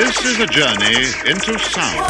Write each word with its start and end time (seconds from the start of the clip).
This 0.00 0.24
is 0.24 0.40
a 0.40 0.46
journey 0.46 0.96
into 1.30 1.58
sound. 1.58 2.00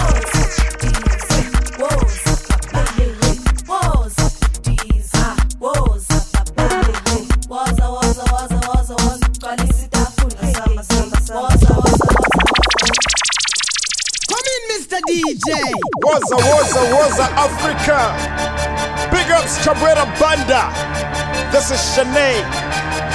DJ. 15.08 15.50
Waza, 16.04 16.36
Waza, 16.36 16.82
Waza, 16.92 17.26
Africa. 17.34 17.98
Big 19.10 19.30
ups, 19.32 19.64
Cabrera 19.64 20.06
Banda. 20.20 20.70
This 21.50 21.72
is 21.72 21.80
Shanae, 21.80 22.44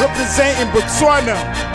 representing 0.02 0.68
Botswana. 0.74 1.75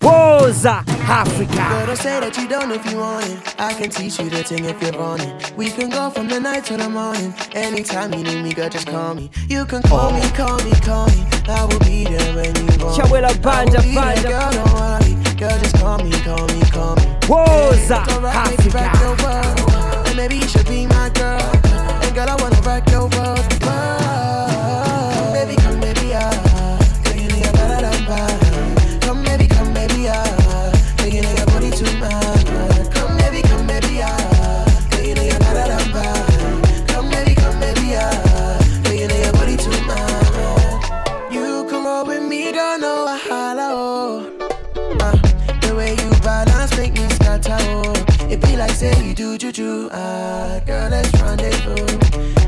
Woza 0.00 0.82
Africa. 1.08 1.52
Girl, 1.52 1.86
don't 1.86 1.96
say 1.96 2.20
that 2.20 2.36
you 2.38 2.48
don't 2.48 2.68
know 2.70 2.74
if 2.74 2.90
you 2.90 2.96
want 2.98 3.26
it. 3.26 3.54
I 3.60 3.74
can 3.74 3.90
teach 3.90 4.18
you 4.18 4.30
the 4.30 4.42
thing 4.42 4.64
if 4.64 4.80
you 4.82 4.98
want 4.98 5.22
it. 5.22 5.52
We 5.56 5.70
can 5.70 5.90
go 5.90 6.08
from 6.10 6.28
the 6.28 6.40
night 6.40 6.64
to 6.66 6.76
the 6.76 6.88
morning. 6.88 7.34
Anytime 7.52 8.14
you 8.14 8.22
need 8.24 8.42
me, 8.42 8.52
girl, 8.54 8.70
just 8.70 8.86
call 8.88 9.14
me. 9.14 9.30
You 9.48 9.66
can 9.66 9.82
call 9.82 10.12
me, 10.12 10.22
call 10.30 10.56
me, 10.64 10.72
call 10.80 11.06
me. 11.08 11.26
I 11.48 11.64
will 11.64 11.78
be 11.80 12.04
there 12.04 12.34
when 12.34 12.54
you 12.56 12.84
want 12.84 12.96
Chawela 12.96 13.42
Banda, 13.42 13.82
Banda. 13.94 14.28
Girl, 14.28 14.50
don't 14.50 14.72
worry. 14.72 15.14
Girl, 15.36 15.58
just 15.58 15.76
call 15.76 15.98
me, 15.98 16.10
call 16.24 16.46
me, 16.48 16.60
call 16.70 16.96
me. 16.96 17.02
Woza 17.28 18.00
Africa. 18.00 18.56
Maybe 18.56 18.72
rock 18.72 19.00
your 19.00 19.16
world. 19.20 20.06
And 20.08 20.16
maybe 20.16 20.36
you 20.36 20.48
should 20.48 20.66
be 20.66 20.86
my 20.86 21.10
girl. 21.10 21.44
And 22.02 22.14
girl, 22.14 22.28
I 22.30 22.36
wanna 22.40 22.60
rock 22.62 22.88
your 22.90 23.08
world. 23.08 23.39
Say 48.80 49.06
you 49.06 49.14
do 49.14 49.36
juju, 49.36 49.90
ah. 49.92 50.58
Girl, 50.64 50.88
let's 50.88 51.12
rendezvous. 51.20 51.84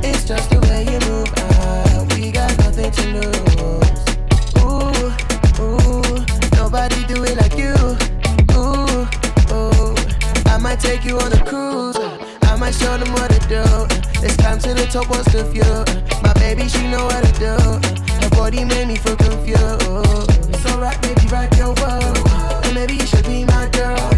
It's 0.02 0.24
just 0.24 0.48
the 0.48 0.60
way 0.68 0.80
you 0.90 0.98
move, 1.10 1.28
ah. 1.36 2.06
We 2.16 2.32
got 2.32 2.56
nothing 2.56 2.90
to 2.90 3.04
lose. 3.16 4.00
Ooh, 4.64 5.12
ooh, 5.60 6.24
nobody 6.56 7.04
do 7.04 7.22
it 7.24 7.36
like 7.36 7.58
you. 7.64 7.76
Ooh, 8.56 9.04
ooh, 9.52 9.94
I 10.46 10.56
might 10.56 10.80
take 10.80 11.04
you 11.04 11.18
on 11.18 11.30
a 11.34 11.44
cruise. 11.44 11.96
uh, 11.96 12.16
I 12.44 12.56
might 12.56 12.74
show 12.74 12.96
them 12.96 13.12
what 13.12 13.28
to 13.30 13.40
do. 13.52 13.64
It's 14.24 14.38
time 14.38 14.58
to 14.60 14.72
the 14.72 14.86
top, 14.90 15.10
what's 15.10 15.30
the 15.34 15.44
view? 15.52 15.74
My 16.22 16.32
baby, 16.40 16.66
she 16.66 16.88
know 16.88 17.04
what 17.04 17.22
to 17.26 17.32
do. 17.46 17.54
Her 18.22 18.30
body 18.30 18.64
made 18.64 18.88
me 18.88 18.96
feel 18.96 19.16
confused. 19.16 19.60
So 20.62 20.80
rock, 20.80 20.96
baby, 21.02 21.26
rock 21.28 21.54
your 21.58 21.74
world. 21.76 22.16
And 22.64 22.74
maybe 22.74 22.94
you 22.94 23.06
should 23.06 23.26
be 23.26 23.44
my 23.44 23.68
girl. 23.72 24.11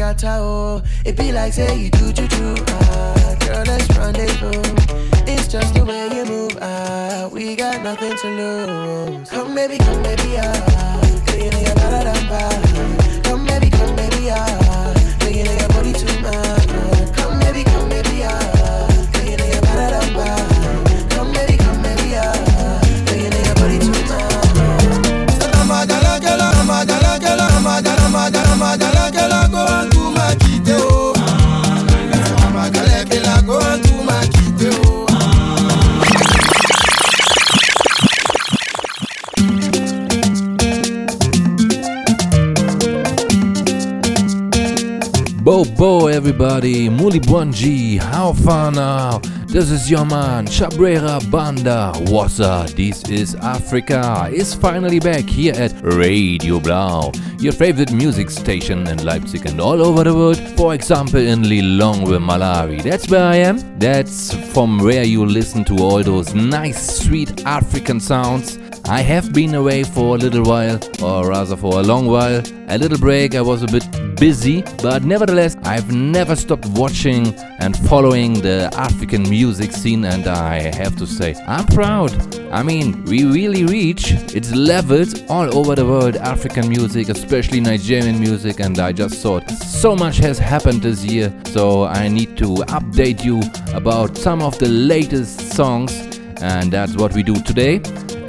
Scatter, 0.00 0.38
oh. 0.40 0.82
It 1.04 1.16
be 1.16 1.30
like 1.30 1.52
say 1.52 1.76
you 1.76 1.90
do 1.90 2.12
juju, 2.12 2.54
ah. 2.68 3.36
Girl, 3.40 3.64
let's 3.66 3.86
rendezvous. 3.98 4.62
It's 5.26 5.46
just 5.46 5.74
the 5.74 5.84
way 5.84 6.08
you 6.16 6.24
move, 6.24 6.56
ah. 6.62 7.28
We 7.30 7.54
got 7.54 7.82
nothing 7.82 8.16
to 8.16 8.28
lose. 8.28 9.28
Come, 9.28 9.54
baby, 9.54 9.76
come, 9.76 10.02
baby, 10.02 10.38
ah. 10.38 11.22
Girl, 11.26 11.36
you 11.36 11.50
know 11.50 11.60
you're 11.60 12.99
Bo 45.50 45.64
Bo, 45.64 46.06
everybody, 46.06 46.88
Muli 46.88 47.18
Bwanji, 47.18 47.98
how 47.98 48.32
far 48.32 48.70
now? 48.70 49.18
This 49.48 49.68
is 49.72 49.90
your 49.90 50.04
man, 50.06 50.46
Chabrera 50.46 51.18
Banda. 51.28 51.92
Wassa, 52.06 52.72
this 52.76 53.02
is 53.10 53.34
Africa, 53.34 54.30
is 54.32 54.54
finally 54.54 55.00
back 55.00 55.24
here 55.24 55.54
at 55.56 55.72
Radio 55.82 56.60
Blau, 56.60 57.10
your 57.40 57.52
favorite 57.52 57.90
music 57.90 58.30
station 58.30 58.86
in 58.86 59.04
Leipzig 59.04 59.44
and 59.44 59.60
all 59.60 59.82
over 59.84 60.04
the 60.04 60.14
world. 60.14 60.38
For 60.56 60.72
example, 60.72 61.18
in 61.18 61.42
Lilongwe, 61.42 62.20
Malawi. 62.24 62.80
That's 62.84 63.10
where 63.10 63.24
I 63.24 63.38
am. 63.38 63.58
That's 63.80 64.32
from 64.52 64.78
where 64.78 65.02
you 65.02 65.26
listen 65.26 65.64
to 65.64 65.78
all 65.78 66.04
those 66.04 66.32
nice, 66.32 67.00
sweet 67.02 67.44
African 67.44 67.98
sounds. 67.98 68.60
I 68.84 69.00
have 69.00 69.32
been 69.32 69.56
away 69.56 69.82
for 69.82 70.14
a 70.14 70.18
little 70.18 70.44
while, 70.44 70.78
or 71.02 71.28
rather 71.28 71.56
for 71.56 71.80
a 71.80 71.82
long 71.82 72.06
while. 72.06 72.40
A 72.68 72.78
little 72.78 72.98
break, 72.98 73.34
I 73.34 73.40
was 73.40 73.64
a 73.64 73.66
bit 73.66 73.84
busy, 74.20 74.62
but 74.82 75.02
nevertheless, 75.02 75.56
I've 75.64 75.90
never 75.92 76.36
stopped 76.36 76.66
watching 76.66 77.34
and 77.58 77.74
following 77.88 78.34
the 78.34 78.70
African 78.74 79.22
music 79.22 79.72
scene, 79.72 80.04
and 80.04 80.26
I 80.26 80.76
have 80.76 80.94
to 80.96 81.06
say, 81.06 81.34
I'm 81.46 81.66
proud. 81.66 82.12
I 82.52 82.62
mean, 82.62 83.02
we 83.04 83.24
really 83.24 83.64
reach 83.64 84.12
its 84.34 84.54
levels 84.54 85.22
all 85.30 85.56
over 85.56 85.74
the 85.74 85.86
world, 85.86 86.16
African 86.16 86.68
music, 86.68 87.08
especially 87.08 87.60
Nigerian 87.60 88.20
music, 88.20 88.60
and 88.60 88.78
I 88.78 88.92
just 88.92 89.22
thought 89.22 89.50
so 89.50 89.96
much 89.96 90.18
has 90.18 90.38
happened 90.38 90.82
this 90.82 91.02
year, 91.02 91.32
so 91.46 91.84
I 91.84 92.08
need 92.08 92.36
to 92.36 92.48
update 92.76 93.24
you 93.24 93.40
about 93.74 94.18
some 94.18 94.42
of 94.42 94.58
the 94.58 94.68
latest 94.68 95.54
songs, 95.54 95.92
and 96.42 96.70
that's 96.70 96.94
what 96.94 97.14
we 97.14 97.22
do 97.22 97.40
today. 97.42 97.80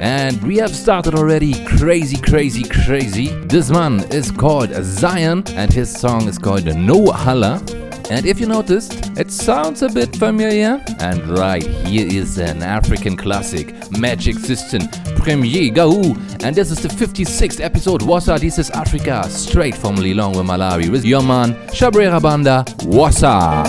And 0.02 0.42
we 0.42 0.56
have 0.56 0.74
started 0.74 1.14
already 1.14 1.64
crazy, 1.64 2.16
crazy, 2.20 2.64
crazy. 2.64 3.28
This 3.46 3.70
man 3.70 4.00
is 4.10 4.32
called 4.32 4.70
Zion, 4.82 5.44
and 5.50 5.72
his 5.72 5.96
song 5.96 6.26
is 6.26 6.38
called 6.38 6.64
No 6.74 7.12
Hala. 7.12 7.62
And 8.10 8.26
if 8.26 8.40
you 8.40 8.48
noticed, 8.48 9.16
it 9.16 9.30
sounds 9.30 9.80
a 9.82 9.88
bit 9.88 10.16
familiar. 10.16 10.82
And 10.98 11.24
right, 11.38 11.62
here 11.62 12.04
is 12.04 12.38
an 12.38 12.64
African 12.64 13.16
classic, 13.16 13.92
Magic 13.92 14.38
System, 14.38 14.88
Premier 15.18 15.70
Gaou. 15.70 16.16
And 16.42 16.56
this 16.56 16.72
is 16.72 16.82
the 16.82 16.88
56th 16.88 17.60
episode. 17.60 18.00
Wassa, 18.00 18.40
this 18.40 18.58
is 18.58 18.70
Africa, 18.70 19.22
straight 19.30 19.76
from 19.76 19.94
Lilongwe, 19.94 20.44
Malawi, 20.44 20.90
with 20.90 21.04
your 21.04 21.22
man, 21.22 21.54
Shabrera 21.68 22.20
Banda, 22.20 22.64
Wassa. 22.78 23.62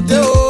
Côté, 0.00 0.14
oh. 0.22 0.47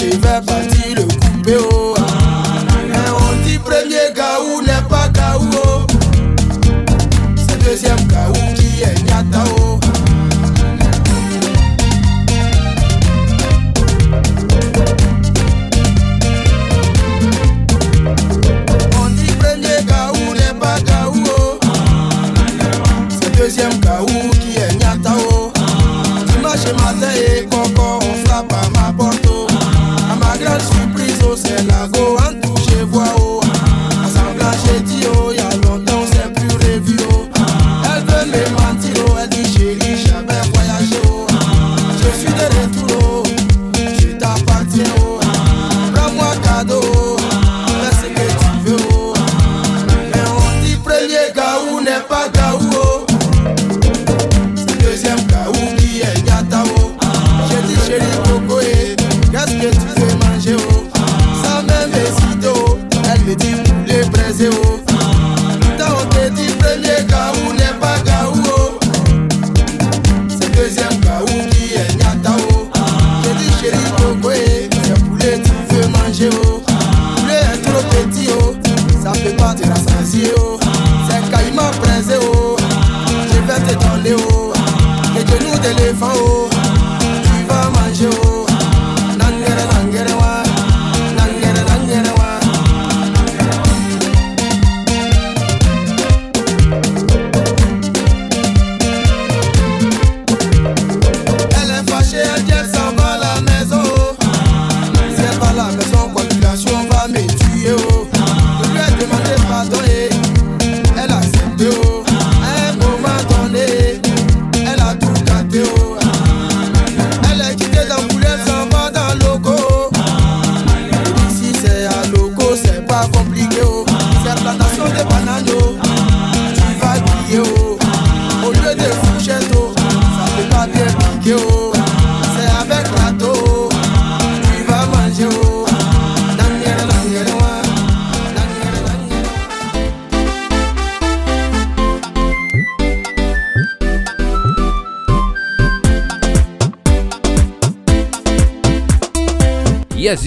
Attends, 0.00 0.62
je 0.70 0.77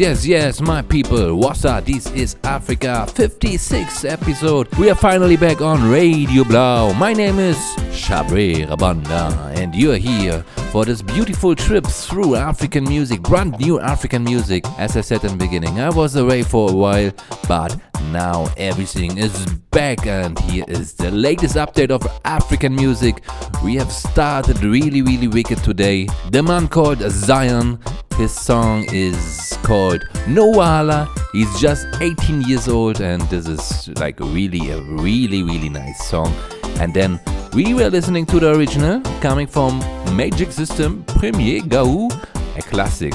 Yes, 0.01 0.25
yes, 0.25 0.59
my 0.59 0.81
people. 0.81 1.36
What's 1.36 1.63
up? 1.63 1.86
This 1.86 2.09
is 2.13 2.36
Africa 2.44 3.06
56th 3.07 4.09
episode. 4.09 4.68
We 4.80 4.89
are 4.89 4.95
finally 4.95 5.38
back 5.38 5.62
on 5.62 5.92
Radio 5.92 6.44
Blau. 6.44 6.92
My 6.94 7.13
name 7.13 7.38
is 7.38 7.56
Shabre 7.92 8.65
Rabanda, 8.68 9.56
and 9.56 9.75
you're 9.75 9.98
here 9.98 10.42
for 10.71 10.86
this 10.86 11.03
beautiful 11.03 11.53
trip 11.53 11.86
through 11.86 12.33
African 12.33 12.83
music, 12.86 13.21
brand 13.21 13.59
new 13.59 13.80
African 13.80 14.24
music. 14.24 14.65
As 14.80 14.98
I 14.98 15.01
said 15.01 15.24
in 15.24 15.38
the 15.38 15.45
beginning, 15.45 15.80
I 15.80 15.92
was 15.92 16.15
away 16.15 16.42
for 16.42 16.71
a 16.71 16.74
while, 16.74 17.12
but 17.48 17.79
now 18.12 18.48
everything 18.58 19.18
is 19.18 19.46
back, 19.72 20.06
and 20.06 20.38
here 20.39 20.65
is 20.68 20.94
the 20.94 21.12
latest 21.12 21.56
update 21.56 21.91
of 21.91 22.06
African 22.25 22.75
music. 22.75 23.24
We 23.63 23.75
have 23.75 23.91
started 23.91 24.63
really, 24.63 25.01
really 25.01 25.27
wicked 25.27 25.63
today. 25.63 26.08
The 26.30 26.44
man 26.44 26.68
called 26.68 27.00
Zion 27.00 27.80
his 28.18 28.34
song 28.34 28.86
is 28.91 29.58
called 29.63 30.01
Noala. 30.27 31.10
He's 31.32 31.60
just 31.60 31.88
18 32.01 32.41
years 32.41 32.68
old, 32.68 33.01
and 33.01 33.22
this 33.24 33.48
is 33.48 33.89
like 34.00 34.20
really 34.20 34.70
a 34.70 34.80
really 34.80 35.44
really 35.44 35.70
nice 35.70 36.08
song. 36.08 36.32
And 36.80 36.94
then 36.94 37.20
we 37.53 37.74
were 37.74 37.89
listening 37.89 38.25
to 38.27 38.39
the 38.39 38.53
original 38.56 39.01
coming 39.22 39.48
from 39.48 39.80
Magic 40.15 40.51
System 40.51 41.03
Premier 41.06 41.62
Gaou, 41.62 42.10
a 42.58 42.62
classic. 42.62 43.13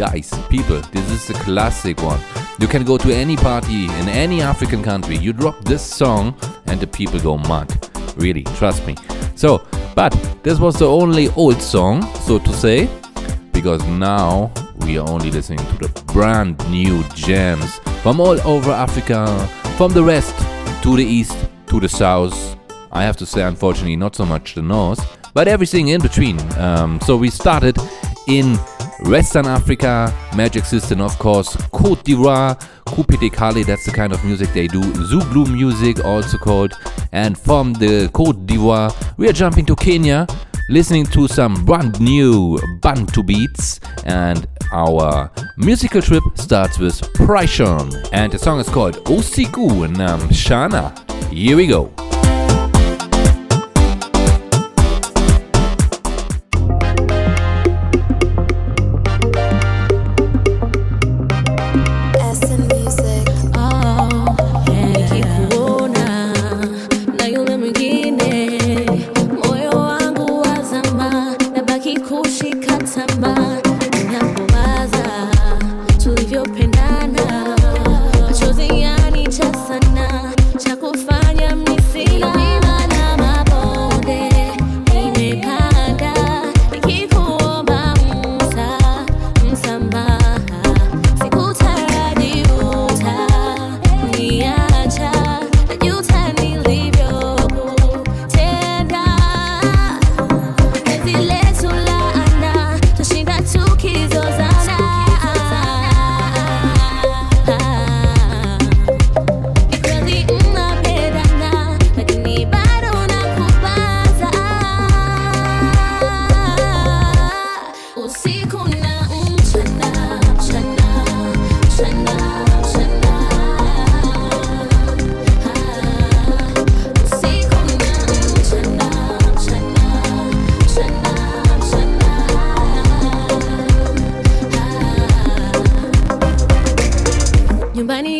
Guys, 0.00 0.32
people, 0.48 0.80
this 0.92 1.10
is 1.10 1.28
a 1.28 1.34
classic 1.44 2.02
one. 2.02 2.18
You 2.58 2.66
can 2.66 2.84
go 2.84 2.96
to 2.96 3.14
any 3.14 3.36
party 3.36 3.84
in 3.84 4.08
any 4.08 4.40
African 4.40 4.82
country, 4.82 5.18
you 5.18 5.34
drop 5.34 5.62
this 5.62 5.84
song, 5.84 6.34
and 6.68 6.80
the 6.80 6.86
people 6.86 7.20
go 7.20 7.36
mad. 7.36 7.68
Really, 8.16 8.44
trust 8.56 8.86
me. 8.86 8.96
So, 9.36 9.62
but 9.94 10.12
this 10.42 10.58
was 10.58 10.78
the 10.78 10.88
only 10.88 11.28
old 11.36 11.60
song, 11.60 12.00
so 12.20 12.38
to 12.38 12.52
say 12.54 12.88
because 13.52 13.86
now 13.88 14.50
we 14.86 14.96
are 14.96 15.06
only 15.06 15.30
listening 15.30 15.58
to 15.58 15.88
the 15.88 16.02
brand 16.14 16.56
new 16.70 17.04
gems 17.12 17.78
from 18.00 18.20
all 18.20 18.40
over 18.48 18.70
Africa, 18.70 19.26
from 19.76 19.92
the 19.92 20.02
west 20.02 20.34
to 20.82 20.96
the 20.96 21.04
east 21.04 21.36
to 21.66 21.78
the 21.78 21.90
south. 21.90 22.56
I 22.90 23.02
have 23.02 23.18
to 23.18 23.26
say, 23.26 23.42
unfortunately, 23.42 23.96
not 23.96 24.16
so 24.16 24.24
much 24.24 24.54
the 24.54 24.62
north, 24.62 25.18
but 25.34 25.46
everything 25.46 25.88
in 25.88 26.00
between. 26.00 26.40
Um, 26.58 26.98
so 27.02 27.18
we 27.18 27.28
started 27.28 27.76
in 28.28 28.58
Western 29.04 29.46
Africa, 29.46 30.12
Magic 30.36 30.64
System, 30.64 31.00
of 31.00 31.18
course, 31.18 31.56
Cote 31.72 32.04
d'Ivoire, 32.04 32.56
Coupé-Décalé, 32.86 33.64
that's 33.64 33.86
the 33.86 33.92
kind 33.92 34.12
of 34.12 34.24
music 34.24 34.52
they 34.52 34.66
do, 34.66 34.80
Zouglou 34.80 35.50
music, 35.50 36.04
also 36.04 36.36
called. 36.38 36.72
And 37.12 37.38
from 37.38 37.72
the 37.74 38.08
Cote 38.12 38.46
d'Ivoire, 38.46 38.94
we 39.16 39.28
are 39.28 39.32
jumping 39.32 39.66
to 39.66 39.76
Kenya, 39.76 40.26
listening 40.68 41.06
to 41.06 41.28
some 41.28 41.64
brand 41.64 42.00
new 42.00 42.58
Bantu 42.80 43.22
beats. 43.22 43.80
And 44.04 44.46
our 44.72 45.30
musical 45.56 46.02
trip 46.02 46.22
starts 46.34 46.78
with 46.78 47.00
Prishon, 47.14 48.08
and 48.12 48.32
the 48.32 48.38
song 48.38 48.60
is 48.60 48.68
called 48.68 48.96
Osiku 49.06 49.88
Namshana. 49.94 50.92
Here 51.32 51.56
we 51.56 51.66
go. 51.66 51.90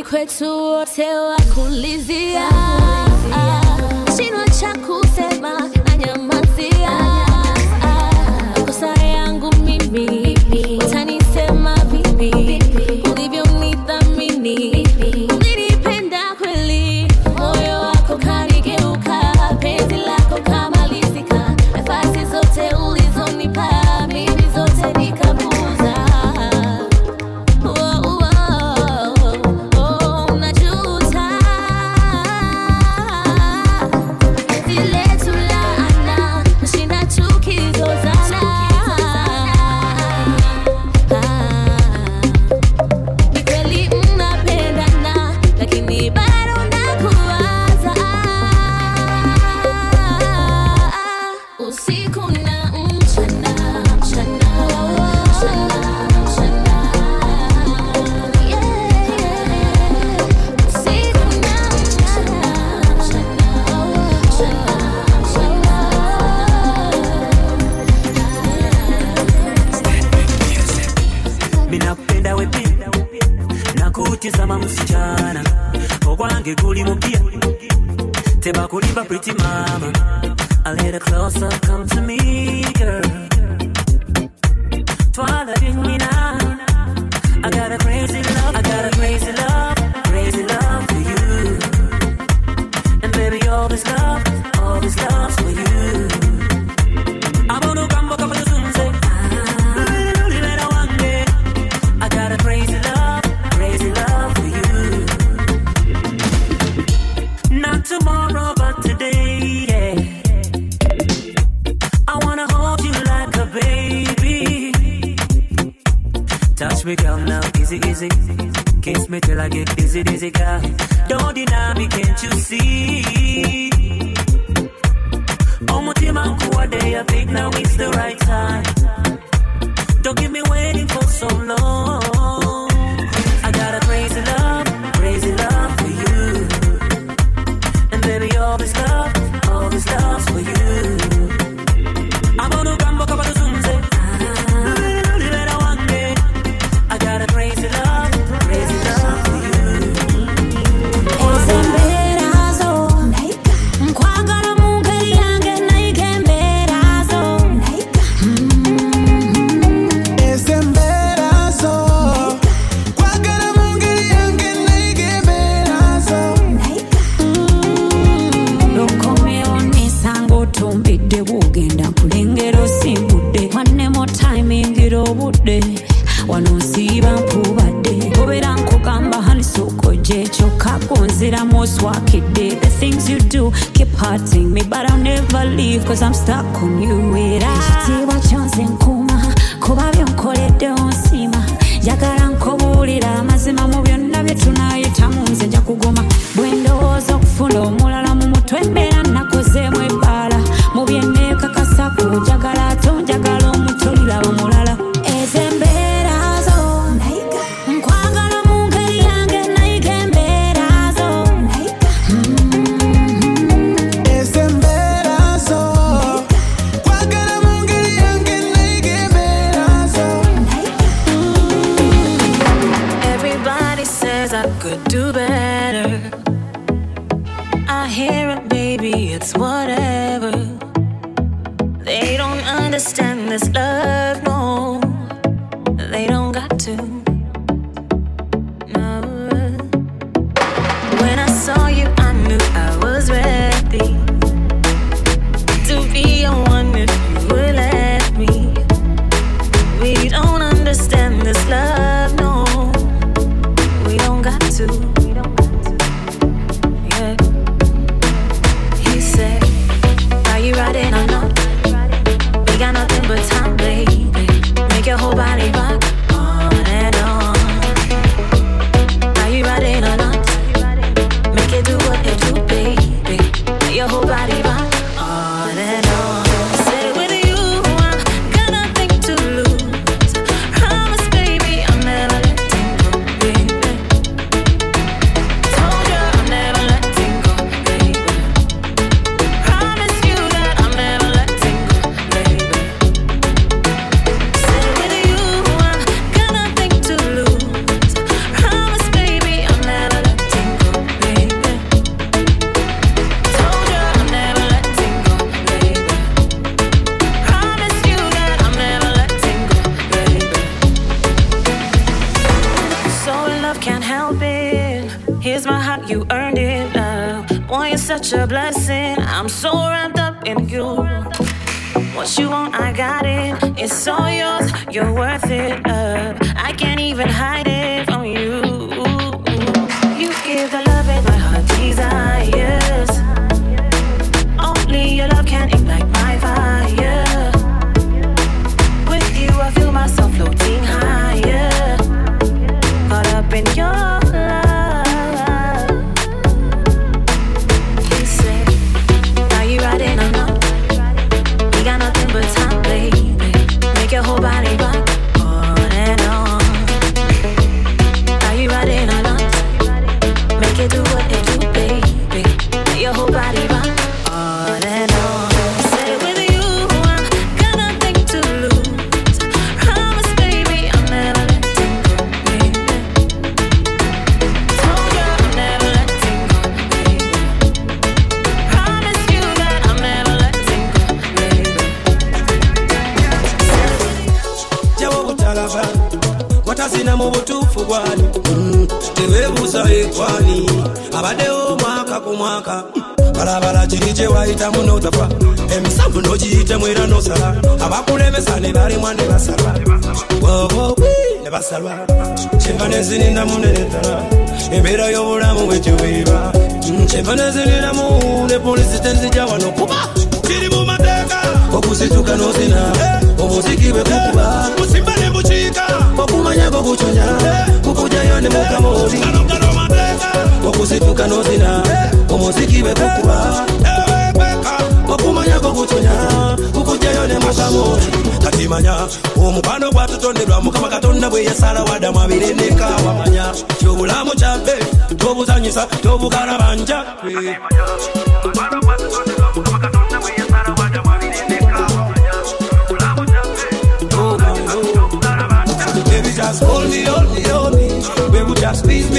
Nyumbani 0.00 0.04
kwetu 0.04 0.58
wote 0.64 1.14
wakulizia 1.14 2.48
shino 4.16 4.44
cha 4.60 4.74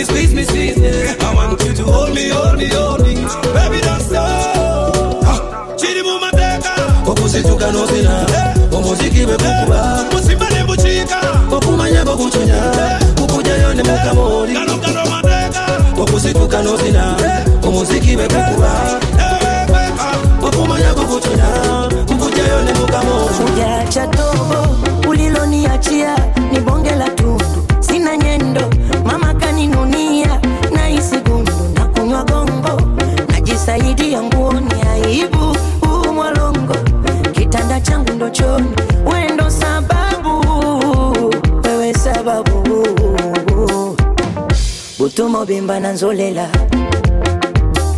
me, 0.02 0.06
squeeze 0.06 0.34
me, 0.34 0.44
squeeze 0.44 0.78
me. 0.78 0.90
I 0.90 1.34
want 1.36 1.62
you 1.64 1.74
to 1.74 1.84
hold 1.84 2.14
me, 2.16 2.30
hold 2.30 2.58
me, 2.58 2.68
hold 2.70 3.02
me. 3.02 3.14
Baby, 3.54 3.80
don't 3.82 4.02
stop. 4.02 4.94
Chidi 5.78 5.94
Chiri 5.94 6.02
muma 6.04 6.32
teka. 6.32 6.74
Okusituka 7.06 7.72
no 7.72 7.86
sina. 7.88 8.26
Eh. 8.30 8.76
Omuziki 8.78 9.26
bekukuba. 9.26 10.06
Musiba 10.12 10.50
ne 10.50 10.64
buchika. 10.64 11.20
Okumanya 11.52 12.06
bokuchunya. 12.06 12.56
Eh. 12.56 13.00
Kukuja 13.16 13.56
yo 13.58 13.74
ne 13.74 13.84
mukamori. 13.84 14.54
Kano 14.54 14.78
kano 14.78 15.06
mateka. 15.12 15.64
Okusituka 16.02 16.64
no 16.64 16.78
sina. 16.78 17.16
Eh. 17.26 17.68
Omuziki 17.68 18.16
bekukuba. 18.18 18.72
Okumanya 20.44 20.94
bokuchunya. 20.94 21.48
Kukuja 22.08 22.44
yo 22.48 22.62
ne 22.64 22.74
mukamori. 22.74 23.34
Fuja 23.34 23.86
cha 23.90 24.08
tobo 24.08 24.78
uliloniachia 25.10 26.16
ni 26.52 26.60
bonge 26.60 26.96
la 26.96 27.10
tu 27.10 27.31
bimba 45.46 45.80
na 45.80 45.92
nzolela 45.92 46.48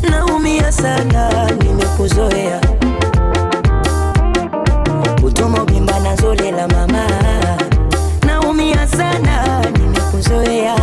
naumia 0.10 0.72
sana 0.72 1.52
nimekuzoea. 1.64 2.62
Utuma 5.24 5.62
obimba 5.62 6.00
na 6.00 6.14
nzolela 6.14 6.68
mama. 6.68 7.06
Naumia 8.26 8.88
sana 8.88 9.62
nimekuzoea. 9.72 10.76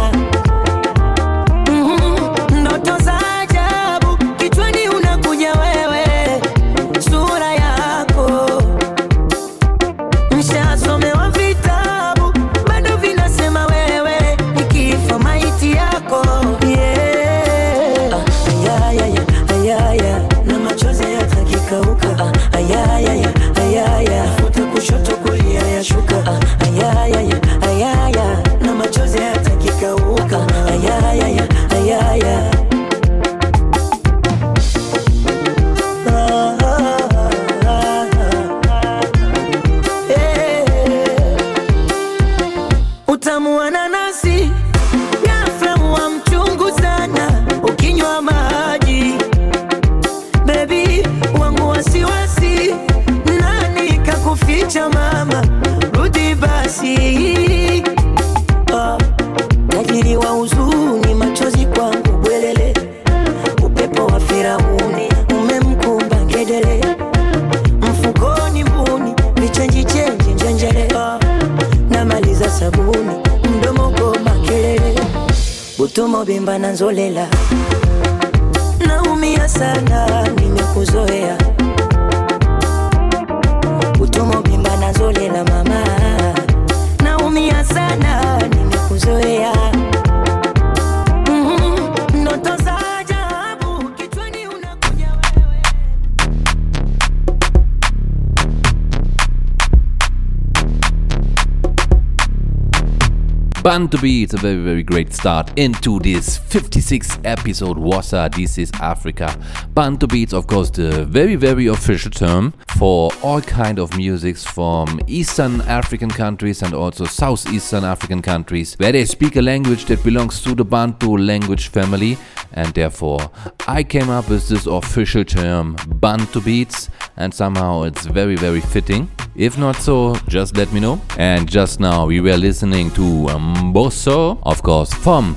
Bantu 103.80 103.98
Beats, 104.02 104.34
a 104.34 104.36
very, 104.36 104.62
very 104.62 104.82
great 104.82 105.10
start 105.10 105.58
into 105.58 105.98
this 106.00 106.38
56th 106.38 107.18
episode. 107.24 107.78
Wassa, 107.78 108.30
this 108.30 108.58
is 108.58 108.70
Africa. 108.78 109.34
Bantu 109.72 110.06
Beats, 110.06 110.34
of 110.34 110.46
course, 110.46 110.68
the 110.68 111.06
very, 111.06 111.34
very 111.34 111.66
official 111.68 112.10
term 112.10 112.52
for 112.76 113.10
all 113.22 113.40
kind 113.40 113.78
of 113.78 113.96
musics 113.96 114.44
from 114.44 115.00
Eastern 115.06 115.62
African 115.62 116.10
countries 116.10 116.60
and 116.60 116.74
also 116.74 117.06
Southeastern 117.06 117.84
African 117.84 118.20
countries, 118.20 118.74
where 118.74 118.92
they 118.92 119.06
speak 119.06 119.36
a 119.36 119.40
language 119.42 119.86
that 119.86 120.04
belongs 120.04 120.42
to 120.42 120.54
the 120.54 120.64
Bantu 120.64 121.16
language 121.16 121.68
family, 121.68 122.18
and 122.52 122.74
therefore 122.74 123.30
I 123.66 123.82
came 123.82 124.10
up 124.10 124.28
with 124.28 124.46
this 124.46 124.66
official 124.66 125.24
term, 125.24 125.76
Bantu 125.86 126.42
Beats, 126.42 126.90
and 127.16 127.32
somehow 127.32 127.84
it's 127.84 128.04
very, 128.04 128.36
very 128.36 128.60
fitting. 128.60 129.10
If 129.36 129.56
not 129.56 129.76
so, 129.76 130.14
just 130.30 130.56
let 130.56 130.72
me 130.72 130.78
know. 130.78 131.00
And 131.18 131.50
just 131.50 131.80
now 131.80 132.06
we 132.06 132.20
were 132.20 132.36
listening 132.36 132.92
to 132.92 133.00
Mbosso, 133.00 134.38
of 134.44 134.62
course, 134.62 134.94
from 134.94 135.34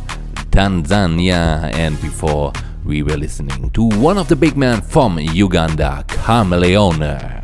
Tanzania, 0.51 1.73
and 1.73 1.99
before 1.99 2.53
we 2.85 3.01
were 3.01 3.17
listening 3.17 3.71
to 3.71 3.89
one 3.99 4.19
of 4.19 4.27
the 4.27 4.35
big 4.35 4.55
men 4.55 4.81
from 4.81 5.17
Uganda, 5.19 6.05
Chameleone. 6.07 7.41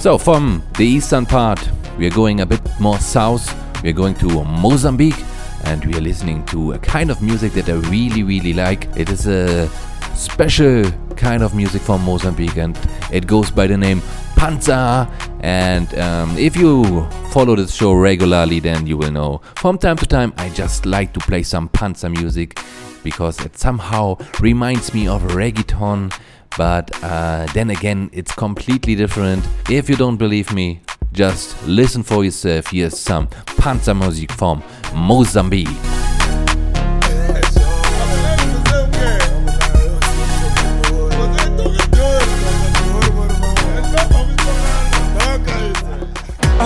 So, 0.00 0.16
from 0.16 0.62
the 0.78 0.86
eastern 0.86 1.26
part, 1.26 1.60
we 1.98 2.06
are 2.06 2.14
going 2.14 2.40
a 2.40 2.46
bit 2.46 2.62
more 2.80 2.98
south. 2.98 3.44
We 3.82 3.90
are 3.90 3.94
going 3.94 4.14
to 4.16 4.44
Mozambique 4.44 5.22
and 5.64 5.84
we 5.84 5.94
are 5.94 6.00
listening 6.00 6.44
to 6.46 6.72
a 6.72 6.78
kind 6.78 7.10
of 7.10 7.20
music 7.20 7.52
that 7.52 7.68
I 7.68 7.74
really, 7.90 8.22
really 8.22 8.54
like. 8.54 8.88
It 8.96 9.10
is 9.10 9.26
a 9.26 9.68
special 10.14 10.84
kind 11.16 11.42
of 11.42 11.54
music 11.54 11.82
from 11.82 12.02
Mozambique 12.02 12.56
and 12.56 12.78
it 13.12 13.26
goes 13.26 13.50
by 13.50 13.66
the 13.66 13.76
name 13.76 14.00
Pandza. 14.36 15.08
And 15.40 15.92
um, 15.98 16.36
if 16.38 16.56
you 16.56 17.08
follow 17.30 17.56
this 17.56 17.74
show 17.74 17.92
regularly, 17.92 18.60
then 18.60 18.86
you 18.86 18.96
will 18.96 19.10
know 19.10 19.40
from 19.56 19.78
time 19.78 19.96
to 19.98 20.06
time 20.06 20.32
I 20.36 20.50
just 20.50 20.86
like 20.86 21.12
to 21.14 21.20
play 21.20 21.42
some 21.42 21.68
Pandza 21.68 22.10
music 22.10 22.60
because 23.02 23.44
it 23.44 23.58
somehow 23.58 24.16
reminds 24.40 24.94
me 24.94 25.08
of 25.08 25.22
reggaeton 25.22 26.12
but 26.56 26.90
uh, 27.02 27.46
then 27.52 27.70
again, 27.70 28.10
it's 28.12 28.32
completely 28.32 28.94
different. 28.94 29.46
If 29.68 29.88
you 29.88 29.96
don't 29.96 30.16
believe 30.16 30.52
me, 30.52 30.80
just 31.12 31.66
listen 31.66 32.02
for 32.02 32.24
yourself. 32.24 32.68
Here's 32.68 32.98
some 32.98 33.26
Pandza 33.58 33.96
music 33.98 34.32
from 34.32 34.62
Mozambique. 34.94 36.13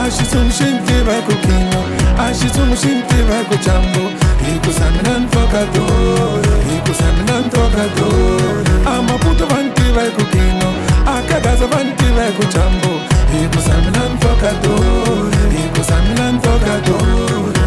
ashitsa 0.08 0.36
mushinti 0.38 0.92
vakukingo 1.06 1.80
ashitsa 2.28 2.64
mushinti 2.64 3.14
vakuchambo 3.28 4.02
rikusaminanfakado 4.44 5.84
rikusaminanfakado 6.68 8.08
amaputo 8.94 9.46
vanti 9.46 9.82
vaikukingo 9.96 10.68
akadaza 11.16 11.66
vanti 11.66 12.04
vaikuchambo 12.16 12.90
rikusaminanfakado 13.32 14.74
rikusaminanfakado 15.52 16.96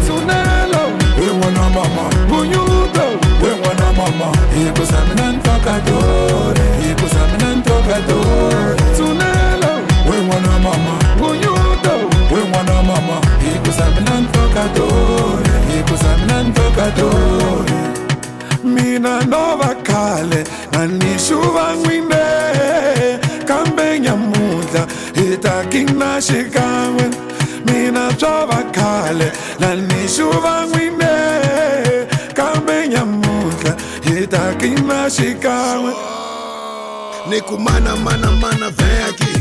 sunelo 0.06 0.82
wengwana 1.20 1.62
mama. 1.70 2.04
Bunyuto 2.28 3.04
wengwana 3.42 3.86
mama. 3.98 4.28
Rikusaminanfakado 4.54 5.98
rikusaminanfakado 6.82 8.18
tokatore 14.68 15.76
hikuza 15.76 16.16
mina 16.18 16.42
ni 16.42 16.52
tokatore 16.52 17.72
mina 18.64 19.20
no 19.24 19.56
va 19.56 19.74
khale 19.82 20.44
a 20.72 20.86
ni 20.86 21.14
xuva 21.18 21.74
n'wine 21.76 22.24
kambe 23.48 24.00
nyamuntlha 24.00 24.86
hi 25.14 25.36
takina 25.36 26.20
xikan'we 26.20 27.06
mina 27.66 28.10
swa 28.18 28.46
va 28.46 28.62
khale 28.76 29.32
na 29.60 29.74
ni 29.74 30.06
xuva 30.14 30.54
n'wine 30.70 31.14
kambe 32.34 32.88
nyamuntlha 32.88 33.76
hi 34.04 34.26
takina 34.26 35.08
xikan'we 35.16 35.92
ni 37.30 37.40
ku 37.40 37.58
mana 37.58 37.96
mana 37.96 38.30
mana 38.42 38.68
vheki 38.78 39.32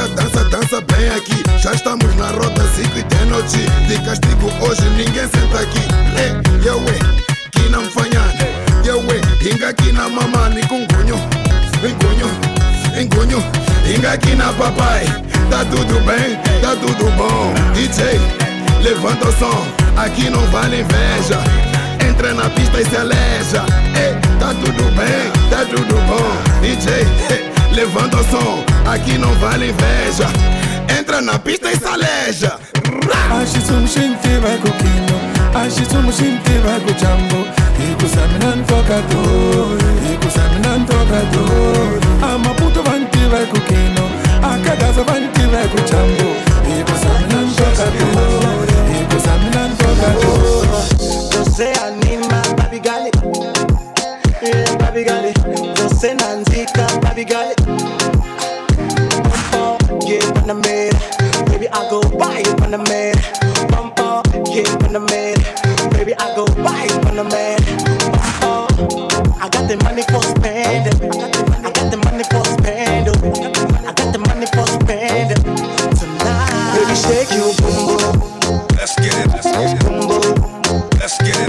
Dança, 0.00 0.14
dança, 0.14 0.44
dança 0.44 0.80
bem 0.80 1.10
aqui. 1.10 1.42
Já 1.58 1.72
estamos 1.74 2.14
na 2.16 2.28
roda 2.28 2.62
5 2.74 2.98
e 2.98 3.02
de 3.02 3.24
noite. 3.26 3.58
De 3.86 3.98
castigo 4.02 4.50
hoje 4.64 4.88
ninguém 4.96 5.28
senta 5.28 5.60
aqui. 5.60 5.80
Ei, 6.16 6.66
eu, 6.66 6.78
ei, 6.88 6.98
que 7.52 7.68
não 7.68 7.84
fanhane. 7.90 8.48
Eu, 8.82 9.02
ei, 9.12 9.52
inga 9.52 9.68
aqui 9.68 9.92
na 9.92 10.08
mamani 10.08 10.62
com 10.68 10.86
cunho. 10.86 11.16
Engunho, 11.84 12.30
engunho. 12.98 13.44
Inga 13.94 14.12
aqui 14.12 14.34
na 14.36 14.50
papai. 14.54 15.04
Tá 15.50 15.66
tudo 15.66 16.00
bem, 16.06 16.34
tá 16.62 16.74
tudo 16.76 17.10
bom. 17.18 17.52
DJ, 17.74 18.18
levanta 18.82 19.28
o 19.28 19.32
som. 19.32 19.66
Aqui 19.98 20.30
não 20.30 20.46
vale 20.46 20.80
inveja. 20.80 21.38
Entra 22.08 22.32
na 22.32 22.48
pista 22.48 22.80
e 22.80 22.86
se 22.86 22.96
aleja. 22.96 23.66
Ei, 23.94 24.14
tá 24.38 24.48
tudo 24.64 24.82
bem, 24.96 25.30
tá 25.50 25.62
tudo 25.66 25.94
bom. 26.06 26.60
DJ, 26.62 27.06
ei, 27.28 27.49
Levanta 27.72 28.16
o 28.16 28.24
som, 28.24 28.64
aqui 28.90 29.16
não 29.18 29.32
vale 29.36 29.70
inveja. 29.70 30.26
Entra 30.98 31.20
na 31.20 31.38
pista 31.38 31.70
e 31.70 31.76
saleja. 31.76 32.58
Ashi 33.40 33.60
tum 33.60 33.86
shinti 33.86 34.40
baku 34.42 34.70
kino, 34.80 35.16
ashi 35.54 35.86
tum 35.86 36.10
shinti 36.12 36.58
baku 36.64 36.92
jambo. 37.00 37.46
E 37.80 38.08
saminan 38.08 38.64
tokado, 38.66 39.22
iku 40.12 40.30
saminan 40.30 40.84
tokado. 40.84 41.44
Ama 42.22 42.54
puto 42.54 42.82
vanti 42.82 43.18
baku 43.30 43.58
é 43.72 44.44
a 44.44 44.54
akagaza 44.54 45.02
vanti 45.04 45.42
baku 45.52 45.78
é 45.78 45.84
jambo. 45.90 46.28
e 46.66 46.84
saminan 47.02 47.48
tokado, 47.56 48.08
e 48.98 49.20
saminan 49.20 49.70
tokado. 49.78 50.30
Você 51.32 51.72
anima, 51.84 52.42
babigali, 52.56 53.10
yeah, 54.42 54.76
babigali. 54.78 55.32
Você 55.76 56.14
nanzika, 56.14 56.86
babigali. 57.02 57.59
Go 61.90 62.00
buy 62.16 62.38
you 62.38 62.54
Panamera. 62.54 63.18
Um, 63.76 63.92
oh, 63.98 64.22
yeah, 64.54 64.62
Panamera. 64.78 65.90
Baby, 65.92 66.14
I 66.14 66.34
go 66.36 66.46
buy 66.62 66.84
you 66.84 66.96
Panamera. 67.02 67.58
Oh, 68.46 68.68
I 69.40 69.48
got 69.48 69.66
the 69.68 69.76
money 69.82 70.02
for 70.02 70.22
spending. 70.22 70.94
I 71.66 71.70
got 71.72 71.90
the 71.90 71.96
money 71.96 72.22
for 72.30 72.44
spending. 72.46 73.18
I 73.84 73.92
got 73.92 74.12
the 74.12 74.18
money 74.18 74.46
for 74.54 74.66
spending. 74.78 75.42
Tonight, 75.98 76.78
baby, 76.78 76.94
shake 76.94 77.32
you, 77.34 77.50
boom, 77.58 77.98
boom. 77.98 78.66
Let's 78.78 78.94
get 78.94 79.14
it, 79.18 79.28
let's 79.34 79.50
get 79.50 79.74
it. 79.74 79.84
Boom, 79.84 80.06
boom. 80.06 80.90
Let's 81.00 81.18
get 81.18 81.34
it, 81.34 81.39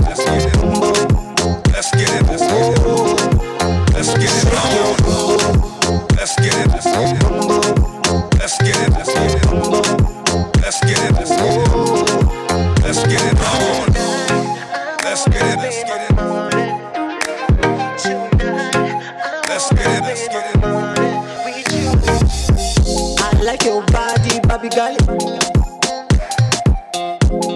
girl. 24.82 24.98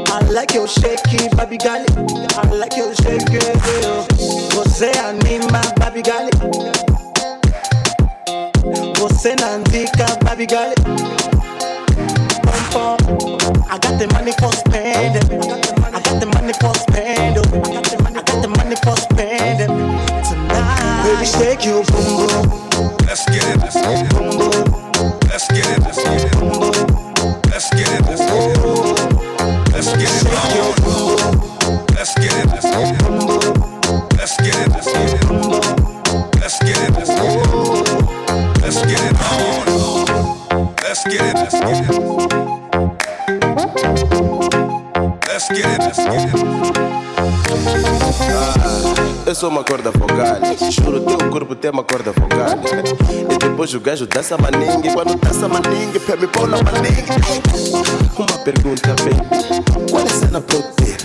I 0.08 0.20
like 0.32 0.54
your 0.54 0.68
shaky, 0.68 1.28
baby 1.36 1.58
girl. 1.58 1.84
I 2.38 2.50
like 2.52 2.78
your 2.78 2.94
shaky. 2.96 3.40
Você 4.54 4.92
anima, 5.00 5.62
baby 5.80 6.04
girl. 6.04 6.30
Você 8.98 9.36
nanzika, 9.36 10.06
baby 10.24 10.46
girl. 10.46 10.74
Pom 12.44 12.64
pom. 12.72 12.98
I 13.70 13.78
got 13.80 13.98
the 13.98 14.08
money 14.14 14.32
for 14.40 14.52
spending. 14.54 15.42
I 15.94 16.00
got 16.02 16.20
the 16.20 16.28
money 16.28 16.54
for 16.62 16.74
spending. 16.76 17.44
Oh, 17.54 18.18
I 18.18 18.22
got 18.22 18.42
the 18.42 18.48
money 18.50 18.76
for 18.84 18.96
spending. 18.98 19.74
Tonight, 20.28 21.04
baby, 21.04 21.26
shake 21.26 21.66
you, 21.66 21.84
boom 21.92 22.18
boom. 22.18 22.98
Let's 23.08 23.26
get 23.26 23.48
it, 23.50 23.60
let's 23.60 23.76
get 23.76 24.02
it. 24.02 24.76
Let's 25.30 25.48
get 25.48 25.66
it, 25.66 25.80
let's 25.82 26.04
get 26.04 26.24
it. 26.24 26.36
Let's 26.42 26.94
sou 49.45 49.51
uma 49.51 49.63
corda 49.63 49.91
vocal. 49.91 50.71
Juro, 50.71 51.01
teu 51.01 51.29
corpo 51.29 51.53
tem 51.53 51.69
uma 51.69 51.84
corda 51.84 52.12
vocal. 52.12 52.47
E 53.31 53.38
depois 53.38 53.71
o 53.75 53.79
gajo 53.79 54.08
dança 54.08 54.36
maningue. 54.39 54.91
Quando 54.91 55.15
dança 55.19 55.47
maningue, 55.47 55.99
pé 55.99 56.15
me 56.15 56.25
pôr 56.25 56.47
na 56.47 56.58
maningue. 56.63 57.05
Uma 58.17 58.38
pergunta, 58.39 58.95
baby. 59.03 59.91
Qual 59.91 60.01
é 60.01 60.05
a 60.05 60.10
cena 60.10 60.41
pra 60.41 60.55
eu 60.55 60.63
ter? 60.63 60.97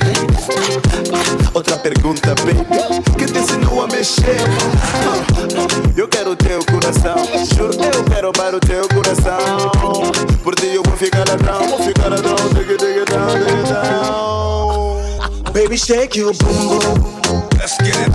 Outra 1.52 1.76
pergunta, 1.76 2.34
baby. 2.36 2.64
Quem 3.18 3.26
te 3.26 3.38
ensinou 3.40 3.82
a 3.82 3.86
mexer? 3.88 4.36
Eu 5.94 6.08
quero 6.08 6.34
teu 6.34 6.64
coração. 6.64 7.16
Juro, 7.54 7.74
eu 7.74 8.04
quero 8.04 8.28
roubar 8.28 8.54
o 8.54 8.60
teu 8.60 8.88
coração. 8.88 9.70
Por 10.42 10.54
ti 10.54 10.68
eu 10.74 10.82
vou 10.82 10.96
ficar 10.96 11.28
ladrão, 11.28 11.68
vou 11.68 11.80
ficar 11.80 12.08
ladrão. 12.08 12.36
Dig 12.54 13.04
down, 13.04 13.64
down. 13.68 15.52
Baby, 15.52 15.76
shake 15.76 16.18
your 16.18 16.32
boom 16.32 16.78
boom. 16.78 17.19
Let's 17.60 17.76
get 17.76 17.88
it. 17.88 18.10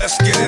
Let's 0.00 0.18
get 0.18 0.47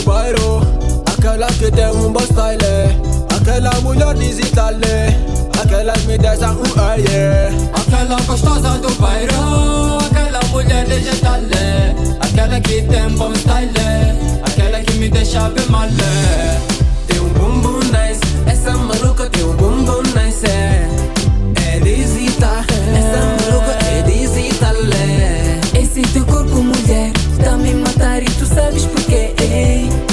No 0.00 0.04
bairro 0.04 0.60
Aquela 1.06 1.46
que 1.46 1.70
tem 1.70 1.86
um 1.86 2.12
bom 2.12 2.20
style 2.20 2.58
Aquela 3.36 3.80
mulher 3.80 4.14
digital 4.14 4.74
Aquela 5.62 5.92
que 5.92 6.06
me 6.06 6.18
deixa 6.18 6.50
um 6.50 6.80
aie 6.80 7.70
Aquela 7.74 8.20
gostosa 8.22 8.78
do 8.78 8.90
bairro 9.00 9.98
Aquela 9.98 10.40
mulher 10.50 10.86
digital 10.86 11.40
Aquela 12.20 12.60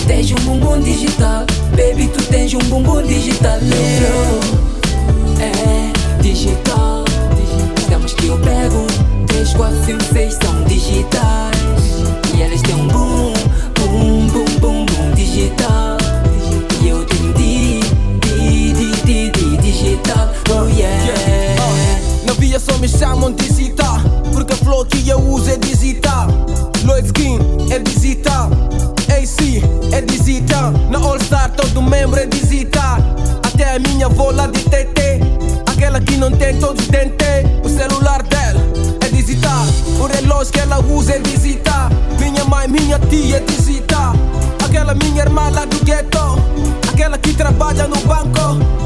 Tens 0.08 0.32
um 0.32 0.36
bumbum 0.46 0.80
digital. 0.82 1.46
Baby 1.76 2.08
tu 2.08 2.24
tens 2.26 2.54
um 2.54 2.60
bumbum 2.70 3.02
digital. 3.04 3.60
É 5.40 6.22
digital 6.22 7.06
Estamos 7.78 8.14
que 8.14 8.28
eu 8.28 8.38
pego 8.40 8.88
3, 9.28 9.54
4, 9.54 9.86
5, 9.86 10.04
6 10.14 10.34
são 10.42 10.64
digitais. 10.64 11.58
E 12.36 12.42
eles 12.42 12.62
têm 12.62 12.76
um 12.76 12.88
boom, 12.88 13.34
boom, 13.76 14.28
boom, 14.28 14.46
boom, 14.60 14.86
boom 14.86 15.12
digital. 15.14 15.98
E 16.82 16.88
eu 16.88 17.04
tenho 17.06 17.34
di, 17.34 17.80
di, 18.22 18.74
di, 18.74 18.92
di, 19.04 19.32
di 19.32 19.58
digital. 19.58 20.34
Oh 20.50 20.68
yeah. 20.68 20.98
Na 22.26 22.34
via 22.34 22.60
só 22.60 22.78
me 22.78 22.90
chamam 22.90 23.32
digital 23.32 24.00
Porque 24.34 24.54
a 24.54 24.58
flow 24.58 24.86
que 24.86 25.08
eu 25.08 25.20
uso 25.20 25.50
é 25.50 25.58
digital. 25.58 26.28
Lloyd 26.86 27.08
Skin 27.08 27.40
é 27.72 27.80
digital 27.80 28.50
membro 31.88 32.20
é 32.20 32.26
digital 32.26 32.98
Até 33.44 33.76
a 33.76 33.80
minha 33.80 34.06
avó 34.08 34.32
lá 34.32 34.48
de 34.48 34.62
TT 34.64 35.22
Aquela 35.66 36.00
que 36.00 36.18
não 36.18 36.32
tem 36.32 36.58
todos 36.60 36.84
os 36.84 36.88
dentes. 36.90 37.18
O 37.64 37.70
celular 37.70 38.24
dela 38.24 38.60
é 39.02 39.10
digital 39.10 39.66
O 40.00 40.06
relógio 40.06 40.54
que 40.54 40.60
ela 40.60 40.80
usa 40.80 41.14
é 41.14 41.20
digital 41.20 41.90
Minha 42.20 42.44
mãe, 42.46 42.68
minha 42.68 43.00
tia 43.00 43.38
é 43.38 43.40
digital 43.40 44.14
Aquela 44.64 44.94
minha 44.94 45.24
irmã 45.24 45.50
lá 45.50 45.64
do 45.64 45.84
gueto. 45.86 46.18
Aquela 46.92 47.18
que 47.18 47.34
trabalha 47.34 47.88
no 47.88 47.96
banco. 48.02 48.38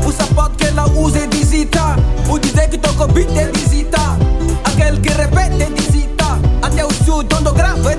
O 0.05 0.11
sapato 0.11 0.55
que 0.57 0.65
ela 0.65 0.87
usa 0.89 1.19
é 1.19 1.27
digital 1.27 1.95
O 2.29 2.37
dizer 2.37 2.69
que 2.69 2.77
toca 2.77 3.07
beat 3.07 3.29
é 3.35 3.45
digital 3.51 4.17
Aquele 4.63 4.99
que 4.99 5.09
repete 5.09 5.63
é 5.63 5.69
digital 5.69 6.37
Até 6.61 6.85
o 6.85 6.93
seu 7.03 7.23
dono 7.23 7.51
grava 7.53 7.93
é 7.93 7.95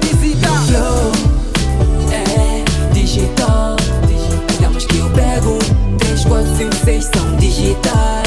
pego 7.74 8.21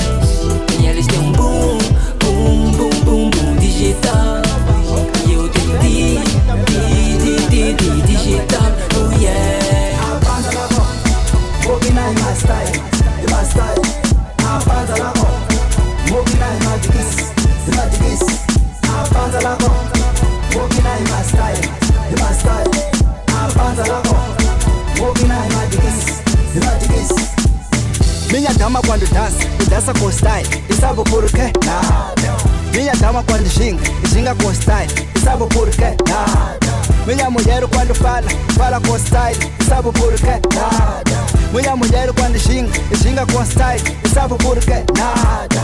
dança, 29.15 29.37
e 29.61 29.65
dança 29.69 29.93
com 29.93 30.11
style. 30.11 30.63
E 30.69 30.73
sabe 30.73 31.03
por 31.09 31.25
quê? 31.31 31.51
Nada. 31.65 32.35
Minha 32.73 32.91
dama 32.97 33.23
quando 33.23 33.47
ginga, 33.47 33.81
ginga 34.11 34.35
com 34.35 34.53
style. 34.53 34.91
E 35.15 35.19
sabe 35.19 35.47
por 35.47 35.69
quê? 35.69 35.95
Nada. 36.07 36.59
Minha 37.07 37.29
mulher 37.29 37.65
quando 37.67 37.95
fala, 37.95 38.27
fala 38.57 38.81
com 38.81 38.99
style. 38.99 39.39
E 39.57 39.63
sabe 39.63 39.91
por 39.93 40.13
quê? 40.13 40.41
Nada. 40.53 41.25
Minha 41.53 41.75
mulher 41.77 42.11
quando 42.13 42.37
ginga, 42.37 42.71
ginga 43.01 43.25
com 43.27 43.45
style. 43.45 43.81
E 44.03 44.09
sabe 44.09 44.35
por 44.37 44.59
quê? 44.59 44.83
Nada. 44.97 45.61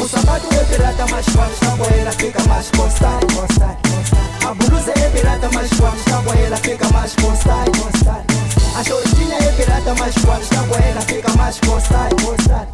O 0.00 0.08
sapato 0.08 0.46
é 0.54 0.64
pirata, 0.64 1.06
mas 1.10 1.26
quando 1.26 1.52
está 1.52 1.94
ela 1.94 2.12
fica 2.12 2.42
mais 2.48 2.70
com 2.70 2.88
style. 2.88 3.26
Com 3.34 3.46
style. 3.52 3.76
A 4.48 4.54
blusa 4.54 4.92
é 4.96 5.10
pirata, 5.10 5.50
mas 5.52 5.70
quando 5.78 5.98
está 5.98 6.22
ela 6.38 6.56
fica 6.56 6.88
mais 6.88 7.14
com 7.16 7.36
style. 7.36 7.70
Com 7.70 7.98
style. 7.98 8.24
A 8.76 8.82
shortinha 8.82 9.36
é 9.36 9.52
pirata, 9.52 9.94
mas 9.98 10.14
quando 10.14 10.42
está 10.42 10.62
com 10.62 10.74
ela 10.74 11.00
fica 11.02 11.36
mais 11.36 11.60
com 11.60 11.78
style. 11.78 12.16
Com 12.24 12.34
style. 12.34 12.34
A 12.34 12.34
capulana 12.34 12.34
pirata, 12.34 12.34
mas 12.34 12.34
quando 12.34 12.34
está 12.34 12.34
com 12.34 12.34
ela 12.34 12.40
fica 12.40 12.40
mais 12.40 12.40
com 12.40 12.40
style. 12.40 12.40
Com 12.40 12.42
style. 12.42 12.73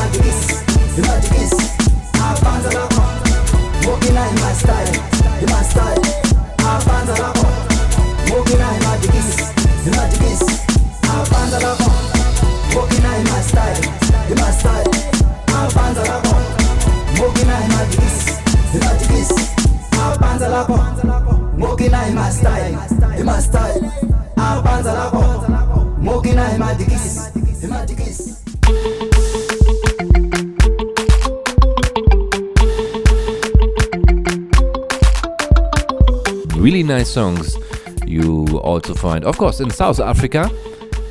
really 36.61 36.83
nice 36.83 37.09
songs 37.09 37.57
you 38.05 38.59
also 38.59 38.93
find, 38.93 39.25
of 39.25 39.37
course, 39.37 39.59
in 39.59 39.69
South 39.69 39.99
Africa. 39.99 40.49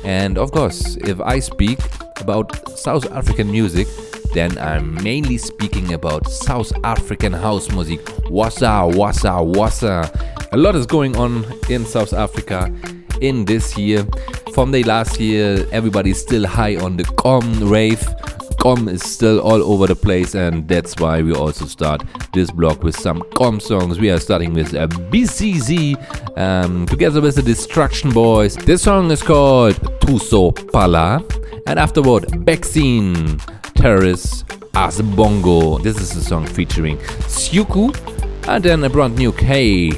And 0.03 0.37
of 0.37 0.51
course, 0.51 0.97
if 0.97 1.19
I 1.19 1.39
speak 1.39 1.79
about 2.17 2.69
South 2.77 3.11
African 3.11 3.51
music, 3.51 3.87
then 4.33 4.57
I'm 4.57 4.95
mainly 5.03 5.37
speaking 5.37 5.93
about 5.93 6.27
South 6.29 6.71
African 6.83 7.33
house 7.33 7.69
music. 7.69 7.99
Wassa, 8.29 8.91
wassa, 8.93 9.41
wassa. 9.55 10.09
A 10.51 10.57
lot 10.57 10.75
is 10.75 10.85
going 10.85 11.15
on 11.17 11.45
in 11.69 11.85
South 11.85 12.13
Africa 12.13 12.73
in 13.21 13.45
this 13.45 13.77
year. 13.77 14.05
From 14.53 14.71
the 14.71 14.83
last 14.83 15.17
year, 15.17 15.65
everybody's 15.71 16.19
still 16.19 16.45
high 16.45 16.75
on 16.75 16.97
the 16.97 17.03
Gqom 17.03 17.69
rave. 17.69 17.99
Gqom 17.99 18.89
is 18.89 19.01
still 19.01 19.39
all 19.39 19.63
over 19.63 19.87
the 19.87 19.95
place, 19.95 20.35
and 20.35 20.67
that's 20.67 20.93
why 20.97 21.21
we 21.21 21.33
also 21.33 21.65
start 21.65 22.03
this 22.33 22.51
block 22.51 22.83
with 22.83 22.95
some 22.95 23.21
Gqom 23.21 23.61
songs. 23.61 23.97
We 23.97 24.11
are 24.11 24.19
starting 24.19 24.53
with 24.53 24.73
a 24.73 24.87
BCZ 24.87 26.37
um, 26.37 26.85
together 26.85 27.21
with 27.21 27.35
the 27.35 27.41
Destruction 27.41 28.11
Boys. 28.11 28.57
This 28.57 28.81
song 28.81 29.09
is 29.09 29.23
called 29.23 29.75
Tuso 30.01 30.51
Pala, 30.71 31.23
and 31.65 31.79
afterward, 31.79 32.25
Bexine 32.45 33.39
Terrace 33.75 34.43
as 34.75 35.01
Bongo. 35.01 35.77
This 35.77 35.97
is 36.01 36.13
a 36.17 36.21
song 36.21 36.45
featuring 36.45 36.97
Syuku, 37.27 37.95
and 38.49 38.61
then 38.63 38.83
a 38.83 38.89
brand 38.89 39.17
new 39.17 39.31
K 39.31 39.91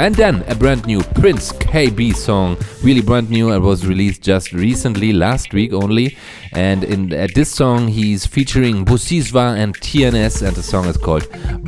and 0.00 0.14
then 0.14 0.42
a 0.48 0.54
brand 0.54 0.86
new 0.86 1.02
Prince 1.02 1.52
Kaybee 1.52 2.14
song, 2.14 2.56
really 2.82 3.02
brand 3.02 3.28
new. 3.28 3.52
It 3.52 3.58
was 3.58 3.86
released 3.86 4.22
just 4.22 4.50
recently, 4.54 5.12
last 5.12 5.52
week 5.52 5.74
only. 5.74 6.16
And 6.52 6.84
in 6.84 7.12
uh, 7.12 7.28
this 7.34 7.52
song, 7.52 7.86
he's 7.86 8.24
featuring 8.24 8.86
Busiswa 8.86 9.58
and 9.58 9.78
TNS, 9.78 10.46
and 10.46 10.56
the 10.56 10.62
song 10.62 10.86
is 10.86 10.96
called 10.96 11.24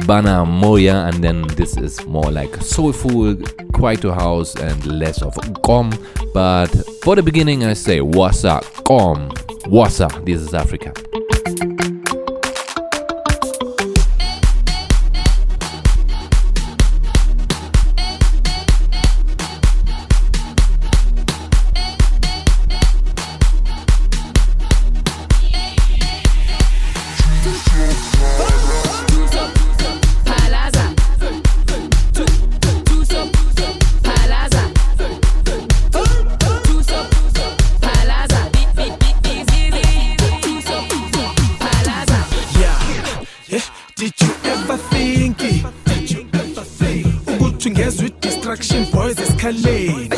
Banomoya. 0.07 1.11
And 1.11 1.23
then 1.23 1.43
this 1.49 1.77
is 1.77 2.07
more 2.07 2.31
like 2.31 2.57
soulful, 2.57 3.37
quieter 3.75 4.15
house, 4.15 4.55
and 4.57 4.87
less 4.87 5.21
of 5.21 5.35
gqom. 5.35 5.93
But 6.33 6.69
for 7.03 7.15
the 7.17 7.23
beginning, 7.23 7.65
I 7.65 7.75
say 7.75 7.99
Wassa 7.99 8.63
Gom. 8.85 9.29
Wassa, 9.67 10.09
this 10.25 10.41
is 10.41 10.55
Africa. 10.55 10.95
Boys 49.43 50.12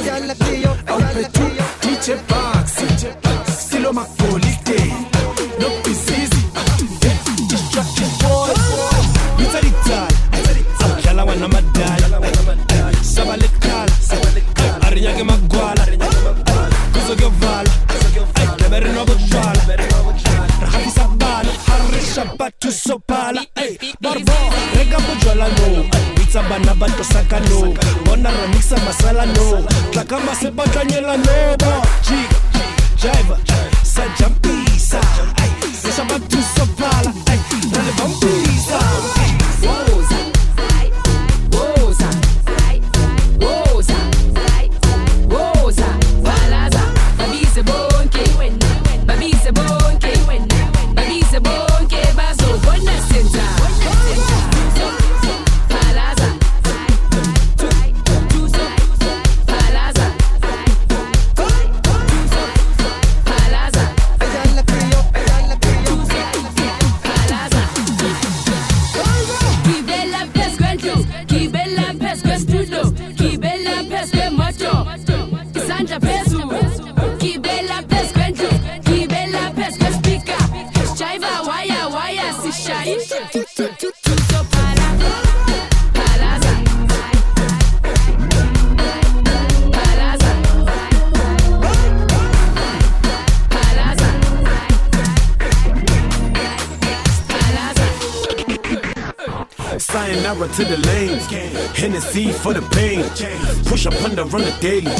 daily. 104.64 104.90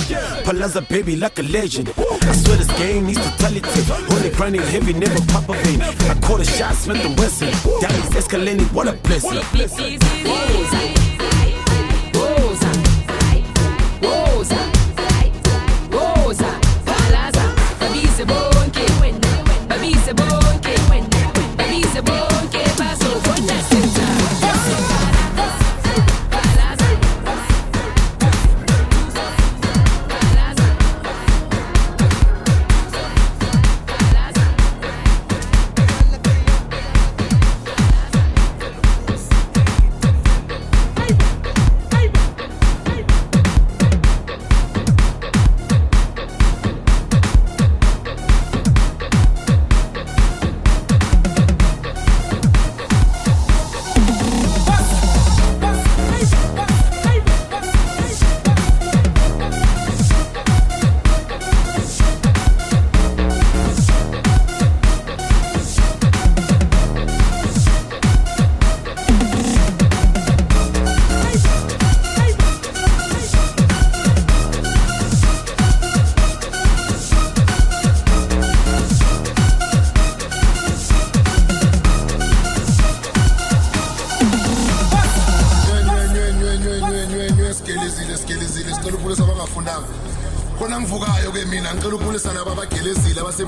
Palazza 0.45 0.87
baby 0.89 1.17
like 1.17 1.39
a 1.39 1.43
legend. 1.43 1.89
I 1.97 2.33
swear 2.33 2.57
this 2.59 2.73
game 2.79 3.07
needs 3.07 3.19
totality. 3.25 3.81
Only 4.13 4.31
grinding 4.31 4.63
heavy, 4.63 4.93
never 4.93 5.21
pop 5.33 5.49
a 5.49 5.55
vein. 5.55 5.81
I 5.81 6.15
caught 6.21 6.41
a 6.41 6.45
shot, 6.45 6.75
Smith 6.75 7.05
and 7.05 7.19
Wesson. 7.19 7.49
Daddy's 7.81 8.11
escalating, 8.21 8.71
what 8.75 8.89
a 8.89 8.93
blessing. 8.93 9.37
What 9.37 9.45
a 9.45 9.57
blessing. 9.57 10.94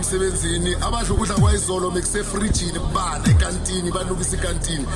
emsebenzini. 0.06 0.74
Abadla 0.74 1.14
ukudla 1.14 1.34
kwayizolo 1.34 1.90
mekusefrijini 1.90 2.78
bana 2.94 3.28
ekantini 3.30 3.90
balukisa 3.90 4.36
ikantini. 4.36 4.86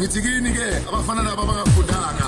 Ngithi 0.00 0.22
kini-ke 0.22 0.88
abafana 0.88 1.22
labo 1.22 1.42
abangafundanga 1.42 2.26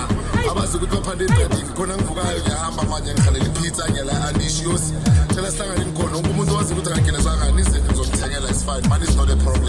abazi 0.51 0.77
ukuthi 0.77 0.95
baphande 0.95 1.23
eqadini 1.25 1.69
khona 1.75 1.95
ngivukayo 1.97 2.39
ngiyahamba 2.41 2.83
manje 2.83 3.13
ngihalela 3.13 3.45
ipitha 3.45 3.89
ngiyala 3.89 4.27
andishiyosi 4.27 4.93
phela 5.35 5.51
sihlangane 5.51 5.85
nikhona 5.85 6.15
wonke 6.15 6.29
umuntu 6.29 6.55
wazi 6.55 6.73
ukuthi 6.73 6.89
angangenesangani 6.89 7.61
izinto 7.61 7.91
ngizomthengela 7.91 8.49
isifine 8.49 8.87
money 8.89 9.05
is 9.05 9.15
not 9.15 9.29
a 9.29 9.35
problem. 9.35 9.60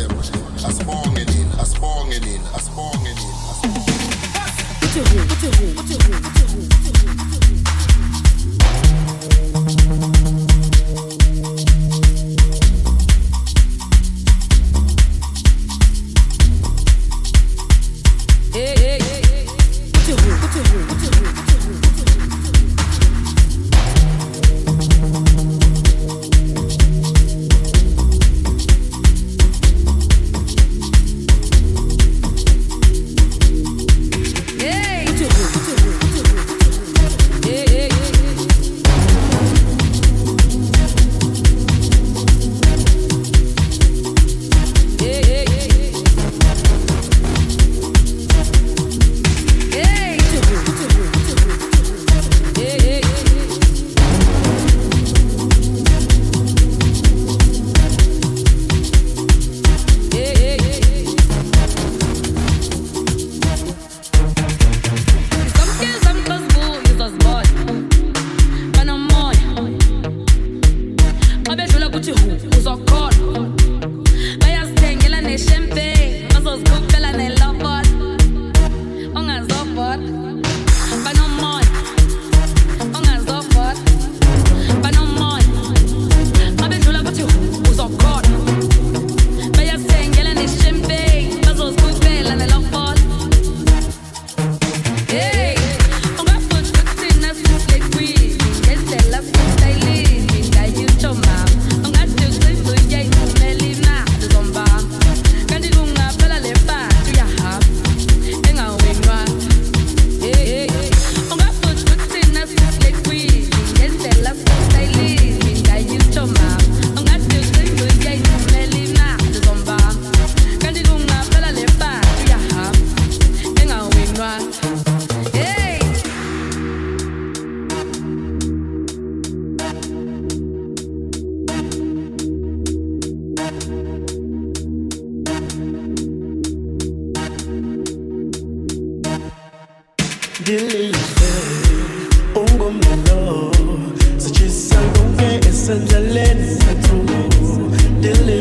Sometimes 145.72 145.94
I 145.94 146.00
let 146.00 146.36
her 146.36 146.74
through. 146.82 148.31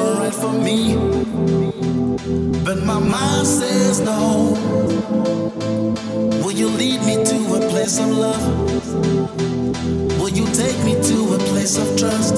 alright 0.00 0.34
for 0.34 0.52
me. 0.52 0.96
But 2.64 2.82
my 2.84 2.98
mind 2.98 3.46
says 3.46 4.00
no. 4.00 4.54
Will 6.42 6.52
you 6.52 6.68
lead 6.68 7.00
me 7.02 7.24
to 7.24 7.54
a 7.54 7.60
place 7.70 7.98
of 7.98 8.08
love? 8.08 8.44
Will 10.20 10.30
you 10.30 10.46
take 10.54 10.78
me 10.84 10.94
to 10.94 11.34
a 11.34 11.38
place 11.50 11.78
of 11.78 11.96
trust? 11.98 12.34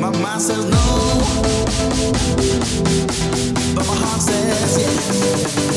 My 0.00 0.10
mind 0.10 0.42
says 0.42 0.64
no. 0.64 0.86
But 3.74 3.86
my 3.86 3.94
heart 3.94 4.22
says 4.22 4.78
yes. 4.78 5.69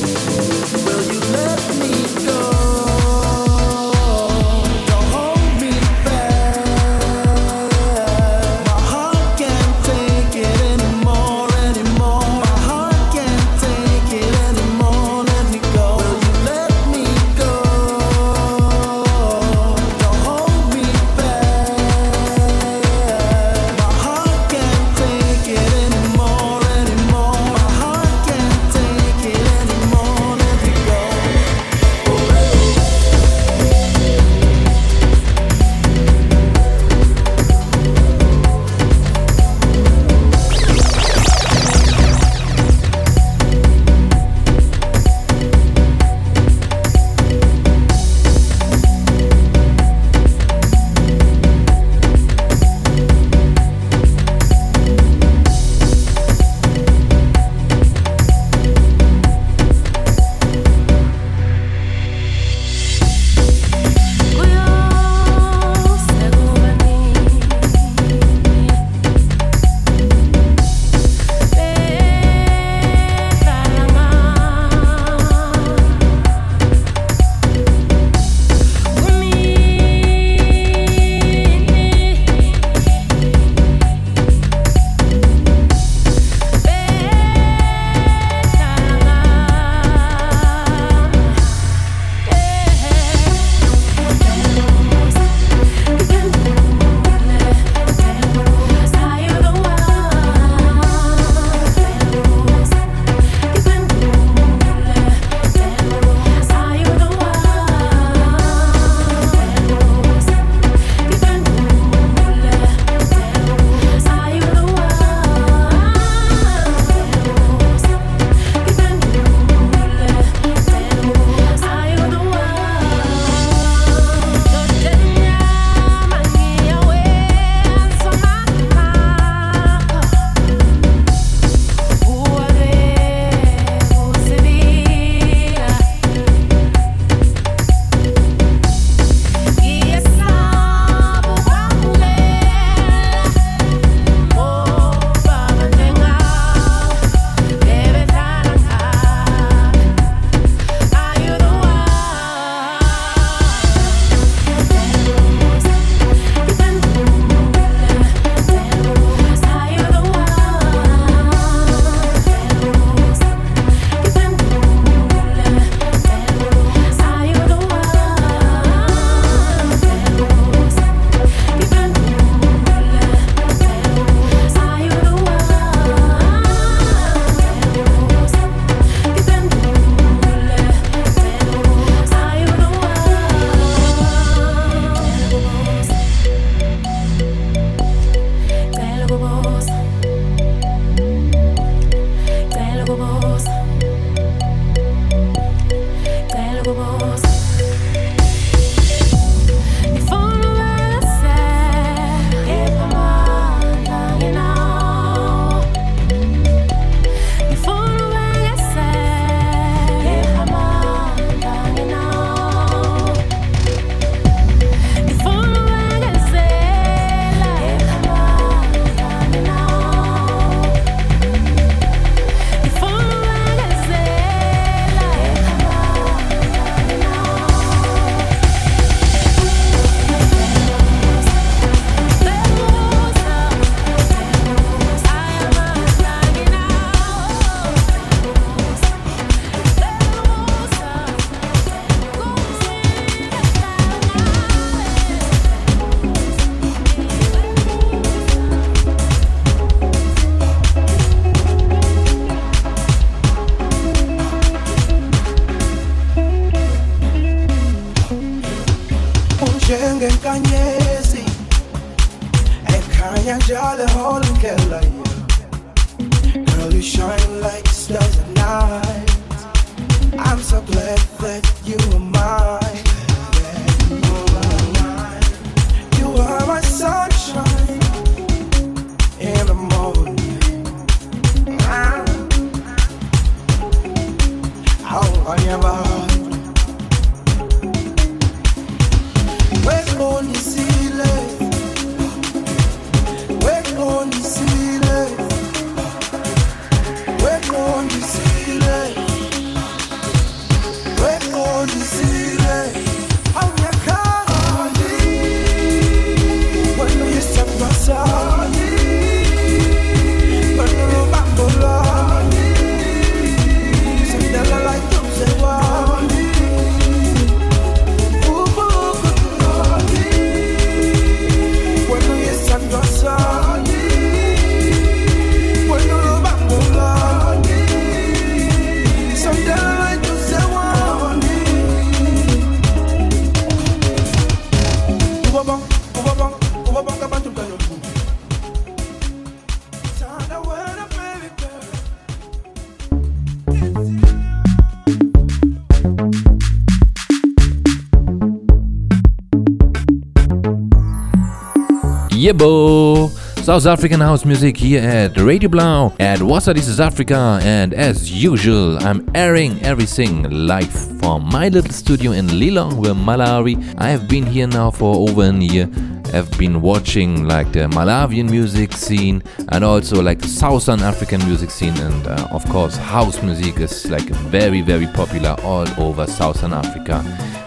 Yebo! 352.24 353.10
South 353.44 353.66
African 353.66 354.00
house 354.00 354.24
music 354.24 354.56
here 354.56 354.82
at 354.82 355.18
Radio 355.18 355.50
Blau 355.50 355.94
at 356.00 356.20
Wassa 356.20 356.54
This 356.54 356.70
is 356.70 356.80
Africa 356.80 357.38
and 357.44 357.74
as 357.74 358.10
usual 358.10 358.78
I'm 358.82 359.06
airing 359.14 359.62
everything 359.62 360.24
live 360.30 360.72
from 361.02 361.26
my 361.26 361.50
little 361.50 361.74
studio 361.74 362.14
in 362.14 362.28
Lilongwe, 362.28 362.96
Malawi. 362.96 363.76
I 363.78 363.90
have 363.90 364.08
been 364.08 364.26
here 364.26 364.48
now 364.48 364.72
for 364.72 365.10
over 365.10 365.24
a 365.24 365.34
year. 365.34 365.70
I've 366.14 366.32
been 366.38 366.62
watching 366.62 367.28
like 367.28 367.52
the 367.52 367.68
Malawian 367.68 368.30
music 368.30 368.72
scene 368.72 369.22
and 369.50 369.66
also 369.66 370.02
like 370.02 370.20
the 370.20 370.30
Southern 370.30 370.80
African 370.80 371.20
music 371.26 371.52
scene 371.52 371.76
and 371.76 372.08
uh, 372.08 372.30
of 372.32 372.48
course 372.48 372.78
house 372.78 373.22
music 373.22 373.60
is 373.60 373.90
like 373.90 374.08
very 374.32 374.62
very 374.62 374.88
popular 374.88 375.36
all 375.44 375.68
over 375.78 376.08
Southern 376.08 376.54
Africa. 376.54 377.04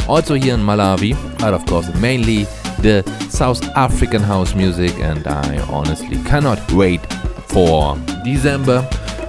Also 0.06 0.34
here 0.34 0.52
in 0.52 0.60
Malawi, 0.60 1.14
but 1.38 1.54
of 1.54 1.64
course 1.64 1.88
mainly 1.94 2.44
the 2.82 3.02
South 3.37 3.62
African 3.76 4.22
house 4.22 4.55
music, 4.55 4.95
and 5.01 5.26
I 5.26 5.59
honestly 5.70 6.16
cannot 6.24 6.59
wait 6.72 7.03
for 7.49 7.95
December 8.24 8.80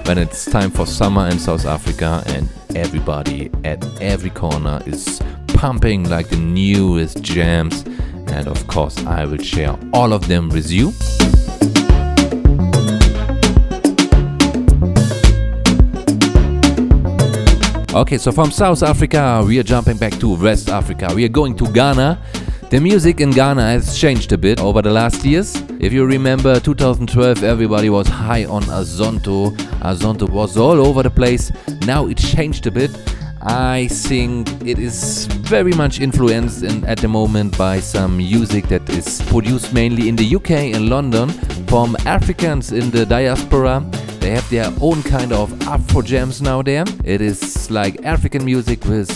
when 0.06 0.16
it's 0.16 0.46
time 0.46 0.70
for 0.70 0.86
summer 0.86 1.28
in 1.28 1.38
South 1.38 1.66
Africa, 1.66 2.22
and 2.28 2.48
everybody 2.74 3.50
at 3.64 3.84
every 4.00 4.30
corner 4.30 4.80
is 4.86 5.20
pumping 5.48 6.08
like 6.08 6.28
the 6.30 6.38
newest 6.38 7.20
jams. 7.20 7.84
And 8.28 8.48
of 8.48 8.66
course, 8.66 8.96
I 9.04 9.26
will 9.26 9.42
share 9.42 9.78
all 9.92 10.14
of 10.14 10.26
them 10.26 10.48
with 10.48 10.70
you. 10.70 10.94
Okay, 17.94 18.16
so 18.16 18.32
from 18.32 18.50
South 18.52 18.82
Africa, 18.82 19.44
we 19.46 19.58
are 19.58 19.62
jumping 19.62 19.98
back 19.98 20.14
to 20.20 20.34
West 20.34 20.70
Africa. 20.70 21.12
We 21.14 21.26
are 21.26 21.34
going 21.40 21.54
to 21.56 21.70
Ghana. 21.70 22.18
The 22.70 22.80
music 22.80 23.22
in 23.22 23.30
Ghana 23.30 23.62
has 23.62 23.98
changed 23.98 24.30
a 24.32 24.36
bit 24.36 24.60
over 24.60 24.82
the 24.82 24.90
last 24.90 25.24
years. 25.24 25.56
If 25.80 25.90
you 25.90 26.04
remember 26.04 26.60
2012, 26.60 27.42
everybody 27.42 27.88
was 27.88 28.06
high 28.06 28.44
on 28.44 28.62
Azonto. 28.64 29.56
Azonto 29.80 30.28
was 30.28 30.58
all 30.58 30.86
over 30.86 31.02
the 31.02 31.08
place. 31.08 31.50
Now 31.86 32.08
it 32.08 32.18
changed 32.18 32.66
a 32.66 32.70
bit. 32.70 32.90
I 33.40 33.88
think 33.90 34.50
it 34.66 34.78
is 34.78 35.24
very 35.48 35.72
much 35.72 36.02
influenced 36.02 36.62
in, 36.62 36.84
at 36.84 36.98
the 36.98 37.08
moment 37.08 37.56
by 37.56 37.80
some 37.80 38.18
music 38.18 38.68
that 38.68 38.86
is 38.90 39.22
produced 39.28 39.72
mainly 39.72 40.10
in 40.10 40.16
the 40.16 40.36
UK 40.36 40.50
and 40.74 40.90
London 40.90 41.30
from 41.68 41.96
Africans 42.04 42.72
in 42.72 42.90
the 42.90 43.06
diaspora. 43.06 43.82
They 44.20 44.32
have 44.32 44.50
their 44.50 44.70
own 44.82 45.02
kind 45.04 45.32
of 45.32 45.58
Afro 45.62 46.02
jams 46.02 46.42
now 46.42 46.60
there. 46.60 46.84
It 47.02 47.22
is 47.22 47.70
like 47.70 48.04
African 48.04 48.44
music 48.44 48.84
with 48.84 49.08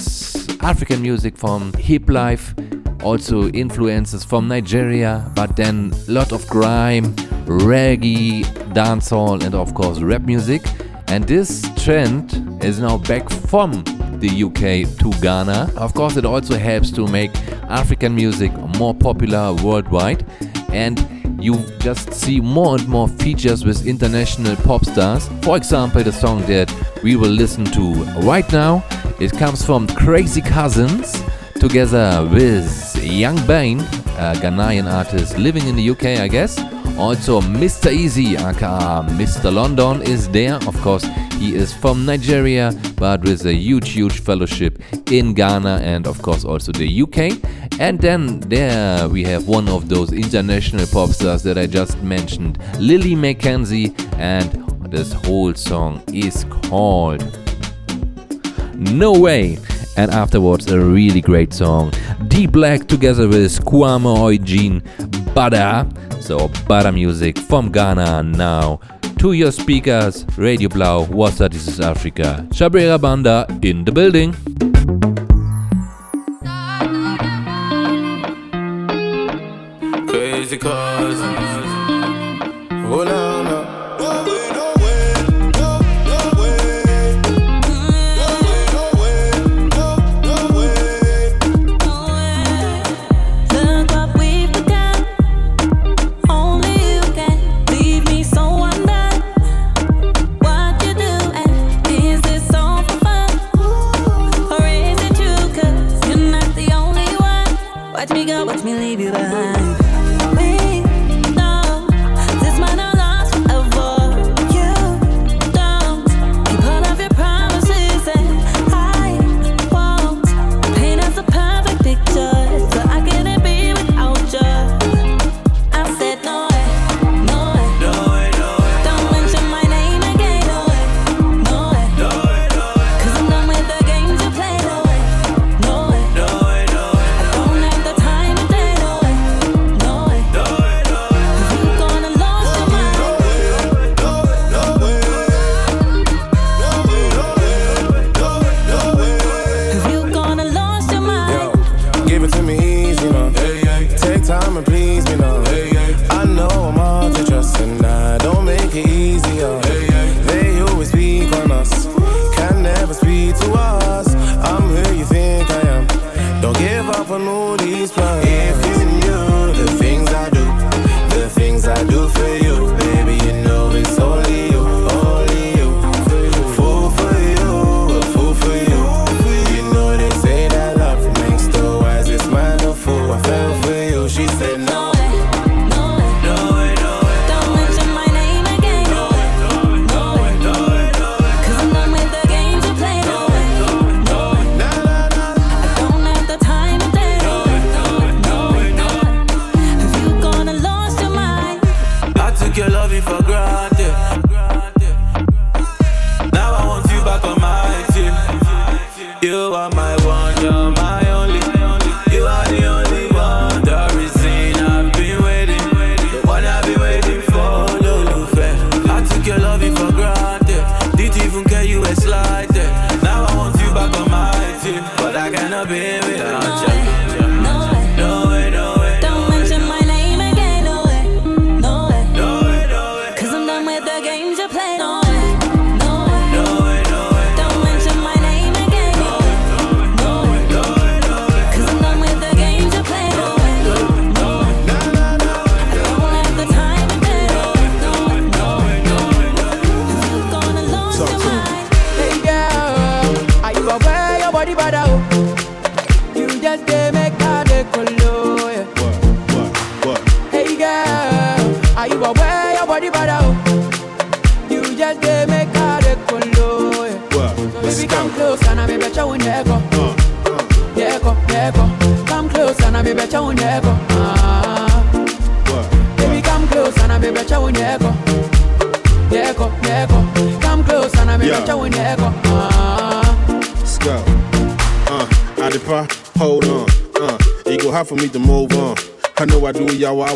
African 0.63 1.03
music 1.03 1.37
from 1.37 1.75
hip 1.75 2.09
life, 2.09 2.55
also 3.03 3.49
influences 3.51 4.25
from 4.25 4.49
Nigeria, 4.49 5.31
but 5.35 5.57
then 5.57 5.93
a 6.09 6.11
lot 6.11 6.33
of 6.33 6.47
grime, 6.49 7.15
reggae, 7.47 8.45
dancehall, 8.73 9.43
and 9.43 9.55
of 9.55 9.75
course 9.75 10.01
rap 10.01 10.23
music. 10.23 10.63
And 11.09 11.25
this 11.25 11.69
trend 11.83 12.65
is 12.65 12.79
now 12.79 12.99
back 12.99 13.29
from 13.29 13.85
the 14.19 14.45
UK 14.45 14.89
to 14.99 15.21
Ghana. 15.21 15.73
Of 15.77 15.95
course, 15.95 16.17
it 16.17 16.25
also 16.25 16.57
helps 16.57 16.91
to 16.93 17.07
make 17.07 17.35
African 17.69 18.15
music 18.15 18.53
more 18.79 18.95
popular 18.95 19.53
worldwide. 19.53 20.25
And 20.73 20.99
you 21.43 21.59
just 21.81 22.15
see 22.15 22.41
more 22.41 22.77
and 22.77 22.89
more 22.89 23.09
features 23.09 23.65
with 23.65 23.87
international 23.87 24.57
pop 24.57 24.85
stars. 24.85 25.29
For 25.43 25.57
example, 25.57 26.03
the 26.03 26.13
song 26.13 26.41
that 26.47 26.73
we 27.03 27.17
will 27.17 27.31
listen 27.31 27.65
to 27.67 27.93
right 28.23 28.51
now, 28.53 28.85
it 29.21 29.33
comes 29.33 29.65
from 29.65 29.87
Crazy 29.89 30.41
Cousinz 30.41 31.21
together 31.63 32.29
with 32.33 32.67
Yxng 32.97 33.47
Bane, 33.47 33.79
a 34.19 34.35
Ghanaian 34.43 34.93
artist 34.93 35.39
living 35.39 35.65
in 35.69 35.77
the 35.77 35.91
UK, 35.91 36.19
I 36.19 36.27
guess. 36.27 36.59
Also, 36.99 37.41
Mr. 37.41 37.89
Eazi, 37.89 38.37
aka 38.37 39.07
Mr. 39.17 39.55
London, 39.55 40.03
is 40.03 40.29
there. 40.31 40.57
Of 40.67 40.77
course, 40.83 41.05
he 41.39 41.55
is 41.55 41.73
from 41.73 42.05
Nigeria, 42.05 42.73
but 42.97 43.23
with 43.23 43.47
a 43.47 43.55
huge, 43.55 43.91
huge 43.91 44.19
fellowship 44.19 44.83
in 45.13 45.35
Ghana 45.35 45.79
and, 45.85 46.09
of 46.09 46.21
course, 46.21 46.45
also 46.45 46.73
the 46.73 47.03
UK. 47.03 47.39
And 47.79 48.01
then 48.01 48.41
there 48.41 49.09
we 49.09 49.23
have 49.23 49.47
one 49.47 49.69
of 49.69 49.89
those 49.89 50.13
international 50.13 50.87
pop 50.89 51.11
stars 51.11 51.45
that 51.45 51.59
I 51.59 51.69
just 51.69 51.97
mentioned, 52.03 52.59
Lily 52.81 53.15
Mackenzie, 53.15 53.95
and 54.17 54.51
this 54.91 55.13
whole 55.13 55.55
song 55.55 56.03
is 56.13 56.45
called 56.51 57.23
No 58.75 59.13
Way. 59.13 59.59
And 59.97 60.11
afterwards, 60.11 60.71
a 60.71 60.81
really 60.81 61.21
great 61.21 61.53
song, 61.53 61.93
D 62.29 62.47
Black 62.47 62.87
together 62.87 63.29
with 63.29 63.65
Kwame 63.65 64.17
Oijin, 64.17 64.81
Bada. 65.35 65.87
So, 66.23 66.49
Bada 66.69 66.93
music 66.95 67.39
from 67.39 67.71
Ghana 67.71 68.23
now 68.23 68.81
to 69.19 69.33
your 69.35 69.53
speakers, 69.53 70.27
Radio 70.37 70.69
Blau, 70.69 71.05
Wassa 71.05 71.49
This 71.49 71.69
is 71.69 71.79
Africa, 71.79 72.45
Shabrera 72.51 73.01
Banda 73.01 73.47
in 73.63 73.85
the 73.85 73.93
building. 73.93 74.33
Crazy 80.09 80.59
Cousinz. 80.59 81.23
Oh, 82.91 83.22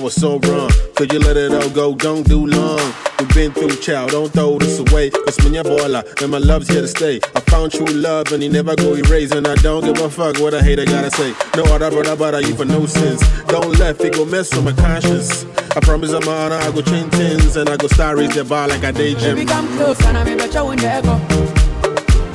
was 0.07 0.15
so 0.15 0.39
wrong. 0.39 0.71
Could 0.95 1.13
you 1.13 1.19
let 1.19 1.37
it 1.37 1.53
all 1.53 1.69
go? 1.71 1.93
Don't 1.93 2.23
do 2.29 2.47
long. 2.47 2.95
We've 3.19 3.35
been 3.35 3.51
through 3.51 3.75
child, 3.77 4.13
don't 4.13 4.33
throw 4.33 4.57
this 4.57 4.79
away. 4.79 5.11
When 5.43 5.53
you're 5.53 5.65
baller, 5.65 6.05
and 6.23 6.31
my 6.31 6.39
love's 6.39 6.69
here 6.69 6.83
to 6.83 6.87
stay. 6.87 7.21
I 7.35 7.41
found 7.41 7.73
true 7.73 7.87
love 7.87 8.31
and 8.31 8.41
he 8.41 8.49
never 8.49 8.77
go 8.77 8.95
erase. 8.95 9.33
And 9.33 9.49
I 9.49 9.57
don't 9.57 9.85
give 9.85 9.99
a 9.99 10.09
fuck 10.09 10.39
what 10.39 10.55
a 10.55 10.63
hater 10.63 10.85
gotta 10.85 11.11
say. 11.11 11.35
No 11.57 11.65
other 11.75 11.91
brother 11.91 12.15
but 12.15 12.47
you 12.47 12.55
for 12.55 12.65
no 12.65 12.87
sense. 12.87 13.21
Don't 13.47 13.77
let 13.81 14.01
it 14.01 14.15
go 14.15 14.25
mess 14.25 14.55
with 14.55 14.65
my 14.65 14.73
conscience. 14.73 15.45
I 15.77 15.81
promise 15.81 16.13
I'm 16.13 16.29
honor, 16.29 16.55
I 16.55 16.71
go 16.71 16.83
chain 16.83 17.11
tins 17.11 17.57
and 17.57 17.69
I 17.69 17.77
go 17.77 17.89
star 17.89 18.17
raise 18.17 18.35
the 18.35 18.45
bar 18.45 18.69
like 18.69 18.85
I 18.85 18.93
day 18.93 19.15
gym. 19.15 19.35
Baby, 19.35 19.47
come 19.47 19.67
close 19.77 20.01
and 20.07 20.19
I 20.19 20.23
may 20.23 20.37
bet 20.37 20.55
you 20.55 20.65
won't 20.65 20.85
echo. 20.85 21.15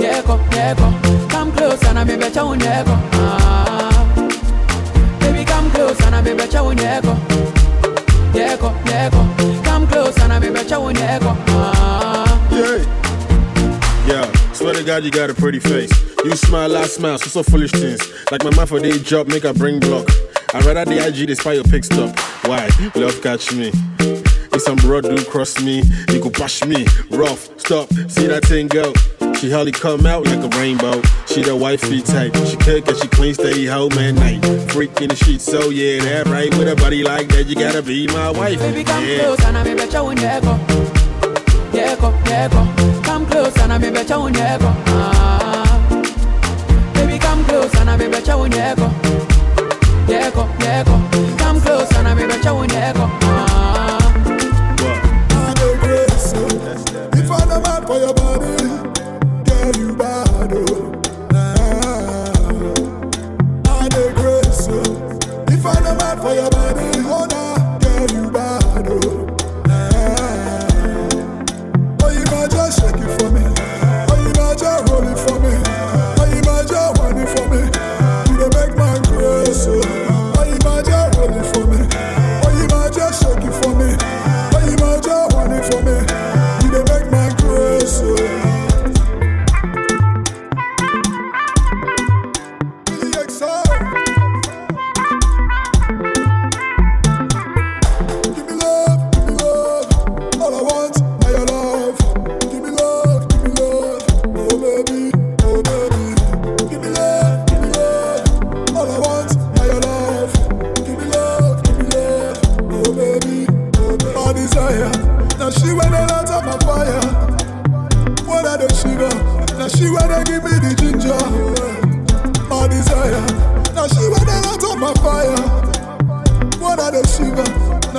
Echo, 0.03 0.37
echo. 0.51 1.27
Come 1.29 1.51
close 1.53 1.83
and 1.85 1.99
I 1.99 2.03
may 2.03 2.17
bet 2.17 2.35
you 2.35 2.53
echo. 2.53 2.91
Ah. 3.13 4.13
Baby, 5.21 5.45
come 5.45 5.71
close 5.71 6.01
and 6.01 6.15
I 6.15 6.21
may 6.21 6.33
bet 6.33 6.53
you 6.53 6.71
echo. 6.71 7.50
Echo, 8.33 8.73
echo. 8.85 9.63
Come 9.63 9.87
close 9.87 10.17
and 10.19 10.33
I 10.33 10.39
may 10.39 10.49
bet 10.51 10.69
you 10.69 10.79
won't. 10.79 10.97
Ah. 10.99 12.49
Yeah. 12.51 13.01
Yeah, 14.07 14.53
swear 14.53 14.73
to 14.73 14.83
God, 14.83 15.03
you 15.03 15.11
got 15.11 15.29
a 15.29 15.33
pretty 15.33 15.59
face. 15.59 15.91
You 16.25 16.35
smile, 16.35 16.75
I 16.75 16.85
smile, 16.85 17.17
so 17.17 17.27
so 17.27 17.43
foolish 17.43 17.71
things. 17.71 18.01
Like 18.31 18.43
my 18.43 18.49
mouth 18.55 18.69
for 18.69 18.79
day 18.79 18.97
job, 18.97 19.27
make 19.27 19.43
a 19.43 19.53
bring 19.53 19.79
block. 19.79 20.07
I 20.53 20.59
rather 20.61 20.85
the 20.85 21.05
IG, 21.07 21.27
they 21.27 21.35
spy 21.35 21.53
your 21.53 21.63
pick 21.63 21.83
stop. 21.83 22.17
Why? 22.45 22.69
Love 22.95 23.21
catch 23.21 23.53
me. 23.53 23.71
If 24.53 24.61
some 24.61 24.75
broad 24.77 25.03
do 25.03 25.23
cross 25.25 25.61
me, 25.61 25.83
you 26.09 26.19
go 26.19 26.29
push 26.29 26.63
me. 26.65 26.85
Rough, 27.09 27.47
stop, 27.59 27.89
see 28.09 28.27
that 28.27 28.43
thing 28.45 28.67
go. 28.67 28.91
She 29.39 29.49
hardly 29.49 29.71
come 29.71 30.05
out 30.05 30.25
like 30.25 30.39
a 30.39 30.49
rainbow. 30.59 31.01
She 31.25 31.41
the 31.41 31.55
wifey 31.55 32.01
type. 32.01 32.35
She 32.45 32.55
cook 32.57 32.87
and 32.87 32.97
she 32.97 33.07
clean, 33.07 33.33
stay 33.33 33.65
home 33.65 33.91
at 33.93 34.11
night. 34.15 34.45
Freak 34.71 35.01
in 35.01 35.09
the 35.09 35.15
sheets, 35.15 35.43
so 35.45 35.69
yeah, 35.69 36.03
that 36.03 36.27
right. 36.27 36.55
With 36.57 36.67
a 36.67 36.75
body 36.75 37.03
like 37.03 37.27
that, 37.29 37.47
you 37.47 37.55
gotta 37.55 37.81
be 37.81 38.05
my 38.07 38.29
wife. 38.31 38.59
Baby, 38.59 38.83
come 38.83 39.03
Yeah. 39.03 39.19
close 39.19 39.43
and 39.45 39.57
I 39.57 39.63
may 39.63 39.73
bet 39.75 39.93
you 39.93 40.03
won't 40.03 40.21
echo. 40.23 40.59
Echo, 41.73 42.13
echo. 42.25 43.01
Come 43.01 43.25
close 43.25 43.57
and 43.57 43.73
I 43.73 43.77
may 43.79 43.89
bet 43.89 44.09
you 44.09 44.19
won't 44.19 44.37
echo. 44.37 44.73
Ah. 44.87 45.87
Baby, 46.93 47.17
come 47.17 47.43
close 47.45 47.73
and 47.79 47.89
I 47.89 47.95
may 47.97 48.07
bet 48.09 48.27
you 48.27 48.37
won't 48.37 48.55
echo. 48.55 48.91
Echo, 50.07 50.47
echo. 50.61 50.97
Come 51.37 51.59
close 51.61 51.91
and 51.95 52.07
I 52.07 52.13
may 52.13 52.27
bet 52.27 52.43
you 52.45 52.53
won't 52.53 52.73
echo. 52.75 53.07
Ah. 53.23 53.97
If 57.13 57.29
I 57.31 57.45
no 57.45 57.59
mad 57.61 57.85
for 57.87 57.97
your 57.97 58.13
body, 58.13 58.60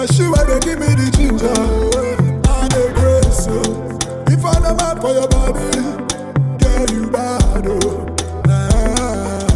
Now 0.02 0.08
she 0.08 0.24
where 0.24 0.44
they 0.44 0.58
give 0.58 0.80
me 0.80 0.86
the 0.98 1.08
ginger. 1.16 1.46
Uh, 1.46 2.50
I 2.50 2.66
the 2.74 2.90
grace. 2.98 3.46
oh. 3.48 4.34
If 4.34 4.44
I 4.44 4.58
mad 4.74 5.00
for 5.00 5.12
your 5.14 5.28
body, 5.28 5.70
girl 6.58 6.90
you 6.90 7.06
bad 7.08 7.68
oh. 7.68 8.10
Nah. 8.42 9.46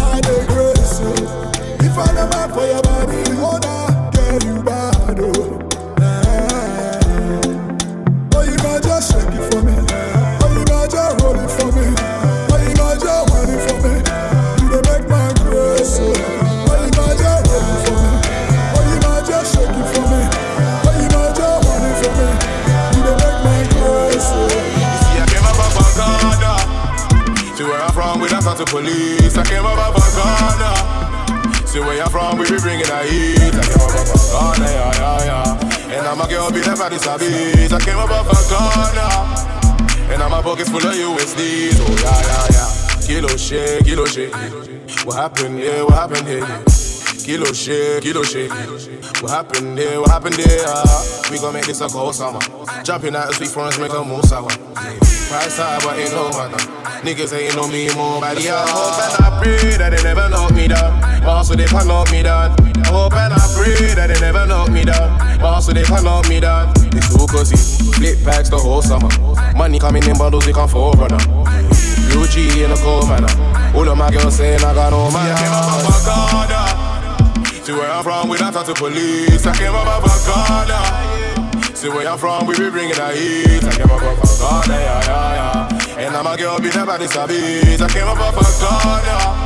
I 0.00 0.20
the 0.22 0.36
grace. 0.48 1.00
oh. 1.02 1.52
If 1.84 1.98
I 1.98 2.14
mad 2.14 2.48
for 2.54 2.64
your 2.64 2.80
body, 2.80 2.89
to 28.60 28.70
police. 28.70 29.36
I 29.36 29.44
came 29.44 29.64
up 29.64 29.78
off 29.78 29.96
a 29.96 30.04
Ghana. 30.16 31.66
See 31.66 31.80
where 31.80 31.96
you're 31.96 32.10
from, 32.10 32.38
we 32.38 32.44
be 32.44 32.58
bringing 32.60 32.84
the 32.84 33.00
heat. 33.08 33.54
I 33.56 33.62
came 33.64 33.80
up 33.80 33.96
off 33.96 34.12
a 34.12 34.20
Ghana, 34.32 34.70
yeah, 34.70 35.00
yeah, 35.00 35.24
yeah. 35.24 35.96
And 35.96 36.06
I'm 36.06 36.20
a 36.20 36.28
girl, 36.28 36.50
be 36.50 36.60
never 36.60 36.88
this 36.90 37.06
a 37.06 37.16
beat. 37.16 37.72
I 37.72 37.80
came 37.80 37.98
up 37.98 38.10
off 38.10 38.28
a 38.28 38.36
Ghana. 38.52 40.12
And 40.12 40.22
I'm 40.22 40.32
a 40.32 40.42
pockets 40.42 40.68
full 40.68 40.84
of 40.84 40.92
USDs. 40.92 41.80
Oh, 41.80 41.88
yeah, 42.04 42.20
yeah, 42.28 42.46
yeah. 42.52 43.06
Kilo 43.06 43.28
shake, 43.36 43.84
kilo 43.84 44.04
shake. 44.04 44.34
What 45.06 45.16
happened, 45.16 45.58
yeah, 45.58 45.82
what 45.82 45.94
happened, 45.94 46.28
yeah. 46.28 46.64
Kilo 47.24 47.52
shake, 47.52 48.02
kilo 48.02 48.22
shake. 48.22 48.52
What 49.22 49.30
happened 49.30 49.78
there? 49.78 50.00
What 50.00 50.10
happened 50.10 50.34
there? 50.34 50.64
Ah, 50.66 51.28
we 51.30 51.38
gon' 51.38 51.54
make 51.54 51.66
this 51.66 51.80
a 51.80 51.88
cold 51.88 52.14
summer. 52.14 52.40
Jumping 52.84 53.14
out 53.14 53.28
the 53.28 53.34
sweet 53.34 53.50
fronts, 53.50 53.78
make 53.78 53.92
a 53.92 54.02
move 54.02 54.24
sour. 54.24 54.48
Price 54.48 55.56
high, 55.58 55.78
but 55.84 55.98
ain't 55.98 56.12
no 56.12 56.30
matter. 56.30 56.64
Niggas 57.04 57.32
ain't 57.36 57.56
on 57.56 57.70
me 57.70 57.92
more 57.94 58.20
body. 58.20 58.48
I 58.48 58.64
hope 58.66 58.96
and 58.96 59.14
I 59.20 59.42
pray 59.42 59.76
that 59.76 59.90
they 59.92 60.02
never 60.02 60.28
knock 60.28 60.52
me 60.52 60.66
down. 60.68 61.00
But 61.20 61.28
also 61.28 61.54
they 61.54 61.66
can 61.66 61.86
knock 61.86 62.10
me 62.10 62.22
down. 62.22 62.56
I 62.80 62.88
hope 62.88 63.12
and 63.12 63.32
I 63.32 63.44
pray 63.54 63.94
that 63.94 64.08
they 64.08 64.20
never 64.20 64.46
knock 64.46 64.70
me 64.70 64.84
down. 64.84 65.18
But 65.38 65.60
also 65.60 65.72
they 65.72 65.84
can 65.84 66.04
knock 66.04 66.28
me 66.28 66.40
down. 66.40 66.72
It's 66.96 67.12
too 67.12 67.26
cosy. 67.28 67.56
Flip 68.00 68.16
packs 68.24 68.48
the 68.48 68.58
whole 68.58 68.82
summer. 68.82 69.08
Money 69.54 69.78
coming 69.78 70.02
in 70.08 70.16
bundles, 70.16 70.46
we 70.46 70.52
can 70.52 70.66
fall 70.66 70.96
brother. 70.96 71.20
Blue 72.08 72.26
G 72.28 72.64
in 72.64 72.72
a 72.72 72.76
cold 72.80 73.08
manner. 73.08 73.30
All 73.76 73.88
of 73.88 73.96
my 73.96 74.10
girls 74.10 74.36
saying 74.36 74.64
I 74.64 74.74
got 74.74 74.90
no 74.90 75.10
man. 75.12 75.30
I 75.30 75.38
came 75.38 75.52
up 75.52 75.68
off 75.68 75.84
a 75.84 76.00
corner. 76.08 77.64
See 77.64 77.72
where 77.72 77.90
I'm 77.90 78.02
from, 78.02 78.28
we 78.28 78.38
don't 78.38 78.52
talk 78.52 78.66
to 78.66 78.74
police. 78.74 79.46
I 79.46 79.54
came 79.56 79.74
up 79.74 79.86
off 79.86 80.04
a 80.04 80.16
corner. 80.24 81.09
See 81.80 81.88
where 81.88 82.06
I'm 82.06 82.18
from, 82.18 82.46
we 82.46 82.52
be 82.58 82.68
bringing 82.68 82.92
the 82.92 83.08
heat. 83.16 83.64
I 83.64 83.72
came 83.72 83.88
up 83.88 84.02
off 84.04 84.20
a 84.20 84.28
corner, 84.36 84.76
yeah, 84.76 85.00
yeah, 85.00 85.96
yeah. 85.96 86.04
And 86.04 86.14
I'm 86.14 86.26
a 86.26 86.36
girl, 86.36 86.60
be 86.60 86.68
never 86.68 86.98
this 86.98 87.16
a. 87.16 87.24
I 87.24 87.88
came 87.88 88.04
up 88.04 88.20
off 88.20 88.36
a 88.36 88.44
corner. 88.60 89.40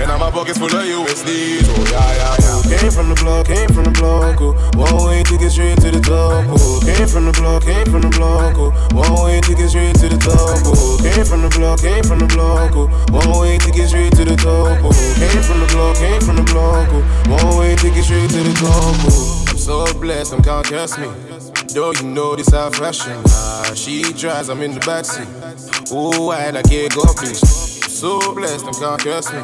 And 0.00 0.08
now 0.08 0.16
my 0.16 0.30
pockets 0.30 0.56
full 0.56 0.72
of 0.72 0.80
USDs. 0.80 1.68
Oh 1.68 1.84
yeah, 1.92 2.00
yeah, 2.16 2.64
yeah. 2.64 2.78
Came 2.80 2.90
from 2.90 3.12
the 3.12 3.14
block, 3.20 3.44
came 3.44 3.68
from 3.68 3.84
the 3.84 3.92
block. 3.92 4.40
Oh. 4.40 4.56
One 4.72 5.04
way 5.04 5.22
to 5.22 5.36
get 5.36 5.52
straight 5.52 5.76
to 5.84 5.90
the 5.90 6.00
top. 6.00 6.48
Oh. 6.48 6.80
Came 6.80 7.06
from 7.06 7.28
the 7.28 7.32
block, 7.36 7.68
came 7.68 7.84
from 7.84 8.00
the 8.00 8.12
block. 8.16 8.56
Oh. 8.56 8.72
One 8.96 9.28
way 9.28 9.44
to 9.44 9.52
get 9.52 9.68
straight 9.68 10.00
to 10.00 10.08
the 10.08 10.16
top. 10.16 10.64
Oh. 10.64 10.96
Came 11.04 11.28
from 11.28 11.44
the 11.44 11.52
block, 11.52 11.84
came 11.84 12.00
from 12.00 12.24
the 12.24 12.28
block. 12.32 12.72
Oh. 12.72 12.88
One 13.12 13.36
way 13.36 13.58
to 13.60 13.68
get 13.68 13.92
straight 13.92 14.16
to 14.16 14.24
the 14.24 14.32
top. 14.32 14.80
Oh. 14.80 14.96
Came 15.20 15.44
from 15.44 15.60
the 15.60 15.68
block, 15.68 16.00
came 16.00 16.24
from 16.24 16.36
the 16.40 16.46
block. 16.48 16.88
Oh. 16.88 17.04
One 17.28 17.60
way 17.60 17.76
to 17.76 17.90
get 17.92 18.04
straight 18.08 18.32
to 18.32 18.40
the 18.48 18.56
top. 18.56 18.96
Oh. 19.04 19.44
I'm 19.52 19.58
so 19.60 19.84
blessed, 20.00 20.32
them 20.32 20.40
can't 20.40 20.64
curse 20.64 20.96
me. 20.96 21.12
Though 21.72 21.92
you 21.92 22.02
know 22.02 22.34
this 22.34 22.52
our 22.52 22.70
fashion. 22.70 23.22
Nah, 23.22 23.74
she 23.74 24.02
drives, 24.14 24.48
I'm 24.48 24.60
in 24.62 24.74
the 24.74 24.80
backseat. 24.80 25.92
Oh, 25.92 26.30
I 26.30 26.50
like 26.50 26.70
it, 26.70 26.94
go 26.94 27.02
bitch. 27.02 27.36
So 27.88 28.34
blessed, 28.34 28.64
them 28.64 28.74
can't 28.74 29.00
curse 29.00 29.32
me. 29.32 29.40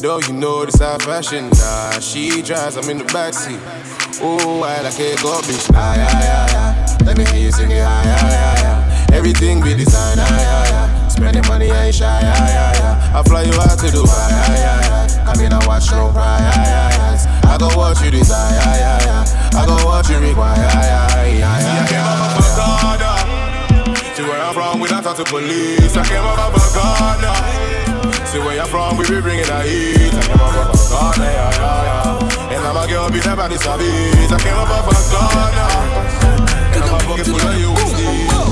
Though 0.00 0.18
you 0.18 0.32
know 0.32 0.64
this 0.64 0.80
our 0.80 0.98
fashion. 0.98 1.50
Nah, 1.50 2.00
she 2.00 2.42
drives, 2.42 2.76
I'm 2.76 2.88
in 2.90 2.98
the 2.98 3.04
backseat. 3.04 3.60
Oh, 4.20 4.62
I 4.62 4.80
like 4.82 4.98
it, 4.98 5.22
go 5.22 5.40
bitch. 5.42 5.72
Aye, 5.74 6.00
aye, 6.00 6.26
aye, 6.26 6.56
aye. 6.56 7.04
Let 7.04 7.16
me 7.16 7.24
hear 7.26 7.44
you 7.44 7.52
sing 7.52 7.70
it, 7.70 7.80
aye, 7.80 7.86
aye, 7.86 9.06
aye. 9.08 9.08
Everything 9.12 9.62
be 9.62 9.74
design, 9.74 10.18
aye, 10.18 10.24
aye. 10.28 11.01
Spending 11.22 11.46
money, 11.46 11.70
I 11.70 11.86
ain't 11.86 11.94
shy, 11.94 12.02
aye, 12.02 12.18
aye, 12.18 12.82
aye. 12.82 13.14
I 13.14 13.22
fly 13.22 13.42
you 13.46 13.54
out 13.54 13.78
to 13.78 13.86
Dubai, 13.94 14.10
aye, 14.10 14.58
aye, 14.58 15.06
aye. 15.06 15.22
Come 15.22 15.38
in 15.46 15.52
and 15.54 15.64
watch 15.70 15.86
no 15.94 16.10
cry, 16.10 16.26
aye, 16.26 16.50
aye, 16.50 17.14
aye. 17.14 17.46
I 17.46 17.54
go 17.62 17.70
watch 17.78 18.02
you 18.02 18.10
design, 18.10 18.58
aye, 18.58 18.82
aye, 18.82 19.06
aye. 19.06 19.54
I 19.54 19.62
go 19.62 19.78
watch 19.86 20.10
you 20.10 20.18
require, 20.18 20.58
aye, 20.58 20.82
aye, 20.82 21.38
aye, 21.38 21.46
aye. 21.46 21.78
I 21.78 21.86
came 21.86 22.02
up 22.02 22.26
off 22.26 22.42
a. 22.42 24.02
See 24.18 24.22
where 24.26 24.42
I'm 24.42 24.52
from, 24.52 24.80
we 24.80 24.88
don't 24.88 25.04
talk 25.06 25.14
to 25.16 25.24
police. 25.24 25.94
I 25.94 26.02
came 26.02 26.26
up 26.26 26.42
off 26.42 26.58
a 26.58 26.62
corner. 26.74 27.38
See 28.26 28.42
where 28.42 28.56
you're 28.58 28.66
from, 28.66 28.98
we 28.98 29.06
be 29.06 29.22
bringing 29.22 29.46
the 29.46 29.62
heat. 29.62 30.10
I 30.10 30.26
came 30.26 30.42
up 30.42 30.58
off 30.58 30.74
a 30.74 30.90
corner, 30.90 31.30
yeah, 31.30 31.54
yeah, 31.54 32.50
yeah. 32.50 32.54
And 32.58 32.66
I'm 32.66 32.74
a 32.74 32.82
girl, 32.90 33.06
be 33.14 33.22
never 33.22 33.46
this. 33.46 33.62
I 33.62 33.78
came 33.78 34.58
up 34.58 34.74
off 34.74 34.90
a 34.90 34.94
corner. 35.06 35.70
And 36.74 36.82
I'm 36.82 36.98
a 36.98 37.06
pocket 37.06 37.30
full 37.30 37.38
of 37.38 37.54
USD. 37.54 38.02
Joanna, 38.02 38.51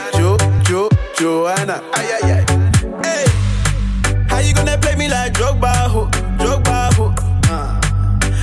Joanna? 1.21 1.83
Ay 1.93 2.17
ay 2.17 2.31
ay. 2.33 2.43
Hey, 3.05 3.25
how 4.27 4.39
you 4.39 4.55
gonna 4.55 4.75
play 4.75 4.95
me 4.95 5.07
like 5.07 5.33
Drogba, 5.33 5.69
ho, 5.93 6.09
Drogba, 6.41 6.91
ho? 6.97 7.13
Uh. 7.45 7.77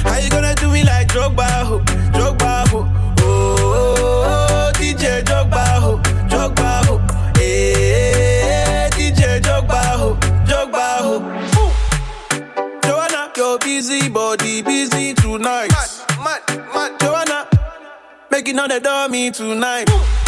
How 0.07 0.19
you 0.19 0.31
gonna 0.31 0.55
do 0.55 0.71
me 0.71 0.85
like 0.85 1.09
Drogba, 1.09 1.49
ho, 1.67 1.81
Drogba, 2.15 2.69
ho? 2.69 2.87
Oh, 3.19 3.57
oh, 3.59 4.71
oh, 4.71 4.73
DJ 4.79 5.25
Drogba, 5.25 5.65
ho, 5.83 5.99
Drogba, 6.31 6.87
ho. 6.87 6.99
Hey, 7.37 8.89
DJ 8.93 9.41
Drogba, 9.41 9.83
ho, 9.99 10.15
Drogba, 10.47 11.03
ho. 11.03 11.19
Ooh. 11.59 12.81
Joanna, 12.87 13.33
your 13.37 13.59
busy 13.59 14.09
body 14.09 14.63
busy 14.63 15.15
tonight. 15.15 15.73
Mad, 15.73 16.47
mad, 16.47 16.73
mad. 16.73 17.01
Joanna, 17.01 17.49
making 18.31 18.57
all 18.57 18.69
the 18.69 18.79
dummy 18.79 19.33
tonight. 19.33 19.89
Joanna, 19.89 20.28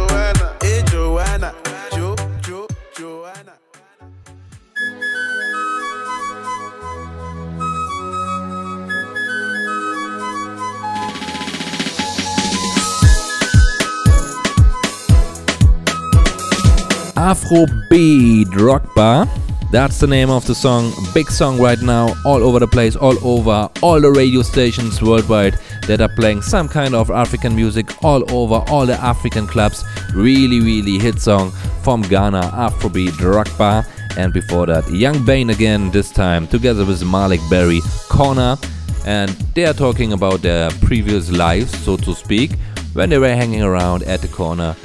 Afro 17.21 17.67
B 17.87 18.45
Drogba. 18.45 19.29
That's 19.71 19.99
the 19.99 20.07
name 20.07 20.31
of 20.31 20.43
the 20.47 20.55
song. 20.55 20.91
Big 21.13 21.29
song 21.29 21.59
right 21.59 21.79
now, 21.79 22.15
all 22.25 22.43
over 22.43 22.57
the 22.57 22.65
place, 22.65 22.95
all 22.95 23.15
over 23.23 23.69
all 23.83 24.01
the 24.01 24.09
radio 24.09 24.41
stations 24.41 25.03
worldwide 25.03 25.59
that 25.85 26.01
are 26.01 26.09
playing 26.09 26.41
some 26.41 26.67
kind 26.67 26.95
of 26.95 27.11
African 27.11 27.55
music 27.55 28.03
all 28.03 28.23
over 28.33 28.65
all 28.71 28.87
the 28.87 28.95
African 28.95 29.45
clubs. 29.45 29.83
Really, 30.15 30.61
really 30.61 30.97
hit 30.97 31.19
song 31.19 31.51
from 31.83 32.01
Ghana, 32.01 32.39
Afro 32.39 32.89
B 32.89 33.09
Drogba. 33.09 33.85
And 34.17 34.33
before 34.33 34.65
that, 34.65 34.85
Yxng 34.85 35.23
Bane 35.23 35.51
again, 35.51 35.91
this 35.91 36.09
time 36.09 36.47
together 36.47 36.83
with 36.85 37.05
Malik 37.05 37.41
Berry, 37.51 37.81
Corner. 38.09 38.57
And 39.05 39.29
they 39.53 39.65
are 39.65 39.73
talking 39.73 40.13
about 40.13 40.41
their 40.41 40.71
previous 40.81 41.29
lives, 41.29 41.77
so 41.83 41.97
to 41.97 42.15
speak, 42.15 42.57
when 42.93 43.11
they 43.11 43.19
were 43.19 43.35
hanging 43.35 43.61
around 43.61 44.01
at 44.03 44.23
the 44.23 44.27
corner 44.27 44.75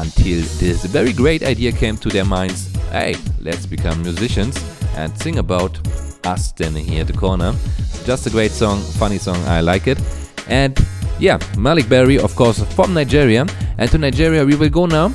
until 0.00 0.40
this 0.58 0.84
very 0.84 1.12
great 1.12 1.42
idea 1.42 1.72
came 1.72 1.96
to 1.96 2.08
their 2.08 2.24
minds 2.24 2.76
hey, 2.90 3.14
let's 3.40 3.66
become 3.66 4.02
musicians 4.02 4.56
and 4.96 5.16
sing 5.18 5.38
about 5.38 5.78
us 6.26 6.48
standing 6.48 6.84
here 6.84 7.02
at 7.02 7.06
the 7.06 7.12
corner. 7.12 7.54
Just 8.04 8.26
a 8.26 8.30
great 8.30 8.50
song, 8.50 8.80
funny 8.80 9.18
song, 9.18 9.36
I 9.46 9.60
like 9.60 9.86
it. 9.86 9.98
And 10.48 10.78
yeah, 11.18 11.38
Malik 11.58 11.88
Berry, 11.88 12.18
of 12.18 12.34
course, 12.36 12.62
from 12.74 12.94
Nigeria. 12.94 13.46
And 13.78 13.90
to 13.90 13.98
Nigeria 13.98 14.44
we 14.44 14.56
will 14.56 14.68
go 14.68 14.86
now. 14.86 15.12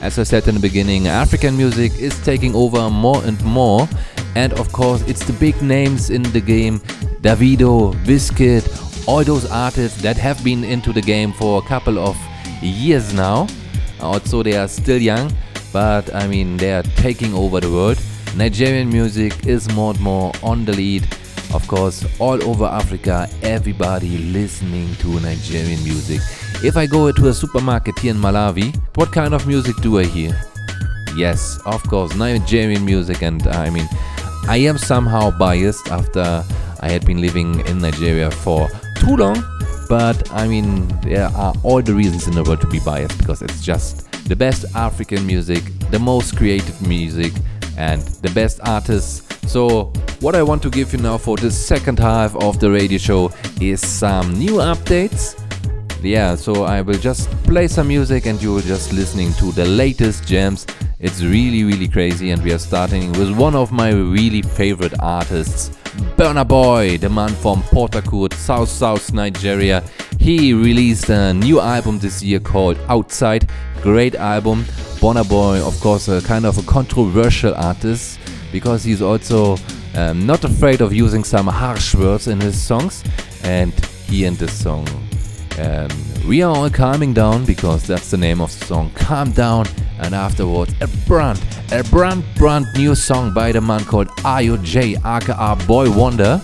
As 0.00 0.18
I 0.18 0.24
said 0.24 0.46
in 0.48 0.54
the 0.54 0.60
beginning, 0.60 1.06
African 1.06 1.56
music 1.56 1.92
is 1.98 2.18
taking 2.24 2.54
over 2.54 2.90
more 2.90 3.24
and 3.24 3.42
more. 3.44 3.88
And 4.34 4.52
of 4.54 4.72
course, 4.72 5.02
it's 5.02 5.24
the 5.24 5.32
big 5.34 5.60
names 5.62 6.10
in 6.10 6.22
the 6.22 6.40
game 6.40 6.80
Davido, 7.22 7.94
Wizkid, 8.04 8.64
all 9.08 9.24
those 9.24 9.50
artists 9.50 10.02
that 10.02 10.16
have 10.16 10.42
been 10.44 10.64
into 10.64 10.92
the 10.92 11.00
game 11.00 11.32
for 11.32 11.62
a 11.62 11.66
couple 11.66 11.98
of 11.98 12.16
years 12.62 13.14
now. 13.14 13.46
Uh, 14.00 14.10
also, 14.10 14.42
they 14.42 14.56
are 14.56 14.68
still 14.68 15.00
young, 15.00 15.32
but 15.72 16.14
I 16.14 16.26
mean, 16.26 16.56
they 16.56 16.72
are 16.74 16.82
taking 16.82 17.34
over 17.34 17.60
the 17.60 17.70
world. 17.70 17.98
Nigerian 18.36 18.90
music 18.90 19.46
is 19.46 19.70
more 19.72 19.92
and 19.92 20.00
more 20.00 20.32
on 20.42 20.64
the 20.64 20.72
lead. 20.72 21.06
Of 21.54 21.66
course, 21.68 22.04
all 22.18 22.42
over 22.44 22.64
Africa, 22.66 23.28
everybody 23.42 24.18
listening 24.18 24.94
to 24.96 25.20
Nigerian 25.20 25.82
music. 25.84 26.20
If 26.62 26.76
I 26.76 26.86
go 26.86 27.12
to 27.12 27.28
a 27.28 27.32
supermarket 27.32 27.98
here 27.98 28.10
in 28.12 28.20
Malawi, 28.20 28.74
what 28.96 29.12
kind 29.12 29.32
of 29.32 29.46
music 29.46 29.76
do 29.80 29.98
I 29.98 30.04
hear? 30.04 30.38
Yes, 31.16 31.58
of 31.64 31.82
course, 31.84 32.14
Nigerian 32.14 32.84
music, 32.84 33.22
and 33.22 33.46
uh, 33.46 33.50
I 33.50 33.70
mean, 33.70 33.88
I 34.48 34.58
am 34.58 34.76
somehow 34.76 35.30
biased 35.30 35.88
after 35.88 36.44
I 36.80 36.90
had 36.90 37.06
been 37.06 37.20
living 37.20 37.66
in 37.68 37.78
Nigeria 37.78 38.30
for 38.30 38.68
too 39.00 39.16
long. 39.16 39.42
But 39.88 40.32
I 40.32 40.48
mean, 40.48 40.88
there 41.00 41.26
are 41.26 41.54
all 41.62 41.82
the 41.82 41.94
reasons 41.94 42.26
in 42.26 42.34
the 42.34 42.42
world 42.42 42.60
to 42.62 42.66
be 42.66 42.80
biased 42.80 43.18
because 43.18 43.42
it's 43.42 43.62
just 43.62 44.10
the 44.28 44.36
best 44.36 44.64
African 44.74 45.26
music, 45.26 45.62
the 45.90 45.98
most 45.98 46.36
creative 46.36 46.80
music, 46.86 47.32
and 47.76 48.02
the 48.22 48.30
best 48.30 48.60
artists. 48.64 49.22
So, 49.50 49.92
what 50.20 50.34
I 50.34 50.42
want 50.42 50.62
to 50.62 50.70
give 50.70 50.92
you 50.92 50.98
now 50.98 51.18
for 51.18 51.36
the 51.36 51.50
second 51.50 51.98
half 51.98 52.34
of 52.36 52.58
the 52.58 52.70
radio 52.70 52.98
show 52.98 53.30
is 53.60 53.80
some 53.86 54.32
new 54.32 54.54
updates. 54.54 55.40
Yeah, 56.02 56.34
so 56.34 56.64
I 56.64 56.82
will 56.82 56.98
just 56.98 57.30
play 57.44 57.68
some 57.68 57.88
music 57.88 58.26
and 58.26 58.40
you 58.42 58.54
will 58.54 58.60
just 58.62 58.92
listening 58.92 59.32
to 59.34 59.52
the 59.52 59.64
latest 59.64 60.26
gems. 60.26 60.66
It's 60.98 61.22
really, 61.22 61.64
really 61.64 61.88
crazy, 61.88 62.30
and 62.30 62.42
we 62.42 62.52
are 62.52 62.58
starting 62.58 63.12
with 63.12 63.36
one 63.36 63.54
of 63.54 63.70
my 63.70 63.92
really 63.92 64.42
favorite 64.42 64.94
artists, 65.00 65.70
Burna 66.16 66.46
Boy, 66.46 66.98
the 66.98 67.08
man 67.08 67.28
from 67.28 67.62
Port 67.64 67.94
Harcourt, 67.94 68.32
South 68.32 68.68
South 68.68 69.12
Nigeria. 69.12 69.82
He 70.18 70.52
released 70.54 71.08
a 71.10 71.32
new 71.34 71.60
album 71.60 71.98
this 71.98 72.22
year 72.22 72.40
called 72.40 72.78
Outside. 72.88 73.48
Great 73.82 74.14
album. 74.14 74.64
Burna 75.00 75.28
Boy, 75.28 75.60
of 75.66 75.78
course, 75.80 76.08
a 76.08 76.20
kind 76.22 76.46
of 76.46 76.58
a 76.58 76.62
controversial 76.62 77.54
artist 77.54 78.18
because 78.50 78.82
he's 78.82 79.02
also 79.02 79.56
um, 79.94 80.26
not 80.26 80.44
afraid 80.44 80.80
of 80.80 80.92
using 80.92 81.24
some 81.24 81.46
harsh 81.46 81.94
words 81.94 82.28
in 82.28 82.40
his 82.40 82.60
songs. 82.60 83.04
And 83.42 83.72
he 84.06 84.24
in 84.24 84.34
this 84.36 84.52
song, 84.52 84.86
um, 85.58 85.88
we 86.26 86.42
are 86.42 86.54
all 86.54 86.70
calming 86.70 87.12
down 87.12 87.44
because 87.44 87.86
that's 87.86 88.10
the 88.10 88.16
name 88.16 88.40
of 88.40 88.58
the 88.58 88.66
song. 88.66 88.90
Calm 88.94 89.30
down, 89.32 89.66
and 90.00 90.14
afterwards 90.14 90.74
a 90.80 90.88
brand, 91.06 91.42
a 91.72 91.82
brand, 91.84 92.24
brand 92.36 92.66
new 92.76 92.94
song 92.94 93.32
by 93.32 93.52
the 93.52 93.60
man 93.60 93.84
called 93.84 94.08
IOJ, 94.18 94.96
aka 95.04 95.66
Boy 95.66 95.90
Wonder, 95.90 96.40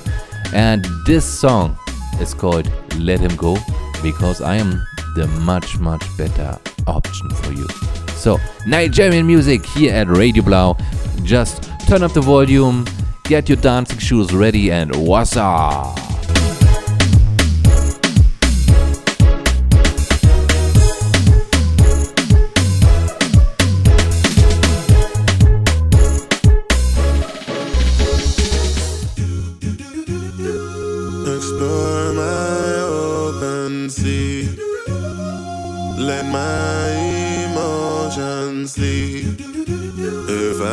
and 0.55 0.87
this 1.07 1.25
song 1.25 1.77
is 2.21 2.35
called 2.35 2.71
Let 2.99 3.21
Him 3.21 3.35
Go 3.37 3.57
because 4.03 4.41
I 4.41 4.57
am 4.57 4.83
the 5.15 5.27
much, 5.41 5.79
much 5.79 6.05
better 6.17 6.59
option 6.87 7.29
for 7.31 7.53
you. 7.53 7.67
So, 8.15 8.39
Nigerian 8.67 9.27
music 9.27 9.65
here 9.67 9.95
at 9.95 10.09
Radio 10.09 10.43
Blau. 10.43 10.77
Just 11.23 11.65
turn 11.87 12.03
up 12.03 12.13
the 12.13 12.21
volume, 12.21 12.87
get 13.25 13.49
your 13.49 13.57
dancing 13.57 13.99
shoes 13.99 14.33
ready, 14.33 14.71
and 14.71 14.95
what's 14.95 15.37
up? 15.37 16.12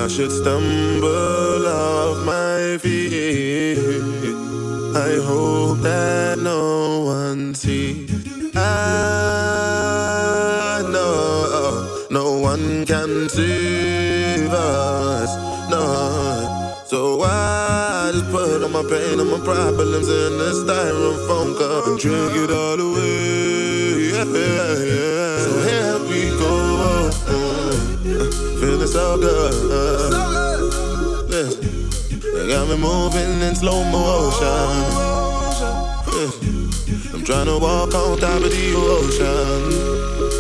Should 0.10 0.32
stumble 0.32 1.68
off 1.68 2.26
my 2.26 2.78
feet, 2.80 3.78
I 4.96 5.20
hope 5.24 5.82
that 5.82 6.40
no 6.40 7.02
one 7.02 7.54
sees. 7.54 8.10
I 8.56 10.82
know 10.92 12.08
no 12.10 12.40
one 12.40 12.88
can 12.88 13.30
save 13.30 14.52
us. 14.52 15.30
No. 15.70 16.82
So 16.88 17.22
I 17.22 18.10
just 18.12 18.32
put 18.32 18.64
all 18.64 18.70
my 18.70 18.82
pain 18.90 19.20
and 19.20 19.30
my 19.30 19.38
problems 19.40 20.10
in 20.10 20.42
a 20.42 20.54
styrofoam 20.64 21.56
cup 21.56 21.86
and 21.86 22.00
drink 22.00 22.36
it 22.36 22.50
all 22.52 22.82
away. 22.82 24.10
Yeah, 24.10 24.26
yeah, 24.26 24.74
yeah. 24.86 25.38
So. 25.44 25.52
Mm. 25.52 26.09
Feeling 28.60 28.88
so 28.88 29.18
good. 29.18 30.14
Listen, 31.30 31.90
they 32.20 32.48
got 32.50 32.68
me 32.68 32.76
moving 32.76 33.42
in 33.42 33.56
slow 33.56 33.86
motion. 33.86 34.84
Listen, 36.12 36.70
I'm 37.14 37.24
trying 37.24 37.46
to 37.46 37.58
walk 37.58 37.94
on 37.96 38.18
top 38.20 38.44
of 38.44 38.52
the 38.52 38.74
ocean. 38.76 39.64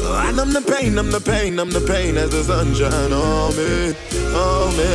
Oh, 0.03 0.26
and 0.28 0.38
I'm 0.38 0.51
the 0.51 0.61
pain, 0.61 0.97
I'm 0.97 1.11
the 1.11 1.22
pain, 1.22 1.57
I'm 1.59 1.70
the 1.70 1.80
pain 1.80 2.17
as 2.17 2.32
the 2.32 2.43
sunshine 2.43 3.13
on 3.13 3.55
me, 3.55 3.95
on 4.36 4.76
me. 4.76 4.89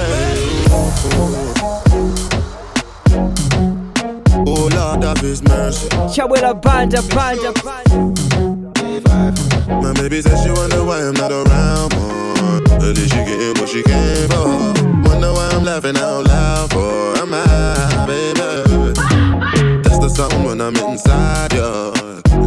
Oh 4.47 4.69
Lord 4.71 5.03
of 5.03 5.19
His 5.23 5.43
mercy. 5.43 5.89
Chawela 6.13 6.61
banda 6.61 7.01
banda 7.15 7.55
My 9.81 9.93
baby 9.95 10.21
says 10.21 10.43
she 10.43 10.51
wonder 10.51 10.85
why 10.85 11.01
I'm 11.01 11.15
not 11.15 11.33
around 11.33 11.95
more. 11.97 12.14
At 12.85 12.97
least 12.97 13.15
she 13.15 13.25
getting 13.25 13.55
what 13.61 13.69
she 13.69 13.83
came 13.83 14.29
for. 14.29 14.47
Wonder 15.09 15.33
why 15.33 15.49
I'm 15.53 15.65
laughing 15.65 15.97
out 15.97 16.25
loud 16.27 16.71
for. 16.71 17.15
I'm 17.17 17.31
baby. 18.07 18.93
That's 19.83 19.99
the 19.99 20.09
song 20.09 20.45
when 20.45 20.61
I'm 20.61 20.77
inside 20.77 21.53
you. 21.55 21.93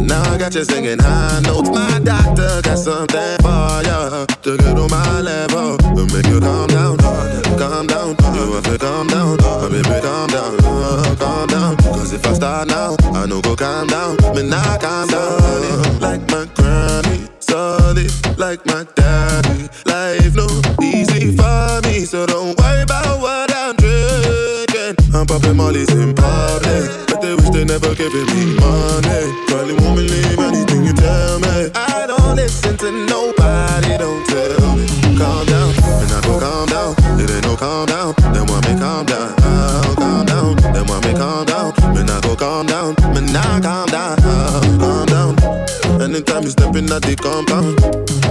Now 0.06 0.22
I 0.32 0.38
got 0.38 0.54
you 0.54 0.64
singing 0.64 0.98
high 0.98 1.40
notes. 1.40 1.70
My 1.70 2.00
doctor 2.02 2.62
got 2.62 2.78
something 2.78 3.38
for 3.42 3.82
you 3.82 4.26
to 4.44 4.56
get 4.56 4.78
on 4.78 4.90
my 4.90 5.20
level 5.20 5.76
to 5.78 6.06
make 6.14 6.26
you 6.26 6.40
calm 6.40 6.68
down, 6.68 6.96
calm 7.58 7.86
down. 7.86 8.16
You 8.34 8.52
have 8.54 8.64
to 8.64 8.78
calm 8.78 9.06
down, 9.08 9.36
oh, 9.42 9.68
baby, 9.68 10.00
calm 10.00 10.28
down, 10.28 10.56
oh, 10.62 11.16
calm 11.18 11.46
down. 11.48 11.76
Cause 11.78 12.12
if 12.12 12.24
I 12.24 12.32
start 12.32 12.68
now, 12.68 12.96
I 13.12 13.26
know 13.26 13.40
go 13.40 13.56
calm 13.56 13.88
down. 13.88 14.16
Me 14.34 14.48
not 14.48 14.80
calm 14.80 15.08
down. 15.08 16.00
Like 16.00 16.22
my 16.30 16.46
granny, 16.54 17.28
solid 17.48 18.12
like 18.38 18.64
my 18.66 18.84
daddy. 18.94 19.68
Life 19.86 20.34
no 20.34 20.46
easy 20.82 21.36
for 21.36 21.80
me, 21.84 22.04
so 22.04 22.26
don't 22.26 22.56
worry 22.58 22.82
about 22.82 23.20
what 23.20 23.50
I'm 23.54 23.74
drinking. 23.76 24.94
I'm 25.14 25.26
popping 25.26 25.56
mollies 25.56 25.90
in 25.90 26.14
public, 26.14 26.84
but 27.08 27.20
they 27.20 27.34
wish 27.34 27.50
they 27.50 27.64
never 27.64 27.94
giving 27.94 28.28
me 28.34 28.44
money. 28.60 29.24
Probably 29.48 29.74
won't 29.80 29.96
believe 29.96 30.38
anything 30.38 30.84
you 30.84 30.92
tell 30.92 31.38
me. 31.40 31.70
I 31.74 32.06
don't 32.06 32.36
listen 32.36 32.76
to 32.76 32.90
nobody, 32.92 33.96
don't 33.98 34.24
tell 34.26 34.76
me. 34.76 34.86
Calm 35.18 35.46
down, 35.46 35.70
and 36.02 36.12
I 36.12 36.20
go 36.22 36.38
calm 36.38 36.66
down. 36.68 36.92
It 37.20 37.30
ain't 37.30 37.44
no 37.44 37.56
calm 37.56 37.86
down, 37.86 38.14
then 38.32 38.46
want 38.46 38.62
me 38.68 38.78
calm 38.78 39.06
down. 39.06 39.34
Oh, 39.40 39.94
calm 39.96 40.26
down, 40.26 40.56
then 40.74 40.86
want 40.86 41.04
me 41.06 41.12
calm 41.14 41.46
down. 41.46 41.72
Me 41.94 42.04
not 42.04 42.22
go 42.22 42.36
calm 42.36 42.66
down, 42.66 42.94
me 43.14 43.20
not 43.32 43.62
calm 43.62 43.88
down. 43.88 44.16
Oh, 44.22 44.76
calm 44.78 45.06
down. 45.06 45.37
Anytime 46.08 46.42
you 46.42 46.48
step 46.48 46.74
in 46.74 46.90
at 46.90 47.02
the 47.04 47.12
compound, 47.20 47.76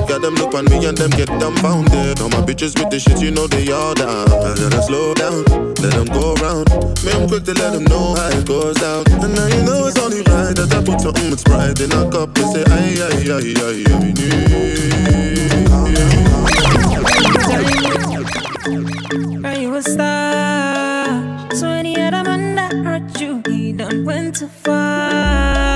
got 0.09 0.25
them 0.25 0.33
look 0.41 0.55
on 0.55 0.65
me 0.65 0.83
and 0.89 0.97
them 0.97 1.11
get 1.13 1.29
dumbfounded. 1.37 2.19
All 2.19 2.29
my 2.33 2.41
bitches 2.41 2.73
with 2.73 2.89
the 2.89 2.97
shit, 2.97 3.21
you 3.21 3.29
know 3.29 3.45
they 3.45 3.69
all 3.69 3.93
down. 3.93 4.25
I 4.33 4.57
gotta 4.57 4.81
slow 4.81 5.13
down, 5.13 5.45
let 5.77 5.93
them 5.93 6.09
go 6.09 6.33
round. 6.41 6.65
Me, 7.05 7.13
I'm 7.13 7.29
quick 7.29 7.45
to 7.45 7.53
let 7.53 7.77
them 7.77 7.85
know 7.85 8.17
how 8.17 8.33
it 8.33 8.49
goes 8.49 8.81
down. 8.81 9.05
And 9.21 9.29
now 9.29 9.45
you 9.45 9.61
know 9.61 9.85
it's 9.85 9.93
only 10.01 10.25
right 10.25 10.57
that 10.57 10.73
I 10.73 10.81
put 10.81 11.05
something 11.05 11.29
that's 11.29 11.45
right 11.53 11.77
in 11.77 11.93
a 11.93 12.09
cup 12.09 12.33
and 12.33 12.49
say, 12.49 12.65
aye, 12.65 12.97
aye, 12.97 13.29
aye, 13.29 13.53
aye, 13.61 13.85
aye, 13.85 14.17
Are 19.45 19.53
you 19.61 19.69
a 19.77 19.83
star? 19.85 21.53
So 21.53 21.69
any 21.69 21.93
other 22.01 22.25
man 22.25 22.55
that 22.57 22.73
hurt 22.73 23.21
you, 23.21 23.43
he 23.45 23.71
done 23.71 24.03
went 24.03 24.37
too 24.37 24.47
far. 24.47 25.66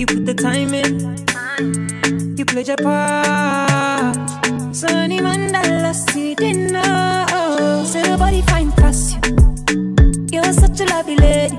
You 0.00 0.06
put 0.06 0.24
the 0.24 0.32
time 0.32 0.72
in, 0.72 2.34
you 2.34 2.46
played 2.46 2.68
your 2.68 2.78
part. 2.78 4.16
Oh, 4.46 4.72
so 4.72 4.88
any 4.88 5.20
man 5.20 5.52
that 5.52 5.68
lost 5.82 6.16
you 6.16 6.34
didn't 6.34 6.72
know. 6.72 7.84
Say 7.84 8.04
nobody 8.04 8.40
find 8.40 8.74
past 8.76 9.12
you. 9.12 9.20
You're 10.32 10.54
such 10.54 10.80
a 10.80 10.86
lovely 10.86 11.16
lady, 11.16 11.58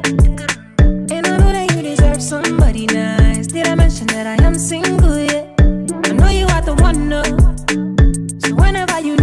and 1.14 1.28
I 1.28 1.38
know 1.38 1.52
that 1.52 1.72
you 1.76 1.84
deserve 1.84 2.20
somebody 2.20 2.88
nice. 2.88 3.46
Did 3.46 3.68
I 3.68 3.76
mention 3.76 4.08
that 4.08 4.26
I 4.26 4.44
am 4.44 4.56
single? 4.56 5.20
Yeah, 5.20 5.46
I 6.06 6.14
know 6.14 6.30
you 6.30 6.48
are 6.48 6.64
the 6.64 6.74
one. 6.82 7.10
No. 7.10 7.22
So 8.40 8.56
whenever 8.56 9.00
you 9.02 9.18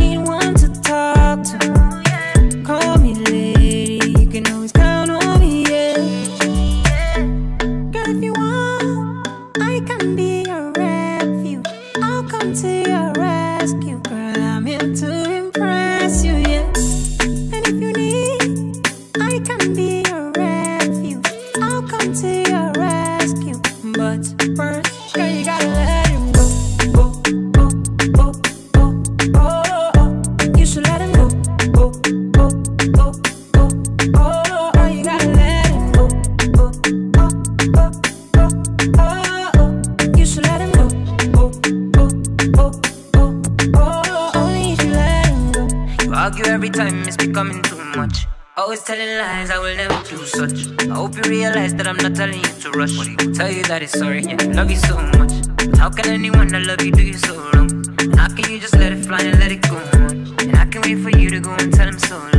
becoming 47.28 47.62
too 47.62 47.82
much. 47.96 48.26
Always 48.56 48.82
telling 48.82 49.18
lies, 49.18 49.50
I 49.50 49.58
will 49.58 49.76
never 49.76 50.02
do 50.08 50.24
such. 50.24 50.58
I 50.90 50.94
hope 50.94 51.14
you 51.16 51.22
realize 51.30 51.74
that 51.74 51.86
I'm 51.86 51.96
not 51.96 52.14
telling 52.14 52.40
you 52.40 52.52
to 52.62 52.70
rush. 52.70 52.96
Tell 53.36 53.50
you 53.50 53.62
that 53.64 53.82
it's 53.82 53.98
sorry, 53.98 54.22
yeah, 54.22 54.36
love 54.58 54.70
you 54.70 54.76
so 54.76 54.96
much. 55.18 55.32
How 55.76 55.90
can 55.90 56.08
anyone 56.08 56.48
that 56.48 56.64
love 56.66 56.82
you 56.82 56.92
do 56.92 57.02
you 57.02 57.14
so 57.14 57.34
wrong? 57.50 57.68
How 58.16 58.28
can 58.28 58.50
you 58.50 58.58
just 58.58 58.76
let 58.76 58.92
it 58.92 59.04
fly 59.04 59.20
and 59.20 59.38
let 59.38 59.52
it 59.52 59.62
go 59.68 59.76
on? 59.76 60.10
And 60.40 60.56
I 60.56 60.64
can 60.64 60.80
wait 60.82 60.98
for 61.04 61.10
you 61.10 61.28
to 61.30 61.40
go 61.40 61.54
and 61.54 61.72
tell 61.72 61.86
him 61.86 61.98
so 61.98 62.16
long. 62.16 62.37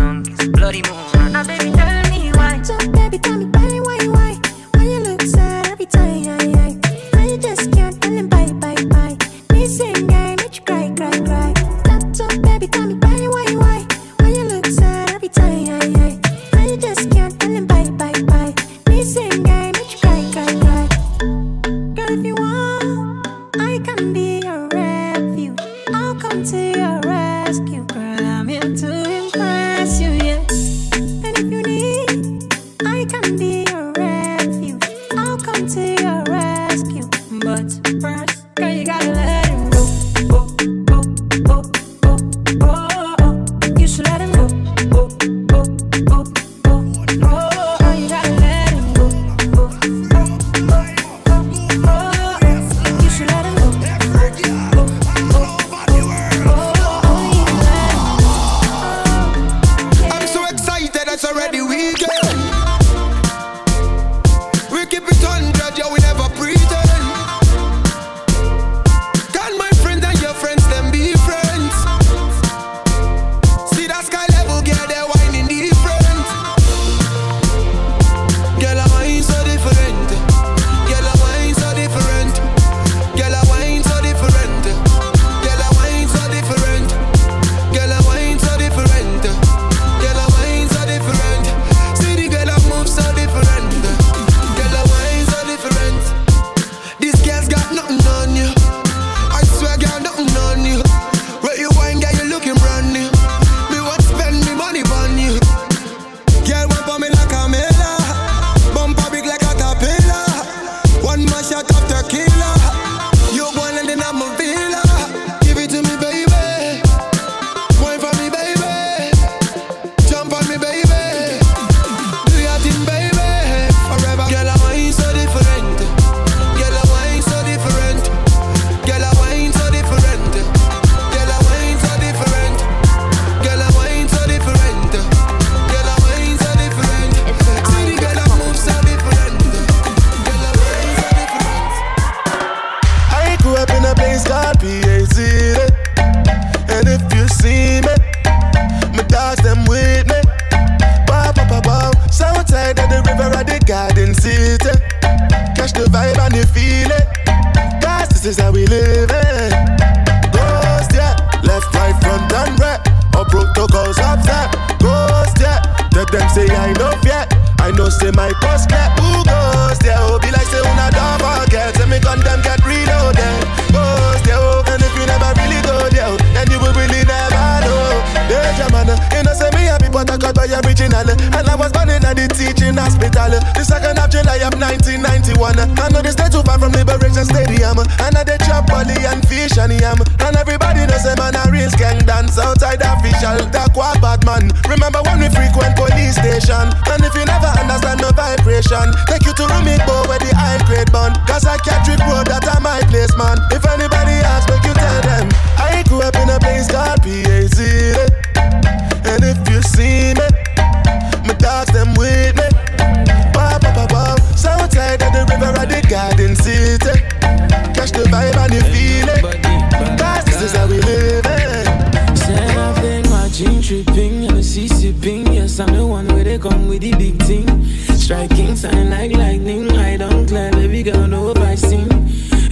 Striking 228.09 228.55
time 228.55 228.89
like 228.89 229.11
lightning. 229.11 229.69
I 229.69 229.95
don't 229.95 230.25
care, 230.27 230.49
every 230.55 230.81
girl, 230.81 231.05
no 231.05 231.31
pricing. 231.31 231.87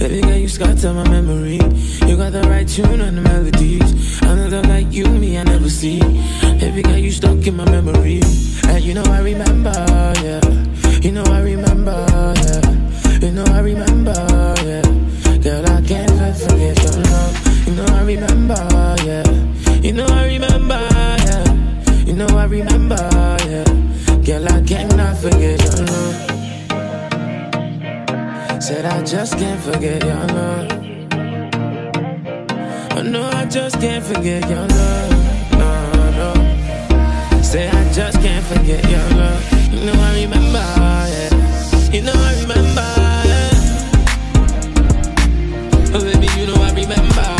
Every 0.00 0.20
girl, 0.20 0.36
you 0.36 0.46
scatter 0.46 0.92
my 0.94 1.02
memory. 1.08 1.58
You 2.06 2.16
got 2.16 2.30
the 2.30 2.46
right 2.48 2.68
tune 2.68 3.00
and 3.00 3.18
the 3.18 3.22
melodies. 3.22 4.22
Another 4.22 4.62
like 4.62 4.92
you, 4.92 5.06
me, 5.06 5.36
I 5.36 5.42
never 5.42 5.68
see. 5.68 6.00
Every 6.62 6.82
girl, 6.82 6.96
you 6.96 7.10
stuck 7.10 7.44
in 7.44 7.56
my 7.56 7.64
memory. 7.64 8.20
And 8.68 8.84
you 8.84 8.94
know 8.94 9.02
I 9.02 9.18
remember, 9.18 9.74
yeah. 10.22 10.40
You 11.00 11.10
know 11.10 11.24
I 11.24 11.40
remember, 11.40 12.06
yeah. 12.36 13.18
You 13.18 13.32
know 13.32 13.44
I 13.46 13.58
remember, 13.58 14.14
yeah. 14.62 14.82
Girl, 15.42 15.66
I 15.66 15.82
can't 15.82 16.36
forget 16.38 16.84
your 16.84 17.02
love. 17.02 17.66
You 17.66 17.74
know 17.74 17.86
I 17.98 18.02
remember, 18.04 18.94
yeah. 19.02 19.80
You 19.82 19.92
know 19.92 20.06
I 20.06 20.24
remember, 20.26 20.78
yeah. 21.26 22.04
You 22.06 22.12
know 22.12 22.28
I 22.28 22.44
remember, 22.44 23.10
yeah. 23.48 23.87
Girl, 24.28 24.44
I 24.46 24.60
cannot 24.60 25.16
forget 25.16 25.58
your 25.64 25.86
love. 25.86 26.16
Said 28.62 28.84
I 28.84 29.02
just 29.02 29.38
can't 29.38 29.58
forget 29.58 30.04
your 30.04 30.26
love. 30.36 30.70
Oh 32.92 33.02
no, 33.02 33.22
I 33.32 33.46
just 33.46 33.80
can't 33.80 34.04
forget 34.04 34.46
your 34.50 34.66
love. 34.66 35.10
No, 35.52 35.72
no. 36.20 36.34
Say 37.42 37.70
I 37.70 37.90
just 37.94 38.20
can't 38.20 38.44
forget 38.44 38.84
your 38.90 39.08
love. 39.16 39.72
You 39.72 39.86
know 39.86 39.94
I 39.98 40.12
remember, 40.20 40.58
yeah. 41.08 41.30
You 41.90 42.02
know 42.02 42.12
I 42.14 42.34
remember, 42.42 42.88
yeah. 43.30 43.52
Oh 45.94 46.02
baby, 46.04 46.28
you 46.38 46.46
know 46.48 46.62
I 46.62 46.70
remember. 46.74 47.37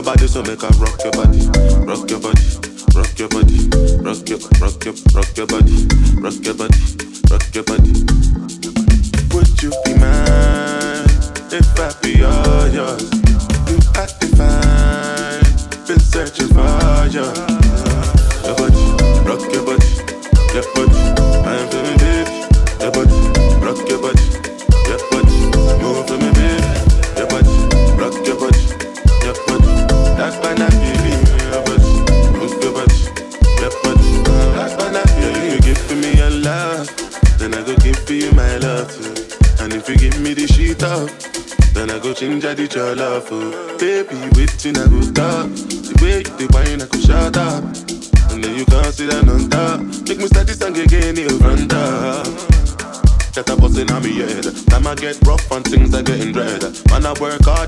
your 0.00 0.14
body, 0.14 0.26
so 0.26 0.42
make 0.42 0.62
her 0.62 0.68
rock 0.78 1.02
your 1.02 1.12
body. 1.12 1.49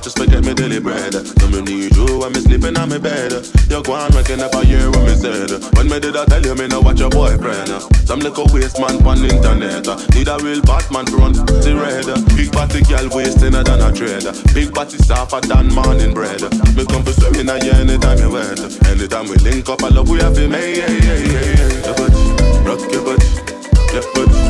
just 0.03 0.17
forget 0.19 0.43
me 0.43 0.53
daily 0.53 0.79
bread. 0.79 1.15
No 1.39 1.47
me 1.47 1.61
need 1.63 1.95
you 1.95 2.19
when 2.19 2.33
me 2.33 2.41
sleeping 2.43 2.77
on 2.77 2.89
my 2.89 2.97
bed. 2.97 3.31
You 3.71 3.81
go 3.81 3.93
on 3.93 4.11
waking 4.11 4.41
up 4.41 4.53
a 4.53 4.65
year 4.67 4.91
when 4.91 5.07
me 5.07 5.15
said. 5.15 5.49
When 5.79 5.87
me 5.87 5.99
did 5.99 6.17
I 6.17 6.25
tell 6.25 6.43
you 6.43 6.53
me 6.55 6.67
no 6.67 6.81
watch 6.81 6.99
your 6.99 7.09
boyfriend? 7.09 7.71
Some 8.03 8.19
little 8.19 8.45
waste 8.51 8.79
man 8.79 8.99
on 9.07 9.23
internet. 9.23 9.87
Need 10.13 10.27
a 10.27 10.37
real 10.43 10.61
Batman 10.61 11.05
to 11.07 11.15
run 11.15 11.31
the 11.33 11.73
red. 11.79 12.03
Big 12.35 12.51
body 12.51 12.83
girl 12.83 13.07
wasting 13.15 13.55
than 13.55 13.79
a 13.79 13.89
thread. 13.95 14.27
Big 14.53 14.73
body 14.73 14.97
suffer 14.99 15.39
than 15.39 15.71
morning 15.73 16.13
bread. 16.13 16.43
Me 16.75 16.83
come 16.85 17.03
for 17.07 17.15
swimming 17.15 17.47
a 17.47 17.55
year 17.63 17.79
anytime 17.79 18.19
you 18.19 18.29
wet. 18.29 18.59
Anytime 18.91 19.31
we 19.31 19.39
link 19.39 19.69
up, 19.69 19.81
I 19.83 19.87
love 19.87 20.09
we 20.09 20.19
have 20.19 20.35
him. 20.35 20.51
Hey, 20.51 20.83
hey, 20.83 20.99
hey, 20.99 21.23
hey, 21.31 21.55
hey. 21.55 21.81
Your 21.87 21.95
butt, 21.95 22.11
rock 22.67 22.81
your 22.91 23.03
butt, 23.07 23.23
your 23.95 24.03
butt. 24.11 24.42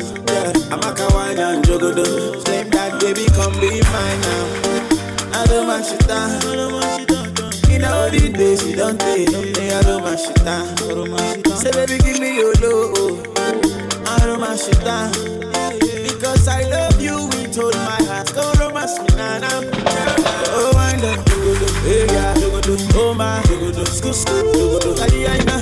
Yeah, 0.00 0.52
I'm 0.72 0.80
a 0.80 0.92
kawaii 0.94 1.38
and 1.38 1.64
jogodo. 1.64 2.04
Same 2.46 2.70
that 2.70 3.00
baby, 3.00 3.26
come 3.36 3.52
be 3.60 3.80
mine 3.92 4.20
now. 4.20 4.46
I 5.38 5.46
don't 5.46 5.66
want 5.68 5.84
shit 5.86 6.06
down. 6.06 6.40
In 7.70 7.84
all 7.84 8.10
the 8.10 8.32
days 8.32 8.66
you 8.66 8.76
don't 8.76 8.98
take, 9.00 9.28
I 9.28 9.82
don't 9.82 10.02
want 10.02 10.18
shit 10.20 10.44
down. 10.44 10.66
Say 11.56 11.70
baby, 11.72 11.98
give 12.02 12.20
me 12.20 12.36
your 12.36 12.54
love. 12.62 13.26
I 14.06 14.18
don't 14.26 14.40
want 14.40 14.58
shit 14.60 14.80
down. 14.84 15.10
Because 16.02 16.48
I 16.48 16.62
love 16.68 17.00
you 17.00 17.26
with 17.28 17.58
all 17.58 17.72
my 17.72 17.98
heart. 18.08 18.32
Go 18.34 18.52
romance 18.60 18.98
me 19.00 19.06
now. 19.16 19.60
Oh, 20.54 20.70
wind 20.74 21.04
up, 21.04 21.18
dogodo, 21.24 21.66
hey 21.84 22.04
yeah, 22.12 22.34
dogodo, 22.34 22.76
oh 22.96 23.14
my, 23.14 23.40
dogodo, 23.48 23.84
skoo 23.86 24.12
skoo, 24.12 24.52
dogodo, 24.52 24.94
Tadiana, 24.94 25.56
dogodo, 25.60 25.61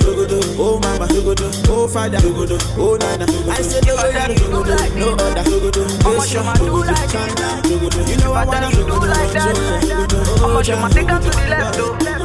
oh 0.62 0.78
mama, 0.82 1.07
dogodo, 1.09 1.47
oh 1.70 1.89
father, 1.89 2.19
dogodo, 2.19 2.57
oh 2.78 2.97
nana. 3.01 3.24
I 3.51 3.62
said 3.62 3.85
dogodo, 3.85 4.35
dogodo, 4.37 4.74
no 5.01 5.09
other, 5.15 5.45
dogodo, 5.49 5.82
Asia, 6.20 6.41
dogodo, 6.61 6.95
China, 7.12 7.49
dogodo. 7.65 8.01
You 8.09 8.16
know 8.19 8.32
I 8.35 8.45
wanna 8.45 8.69
dogodo, 8.70 9.07
dogodo, 9.89 10.19
oh 10.45 10.62
China, 10.62 10.89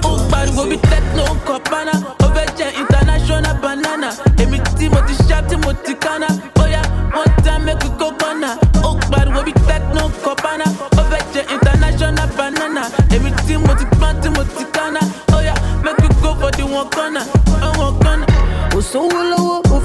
ó 0.03 0.11
pariwo 0.31 0.63
bí 0.69 0.77
techno 0.89 1.23
kọ̀pánà 1.47 1.93
ó 2.23 2.27
fẹ́ 2.35 2.45
jẹ́ 2.57 2.69
international 2.81 3.55
banana. 3.63 4.09
Èmi 4.41 4.57
tí 4.77 4.85
mo 4.89 4.99
ti 5.07 5.13
ṣá 5.27 5.41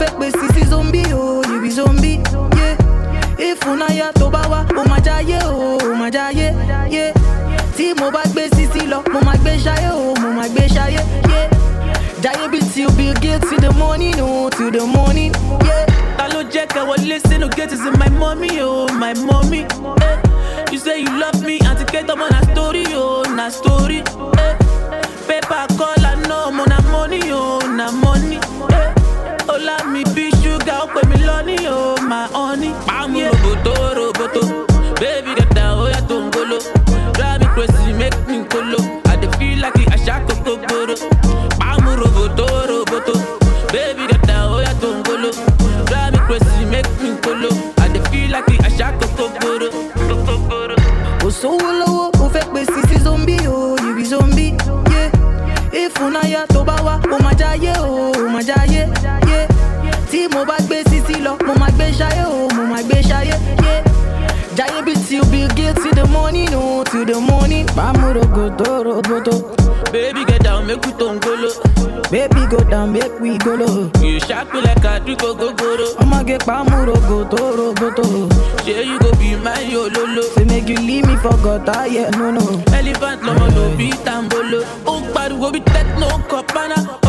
fẹ́ 0.00 0.10
pè 0.18 0.30
sí 0.30 0.46
sí 0.54 0.62
zombi 0.70 1.02
o 1.12 1.42
you 1.50 1.60
be 1.62 1.70
zombi 1.70 2.20
yeah. 2.56 2.76
ìfúnnáyà 3.38 4.12
tó 4.18 4.30
bá 4.30 4.40
wá 4.50 4.60
ó 4.80 4.82
máa 4.88 5.00
jáyé 5.06 5.38
o 5.46 5.78
ó 5.78 5.94
máa 6.00 6.10
jáyé 6.10 6.54
yeah. 6.90 7.12
tí 7.76 7.94
mo 7.98 8.10
bá 8.10 8.22
gbé 8.32 8.48
sísí 8.56 8.86
lọ 8.86 9.02
mo 9.12 9.20
máa 9.26 9.36
gbé 9.42 9.56
ṣayé 9.64 9.90
o 9.92 10.14
mo 10.20 10.28
máa 10.38 10.48
gbé 10.48 10.66
ṣayé 10.68 11.00
yeah. 11.32 11.48
jáyé 12.22 12.48
bí 12.52 12.58
till 12.74 12.90
bill 12.96 13.14
gates 13.14 13.48
till 13.50 13.60
the 13.60 13.70
morning 13.78 14.14
o 14.20 14.48
till 14.50 14.70
the 14.70 14.84
morning. 14.86 15.32
Yeah. 15.64 15.86
ta 16.16 16.28
ló 16.32 16.42
jẹ́ 16.52 16.66
ká 16.74 16.80
wọlé 16.88 17.18
sínú 17.28 17.48
gate 17.56 17.72
is 17.72 17.80
my 17.98 18.08
mommy 18.18 18.60
o 18.60 18.86
oh, 18.86 18.92
my 18.94 19.12
mommy. 19.14 19.62
Eh. 20.06 20.16
you 20.72 20.78
say 20.78 21.00
you 21.00 21.10
love 21.18 21.40
me 21.46 21.58
àti 21.70 21.84
kẹ́tọ́ 21.92 22.16
mọ́ 22.20 22.28
na 22.32 22.40
story 22.52 22.84
o 22.94 23.02
oh, 23.02 23.22
na 23.36 23.50
story. 23.50 23.98
Eh. 24.38 24.39
My 32.10 32.26
honey. 32.32 32.74
Morning 66.30 66.54
o 66.54 66.84
till 66.84 67.04
the 67.04 67.18
morning. 67.20 67.66
pàmòrògò 67.76 68.44
tó 68.58 68.82
roboto. 68.84 69.32
baby 69.92 70.24
get 70.28 70.42
down 70.44 70.66
make 70.66 70.80
we 70.86 70.92
tó 70.98 71.06
ń 71.12 71.18
golo. 71.24 71.50
baby 72.12 72.42
go 72.50 72.58
down 72.70 72.92
make 72.92 73.20
we 73.20 73.36
go 73.44 73.54
low. 73.56 73.90
you 74.00 74.20
sharp 74.20 74.46
me 74.54 74.60
like 74.60 74.86
àdúgbò 74.92 75.28
gogoro. 75.40 75.86
ọmọge 76.02 76.36
pàmòrògò 76.46 77.18
tó 77.32 77.42
roboto. 77.58 78.02
ṣé 78.64 78.76
you 78.88 78.98
go 79.02 79.10
be 79.18 79.34
my 79.44 79.74
ololo. 79.74 80.22
say 80.34 80.44
make 80.44 80.68
you 80.68 80.76
leave 80.86 81.06
me 81.08 81.16
for 81.16 81.36
gutter 81.42 81.72
ah, 81.76 81.84
yeah 81.86 82.10
no 82.18 82.30
no. 82.30 82.42
elephant 82.78 83.20
lọmọ 83.26 83.46
ló 83.56 83.64
bí 83.78 83.90
tambolo. 84.04 84.60
ó 84.86 84.94
pariwo 85.14 85.50
bí 85.54 85.60
techno 85.74 86.06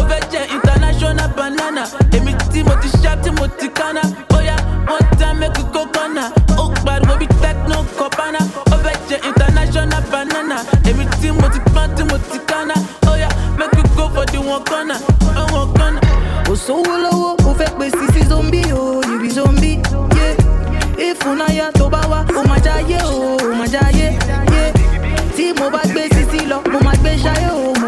fẹ́ 0.10 0.22
jẹ́ 0.32 0.44
international 0.56 1.30
banana. 1.38 1.84
èmi 2.18 2.34
tí 2.52 2.64
mo 2.64 2.74
ti 2.82 2.88
ṣá 3.04 3.12
tí 3.24 3.30
mo 3.38 3.46
ti 3.60 3.68
kánná 3.78 4.02
bóyá 4.30 4.56
wọ́n 4.90 5.04
dá 5.20 5.30
mẹ́kù 5.40 5.64
kó 5.74 5.82
kọ́nà. 5.96 6.24
ó 6.58 6.64
pariwo 6.86 7.16
bí 7.22 7.28
techno 7.42 7.82
kọ̀pánà 9.12 9.20
ó 9.20 9.20
fẹ́ 9.20 9.20
jẹ́ 9.20 9.28
international 9.30 10.04
banana. 10.12 10.56
èmi 10.90 11.06
tí 11.22 11.32
mo 11.32 11.48
ti 11.50 11.60
pọ́n 11.74 11.96
tí 11.96 12.04
mo 12.04 12.18
ti 12.18 12.40
kánná 12.48 12.74
bóyá 13.06 13.28
mẹ́kù 13.58 13.82
kó 13.96 14.10
fọdí 14.16 14.38
wọn 14.48 14.64
kọ́nà. 14.70 14.96
ọ̀wọ́n 15.42 15.68
kọ́nà. 15.78 16.00
kò 16.48 16.56
sówó 16.56 16.94
lọ́wọ́ 17.04 17.36
ó 17.50 17.54
fẹ́ 17.60 17.70
pè 17.80 17.86
sí 17.98 18.06
sí 18.14 18.22
zombi 18.30 18.62
o 18.74 19.02
you 19.08 19.20
be 19.22 19.30
zombi 19.30 19.72
yeah. 20.16 20.36
ìfúnnáyà 21.08 21.72
tó 21.80 21.90
bá 21.90 22.02
wá 22.12 22.20
ó 22.40 22.42
máa 22.50 22.60
jáyé 22.66 22.98
o 23.04 23.38
ó 23.38 23.56
máa 23.60 23.68
jáyé 23.74 24.08
yeah. 24.54 24.72
tí 25.36 25.54
mo 25.60 25.70
bá 25.70 25.82
gbé 25.92 26.04
sísí 26.14 26.46
lọ 26.50 26.58
mo 26.72 26.80
máa 26.86 26.96
gbé 27.02 27.12
ṣayé 27.24 27.50
o 27.52 27.81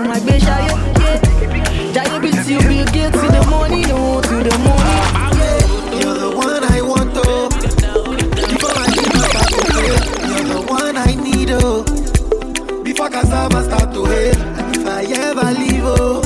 cassava 13.13 13.63
start 13.63 13.93
to 13.93 14.05
hate, 14.05 14.35
if 14.75 14.87
I 14.87 15.03
ever 15.03 15.51
leave, 15.59 15.83
oh, 15.85 16.21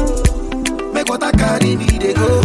make 0.93 1.09
what 1.09 1.21
I 1.21 1.31
carry 1.31 1.75
me, 1.75 1.85
they 1.85 2.13
go 2.13 2.41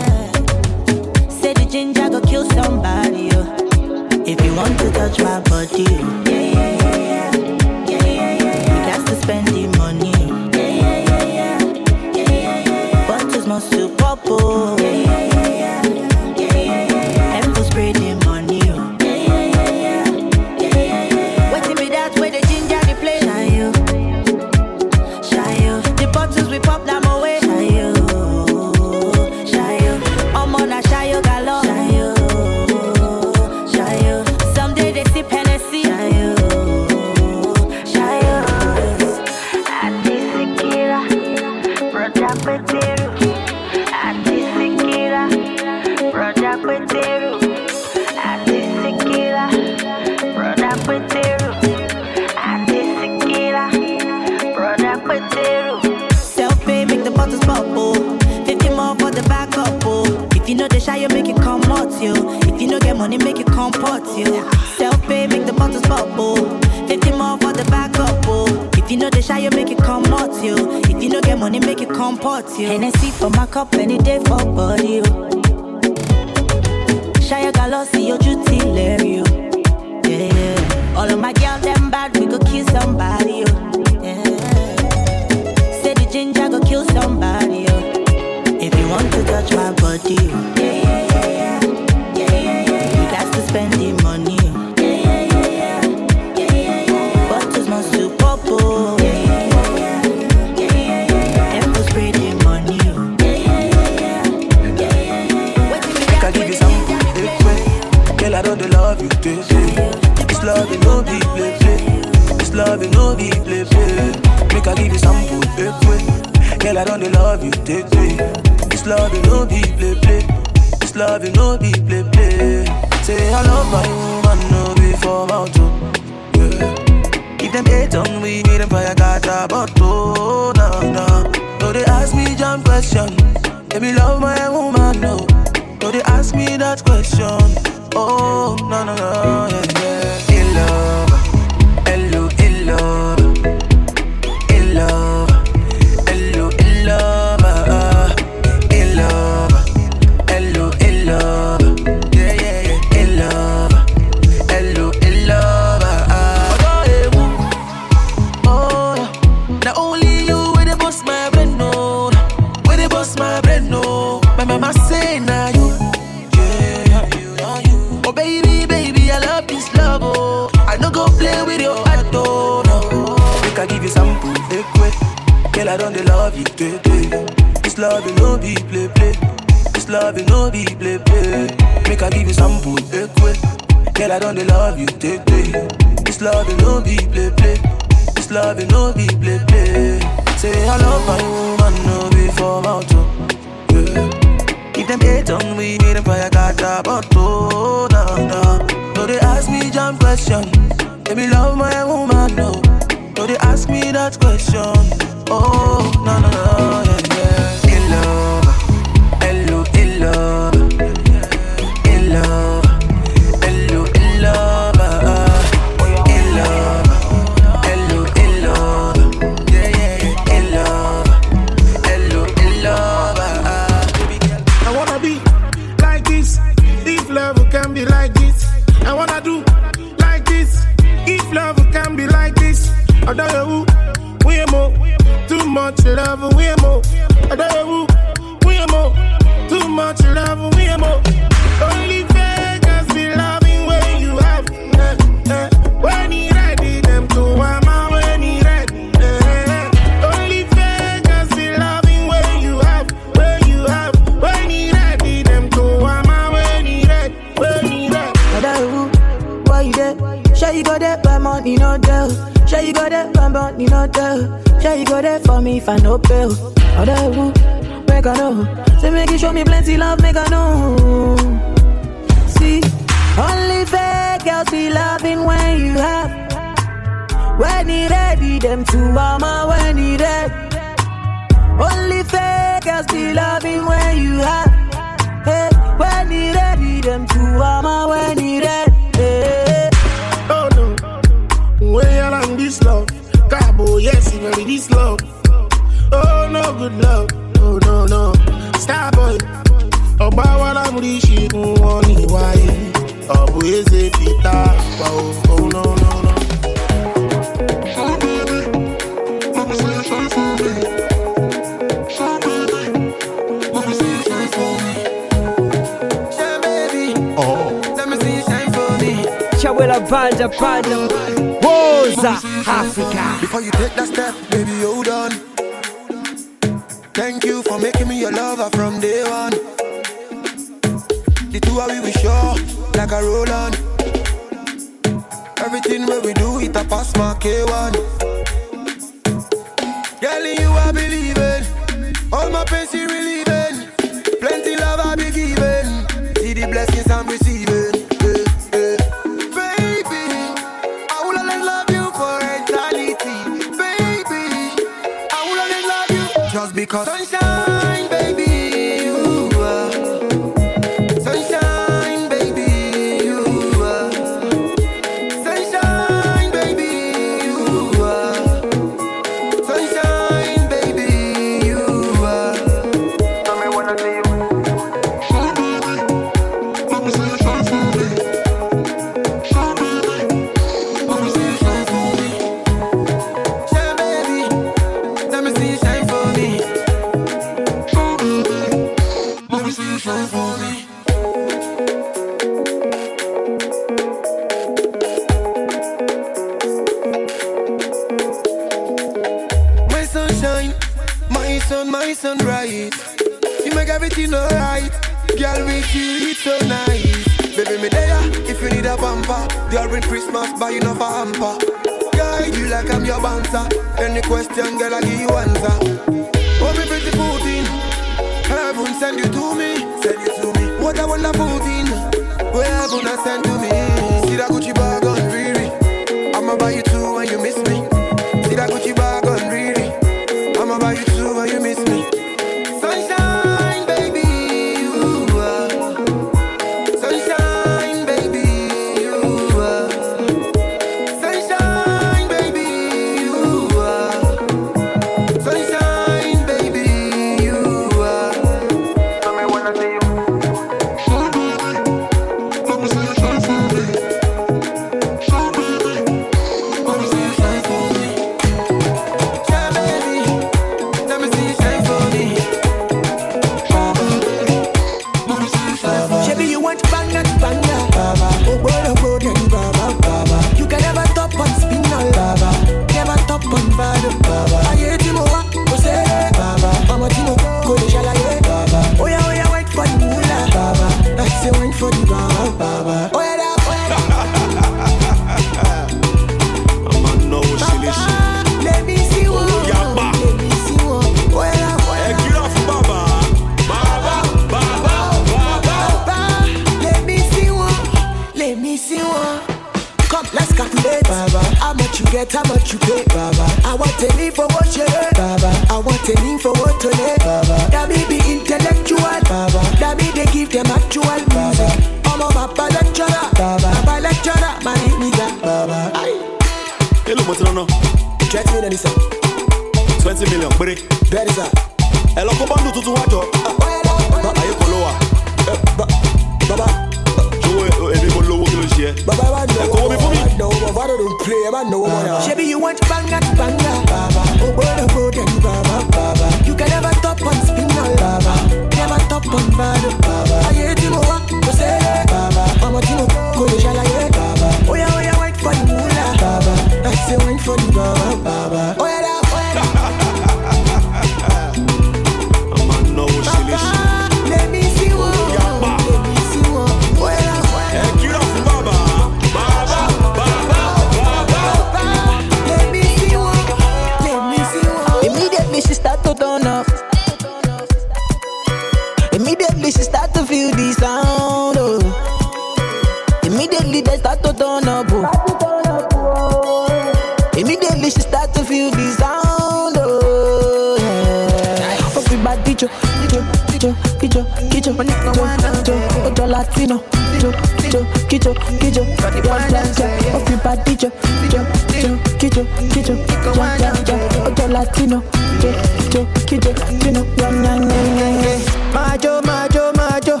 ojo 586.22 586.28
Latino, 586.28 586.60
jo, 587.02 587.12
jo, 587.52 587.66
kijo, 587.88 588.14
kijo, 588.40 588.64
ja, 589.04 589.20
ja, 589.30 589.42
ja, 589.58 589.96
ofi 589.96 590.16
body 590.24 590.56
jo, 590.62 590.70
jo, 591.12 591.20
jo, 591.62 591.78
kijo, 591.98 592.24
kijo, 592.52 592.76
ja, 593.16 593.36
ja, 593.38 593.52
ja, 593.66 593.76
ojo 594.06 594.28
Latino, 594.28 594.82
jo, 595.22 595.32
jo, 595.74 595.86
kijo, 596.06 596.32
kino, 596.60 596.84
ja, 596.96 597.08
ja, 597.10 597.34
ja, 597.34 597.88
ja. 597.88 598.18
Majo, 598.54 599.00
majo, 599.02 599.52
majo, 599.56 600.00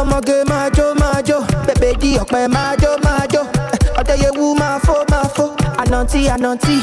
ọmọge 0.00 0.44
majo, 0.48 0.94
majo, 0.94 1.38
bẹ̀bẹ̀ 1.66 1.94
di 2.00 2.16
ọ̀pẹ 2.18 2.48
majo, 2.48 2.90
majo, 3.04 3.42
ọ̀dẹ̀yẹwu 4.00 4.54
máa 4.60 4.78
fó, 4.86 4.94
máa 5.10 5.24
fó, 5.36 5.44
ànàntí, 5.82 6.20
ànàntí, 6.34 6.76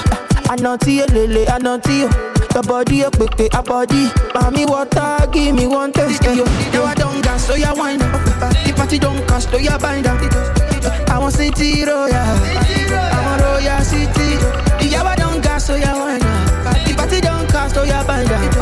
ànàntí 0.53 0.91
elele, 1.03 1.45
ànàntí 1.55 2.05
o. 2.05 2.36
Your 2.57 2.63
body 2.63 3.01
a 3.03 3.11
quick, 3.11 3.53
a 3.53 3.61
body. 3.61 4.09
Mommy 4.33 4.65
water, 4.65 5.27
give 5.31 5.53
me 5.53 5.67
one 5.67 5.91
taste. 5.91 6.23
Yo, 6.23 6.33
yo, 6.73 6.83
I 6.85 6.95
don't 6.95 7.21
gas, 7.21 7.45
so 7.45 7.53
ya 7.53 7.71
wine. 7.75 7.99
The 7.99 8.73
party 8.75 8.97
don't 8.97 9.23
cost, 9.27 9.51
so 9.51 9.57
ya 9.59 9.77
bind 9.77 10.07
up. 10.07 10.17
I 11.07 11.19
want 11.19 11.35
city 11.35 11.83
oh, 11.85 12.09
royal, 12.09 12.15
I 12.15 13.21
want 13.27 13.41
oh, 13.43 13.61
royal 13.61 13.81
city. 13.85 14.89
Yeah, 14.89 15.03
I 15.03 15.15
don't 15.17 15.39
gas, 15.43 15.67
so 15.67 15.75
ya 15.75 15.93
wine. 15.93 16.17
The 16.17 16.95
party 16.97 17.21
don't 17.21 17.47
cost, 17.47 17.75
so 17.75 17.83
ya 17.83 18.03
bind 18.07 18.31
up. 18.31 18.57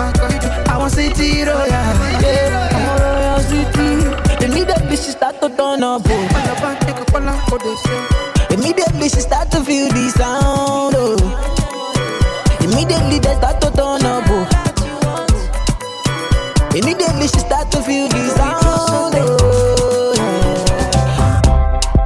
I 0.67 0.77
want 0.77 0.91
city 0.91 1.43
royal, 1.43 1.65
yeah, 1.65 2.67
I 2.75 2.79
want 2.83 2.99
royal 2.99 3.39
city. 3.47 4.43
Immediately 4.45 4.97
she 4.97 5.11
start 5.11 5.39
to 5.39 5.47
turn 5.47 5.83
up, 5.83 6.01
oh. 6.03 6.27
Immediately 8.51 9.07
she 9.07 9.21
start 9.21 9.49
to 9.51 9.63
feel 9.63 9.87
the 9.87 10.09
sound, 10.09 10.95
oh. 10.97 11.54
Immediately 12.75 13.19
they 13.19 13.35
start 13.35 13.61
to 13.61 13.71
turn 13.71 14.03
up, 14.05 14.25
oh. 14.27 14.45
Immediately 16.75 17.27
she 17.29 17.39
start 17.39 17.71
to 17.71 17.81
feel 17.81 18.09
the 18.09 18.29
sound, 18.35 19.15
oh. 19.17 20.13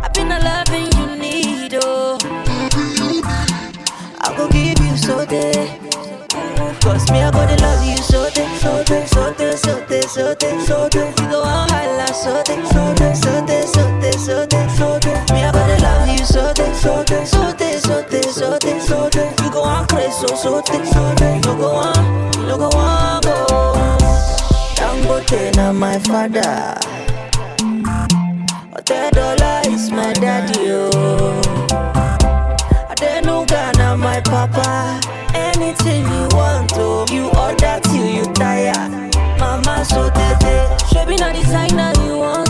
I've 0.04 0.14
been 0.14 0.32
a 0.32 0.38
loving 0.40 0.92
you 0.94 1.16
need, 1.20 1.74
oh. 1.82 2.18
I 4.22 4.34
go 4.38 4.48
give 4.50 4.78
you 4.80 4.96
so 4.96 5.26
day. 5.26 5.80
Cause 6.82 7.10
me, 7.12 7.24
I 7.24 7.32
go 7.32 7.46
to 7.48 7.56
love 7.64 7.84
you 7.84 7.98
so 7.98 8.30
day, 8.30 8.48
so 8.60 8.84
day, 8.84 9.06
so 9.08 9.34
day, 9.34 9.56
so 9.56 9.86
day, 9.88 10.02
so 10.02 10.36
day, 10.36 10.60
so 10.66 10.88
day. 10.90 11.10
You 11.10 11.30
go 11.30 11.42
on 11.42 11.68
high 11.70 11.98
like 11.98 12.14
so 12.14 12.44
day, 12.44 12.62
so 12.70 12.94
day, 12.96 13.14
so 13.16 13.46
day, 13.48 13.62
so 13.66 14.00
day, 14.00 14.12
so 14.12 14.46
day, 14.46 14.68
so 14.78 15.00
day. 15.00 15.18
Me, 15.34 15.44
I 15.44 15.52
go 15.52 15.66
to 15.66 15.82
love 15.82 16.08
you 16.08 16.24
so 16.26 16.54
day, 16.54 16.72
so 16.74 17.04
day, 17.04 17.26
so 17.26 17.26
day, 17.26 17.26
so 17.26 17.42
day, 17.49 17.49
day. 19.10 19.34
You 19.44 19.52
go 19.52 19.64
on 19.64 19.88
crazy, 19.88 20.26
oh, 20.30 20.36
so 20.36 20.62
so 20.62 20.62
day, 20.62 20.86
so. 20.86 21.00
You 21.36 21.56
go 21.58 21.68
on, 21.76 22.34
you 22.48 22.58
go 22.58 22.70
on, 22.78 23.22
go. 23.22 23.46
Dangote 24.76 25.56
na 25.56 25.72
my 25.74 26.00
father. 26.00 26.78
Otedola 28.76 29.66
is 29.68 29.90
my 29.92 30.14
daddy, 30.14 30.72
oh. 30.72 31.42
Adenuga 32.90 33.76
na 33.78 33.96
my 33.96 34.22
papa. 34.22 35.00
Anything 35.34 36.04
you 36.04 36.28
want, 36.38 36.72
oh, 36.76 37.06
you 37.12 37.30
order 37.38 37.80
till 37.84 38.06
you 38.08 38.26
tire. 38.34 38.74
Mama 39.40 39.84
so 39.86 40.10
tete, 40.10 40.56
shebi 40.90 41.18
na 41.20 41.32
designer 41.34 41.92
you 42.06 42.18
want. 42.18 42.50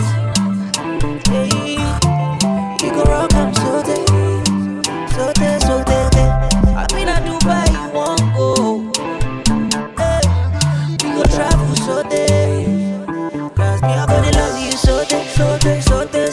Like 16.12 16.32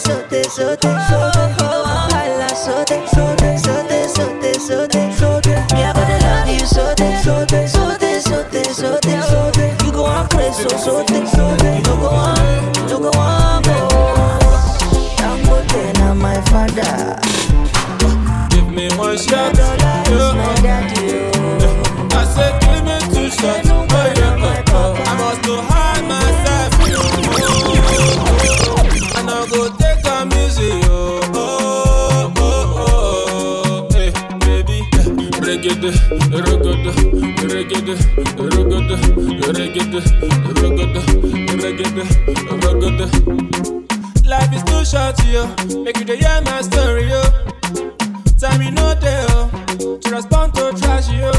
so 2.55 2.83
tete, 2.83 3.07
so 3.09 3.35
tete, 3.35 3.59
so 3.59 3.85
tete, 3.85 4.09
so 4.09 4.37
tete, 4.37 4.59
so 4.59 4.87
tete, 4.87 5.13
so 5.13 5.41
tete. 5.41 5.73
Me, 5.73 5.83
I 5.83 5.93
gonna 5.93 6.17
love 6.19 6.49
you 6.49 6.65
so 6.65 6.93
tete, 6.95 7.23
so 7.23 7.45
tete, 7.45 7.69
so 7.69 7.97
tete, 7.97 8.21
so 8.21 8.43
tete, 8.49 8.73
so 8.73 8.99
tete, 8.99 9.23
so 9.23 9.51
tete. 9.51 9.85
You 9.85 9.91
go 9.91 10.05
on 10.05 10.27
crazy, 10.29 10.63
so 10.63 10.77
so 10.77 11.03
tete, 11.05 11.27
so 11.27 11.55
tete. 11.57 11.77
You 11.77 11.83
go 11.83 12.09
on, 12.09 12.37
you 12.89 12.99
go 12.99 13.11
on, 13.19 13.63
go. 13.63 13.87
Dangote 15.17 15.93
na 15.99 16.13
my 16.13 16.41
father. 16.49 17.19
Give 18.49 18.67
me 18.69 18.89
one 18.97 19.17
shot. 19.17 19.55
Yeah. 19.57 20.03
I 22.13 22.23
said, 22.33 22.61
give 22.61 22.83
me 22.83 22.99
two 23.13 23.29
shots. 23.29 23.66
Reggae, 35.87 36.35
reggae, 37.47 37.95
reggae, 38.43 38.83
reggae, 39.47 40.01
reggae, 40.57 41.01
reggae, 41.61 41.87
reggae, 41.87 42.03
reggae. 42.61 43.05
Life 44.25 44.53
is 44.53 44.63
too 44.63 44.83
short, 44.83 45.17
yo. 45.25 45.47
Make 45.83 45.97
you 45.99 46.05
the 46.05 46.17
hear 46.17 46.41
my 46.43 46.61
story, 46.61 47.07
yo. 47.07 47.21
Time 48.37 48.61
you 48.63 48.71
know 48.71 48.93
there, 48.95 49.25
oh, 49.29 49.97
to 50.01 50.09
respond 50.11 50.53
to 50.55 50.73
trash, 50.77 51.09
yo. 51.09 51.31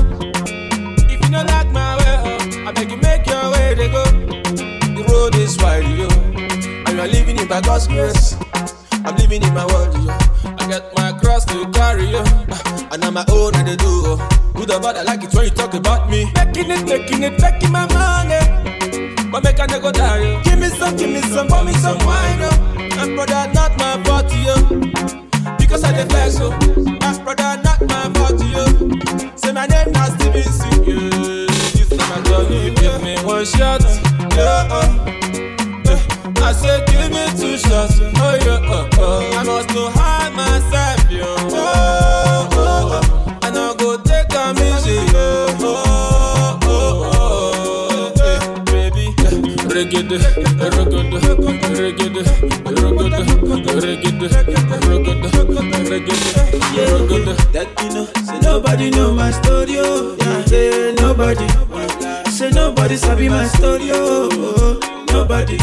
If 1.11 1.23
you 1.23 1.31
don't 1.31 1.47
like 1.47 1.71
my 1.71 1.97
way, 1.99 2.17
oh, 2.25 2.69
I 2.69 2.73
beg 2.73 2.91
you 2.91 2.97
make 2.97 3.27
your 3.27 3.51
way, 3.53 3.75
they 3.75 3.89
go. 3.91 4.03
The 4.05 5.05
road 5.13 5.35
is 5.35 5.59
wide, 5.59 5.85
yo. 5.85 6.09
And 6.87 6.97
you 6.97 7.01
are 7.03 7.07
living 7.07 7.39
it 7.39 7.49
by 7.51 7.61
God's. 7.61 7.87
I'm 9.05 9.15
living 9.17 9.43
in 9.43 9.53
my 9.53 9.67
world, 9.67 9.95
yo. 9.95 10.17
I 10.57 10.67
got 10.69 10.95
my 10.97 11.13
cross 11.21 11.45
to 11.47 11.71
carry, 11.71 12.07
yo. 12.07 12.25
And 12.91 13.05
I'm 13.05 13.13
my 13.13 13.27
own, 13.29 13.53
they 13.53 13.77
do, 13.77 13.85
oh. 13.87 14.38
Good 14.59 14.71
or 14.73 14.81
bad, 14.81 14.97
I 14.97 15.03
like 15.03 15.23
it 15.23 15.33
when 15.35 15.45
you 15.45 15.51
talk 15.51 15.75
about 15.75 16.11
me. 16.11 16.25
Making 16.35 16.71
it, 16.73 16.85
making 16.87 17.23
it, 17.23 17.41
making 17.41 17.71
my 17.73 17.87
money. 17.95 18.43
But 19.31 19.45
make 19.45 19.59
a 19.59 19.67
nigga 19.67 19.93
die, 19.93 20.19
yo. 20.23 20.43
Give 20.43 20.59
me 20.59 20.69
some, 20.69 20.97
give 20.97 21.11
me 21.11 21.21
some, 21.23 21.47
pour 21.49 21.63
me 21.65 21.73
some 21.75 21.99
wine, 22.05 22.41
yo. 22.41 22.51
And 22.99 23.15
brother, 23.15 23.51
not 23.55 23.77
my 23.79 24.03
fault, 24.05 24.31
yo. 24.35 24.55
Because 25.59 25.85
I 25.85 25.93
dey 25.93 26.05
flex, 26.09 26.39
oh. 26.41 26.51
My 27.01 27.13
brother, 27.23 27.63
not 27.63 27.81
my 27.87 28.11
fault, 28.19 28.43
yo. 28.43 28.65
Say 29.37 29.53
my 29.53 29.67
name 29.67 29.93
na 29.93 30.05
Steven 30.17 30.43
C. 30.43 30.67
Yeah, 30.91 31.47
this 31.77 31.91
na 31.93 32.05
my 32.11 32.23
journey. 32.23 32.75
Give 32.75 33.03
me 33.03 33.17
one 33.25 33.45
shot, 33.45 33.83
yeah. 34.35 34.67
Uh. 34.71 35.15
Eh, 35.87 36.43
I 36.43 36.53
say 36.53 36.85
give 36.87 37.11
me 37.13 37.25
two 37.39 37.57
shots, 37.59 38.01
oh 38.01 38.39
yeah. 38.43 38.59
Uh, 38.67 38.89
uh. 38.99 39.39
I 39.39 39.45
must 39.45 39.69
to 39.71 39.91
eh. 49.79 49.85
reggae, 49.85 50.03
reggae, 50.03 51.69
reggae, 51.79 52.09
reggae, 52.09 52.21
reggae, 53.81 54.19
reggae. 55.89 56.19
That 57.53 57.69
you 57.83 57.91
know, 57.95 58.05
say 58.25 58.39
nobody 58.41 58.91
know 58.91 59.13
my 59.15 59.31
story, 59.31 59.77
oh. 59.79 60.17
Yeah, 60.21 60.45
yeah, 60.51 60.93
nobody. 60.93 61.47
Say 62.31 62.51
nobody 62.51 62.97
sabi 62.97 63.29
my 63.29 63.47
story, 63.47 63.91
oh. 63.93 64.79
Nobody. 65.11 65.59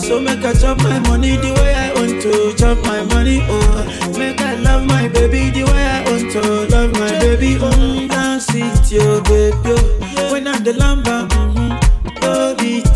So 0.00 0.20
make 0.20 0.44
I 0.44 0.52
chop 0.54 0.78
my 0.78 0.98
money 1.00 1.36
the 1.36 1.52
way 1.54 1.74
I 1.74 1.92
want 1.94 2.20
to 2.22 2.54
chop 2.56 2.78
my 2.84 3.02
money, 3.14 3.40
oh. 3.48 4.12
Make 4.18 4.40
I 4.40 4.54
love 4.56 4.84
my 4.86 5.08
baby 5.08 5.50
the 5.50 5.64
way 5.64 5.86
I 5.86 6.02
want 6.10 6.30
to 6.32 6.40
love 6.76 6.92
my 6.92 7.10
baby, 7.20 7.56
oh. 7.60 8.06
Dance 8.08 8.48
it, 8.54 8.92
yo, 8.92 9.20
baby, 9.22 9.56
oh. 9.66 10.32
When 10.32 10.46
I'm 10.46 10.62
the 10.64 10.72
lamba. 10.72 11.39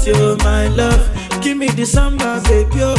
Love 0.07 0.39
it, 0.41 0.45
my 0.45 0.69
love. 0.69 1.11
Give 1.43 1.57
me 1.57 1.69
the 1.69 1.85
samba, 1.85 2.41
baby, 2.45 2.81
oh. 2.83 2.97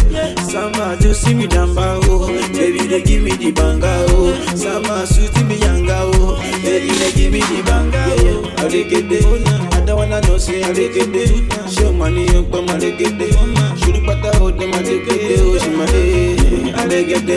Samba, 0.49 0.97
do 0.99 1.13
see 1.13 1.33
me 1.33 1.47
damba, 1.47 1.99
oh. 2.05 2.27
Baby, 2.53 2.87
they 2.87 3.01
give 3.01 3.23
me 3.23 3.31
the 3.35 3.51
banga, 3.51 4.05
oh. 4.09 4.33
Samba, 4.55 5.05
suit 5.07 5.33
me 5.45 5.57
yanga, 5.57 6.11
oh. 6.15 6.35
Baby, 6.63 6.89
they 6.95 7.11
give 7.13 7.31
me 7.31 7.39
the 7.41 7.61
banga, 7.65 8.03
oh. 8.07 8.51
I 8.57 8.63
like 8.63 8.91
it, 8.91 9.73
I 9.73 9.85
don't 9.85 9.97
wanna 9.97 10.21
know, 10.21 10.37
say 10.37 10.63
I 10.63 10.69
like 10.69 10.95
it. 10.95 11.71
Show 11.71 11.91
money, 11.93 12.27
oh, 12.29 12.33
you 12.41 12.43
come, 12.51 12.69
I 12.69 12.73
like 12.77 12.99
it. 12.99 13.79
Shoot 13.79 13.93
the 13.93 14.03
butter, 14.05 14.37
hold 14.37 14.59
them, 14.59 14.73
I 14.73 14.77
like 14.77 15.07
it. 15.07 15.39
Oh, 15.41 15.57
she 15.59 15.69
my 15.69 15.85
hey, 15.85 16.73
I 16.73 16.85
like 16.85 17.07
it. 17.09 17.29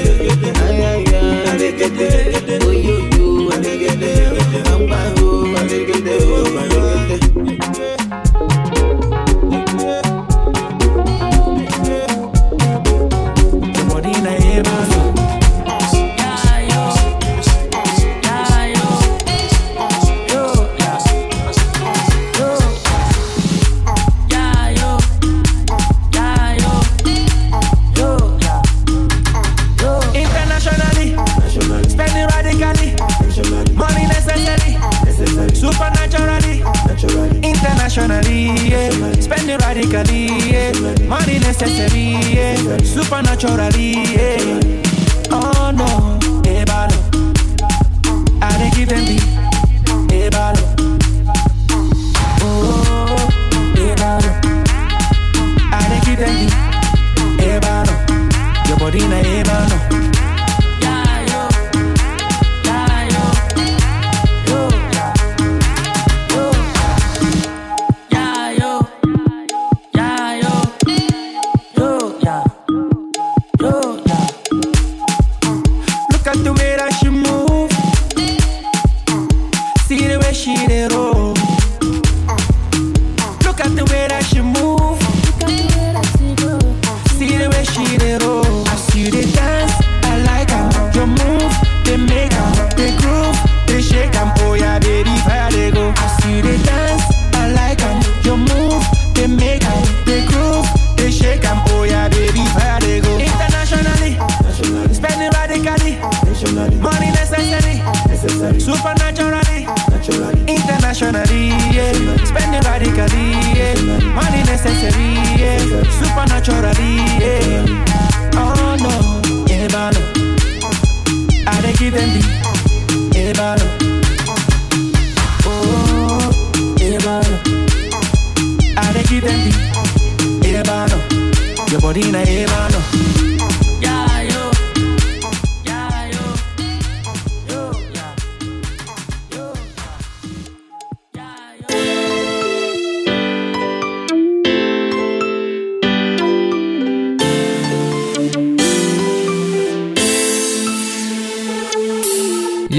Ay, 0.57 0.83
ay, 0.85 1.05
I 1.47 1.57
like 1.57 1.81
it. 1.81 2.63
Oh, 2.65 2.71
you, 2.71 3.09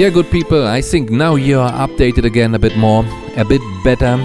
Yeah, 0.10 0.16
good 0.16 0.32
people, 0.32 0.66
I 0.66 0.82
think 0.82 1.12
now 1.12 1.36
you 1.36 1.60
are 1.60 1.72
updated 1.88 2.26
again 2.26 2.56
a 2.56 2.58
bit 2.60 2.76
more, 2.76 3.06
a 3.38 3.46
bit 3.46 3.62
better. 3.84 4.18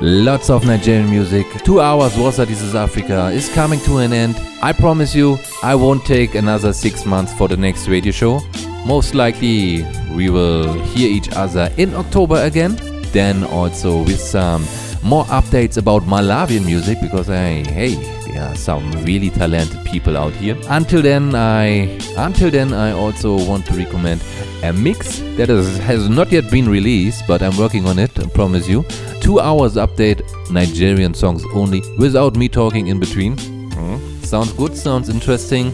Lots 0.00 0.50
of 0.50 0.64
Nigerian 0.64 1.10
music. 1.10 1.48
Two 1.64 1.80
hours 1.80 2.16
was 2.16 2.36
This 2.36 2.62
is 2.62 2.76
Africa 2.76 3.30
is 3.34 3.48
coming 3.52 3.80
to 3.80 3.96
an 3.96 4.12
end. 4.12 4.36
I 4.62 4.72
promise 4.72 5.16
you, 5.16 5.36
I 5.64 5.74
won't 5.74 6.04
take 6.04 6.36
another 6.36 6.72
six 6.72 7.04
months 7.04 7.32
for 7.34 7.48
the 7.48 7.56
next 7.56 7.88
radio 7.88 8.12
show. 8.12 8.38
Most 8.86 9.16
likely, 9.16 9.84
we 10.14 10.30
will 10.30 10.72
hear 10.94 11.08
each 11.08 11.28
other 11.32 11.72
in 11.76 11.92
October 11.96 12.36
again. 12.44 12.76
Then 13.10 13.42
also 13.42 14.04
with 14.04 14.20
some 14.20 14.62
more 15.02 15.24
updates 15.24 15.76
about 15.76 16.02
Malawian 16.02 16.64
music 16.64 16.98
because 17.00 17.28
I, 17.30 17.64
hey, 17.64 18.15
are 18.38 18.54
some 18.56 18.90
really 19.04 19.30
talented 19.30 19.84
people 19.84 20.16
out 20.16 20.32
here. 20.34 20.56
Until 20.68 21.02
then, 21.02 21.34
I 21.34 21.98
until 22.16 22.50
then 22.50 22.72
I 22.72 22.92
also 22.92 23.36
want 23.46 23.66
to 23.66 23.74
recommend 23.74 24.22
a 24.62 24.72
mix 24.72 25.20
that 25.36 25.48
is, 25.50 25.78
has 25.78 26.08
not 26.08 26.32
yet 26.32 26.50
been 26.50 26.68
released, 26.68 27.24
but 27.26 27.42
I'm 27.42 27.56
working 27.56 27.86
on 27.86 27.98
it. 27.98 28.18
I 28.18 28.26
promise 28.28 28.68
you. 28.68 28.84
Two 29.20 29.40
hours 29.40 29.74
update 29.76 30.22
Nigerian 30.50 31.14
songs 31.14 31.44
only, 31.54 31.82
without 31.98 32.36
me 32.36 32.48
talking 32.48 32.86
in 32.88 33.00
between. 33.00 33.36
Hmm, 33.38 33.96
Sounds 34.22 34.52
good. 34.52 34.76
Sounds 34.76 35.08
interesting. 35.08 35.72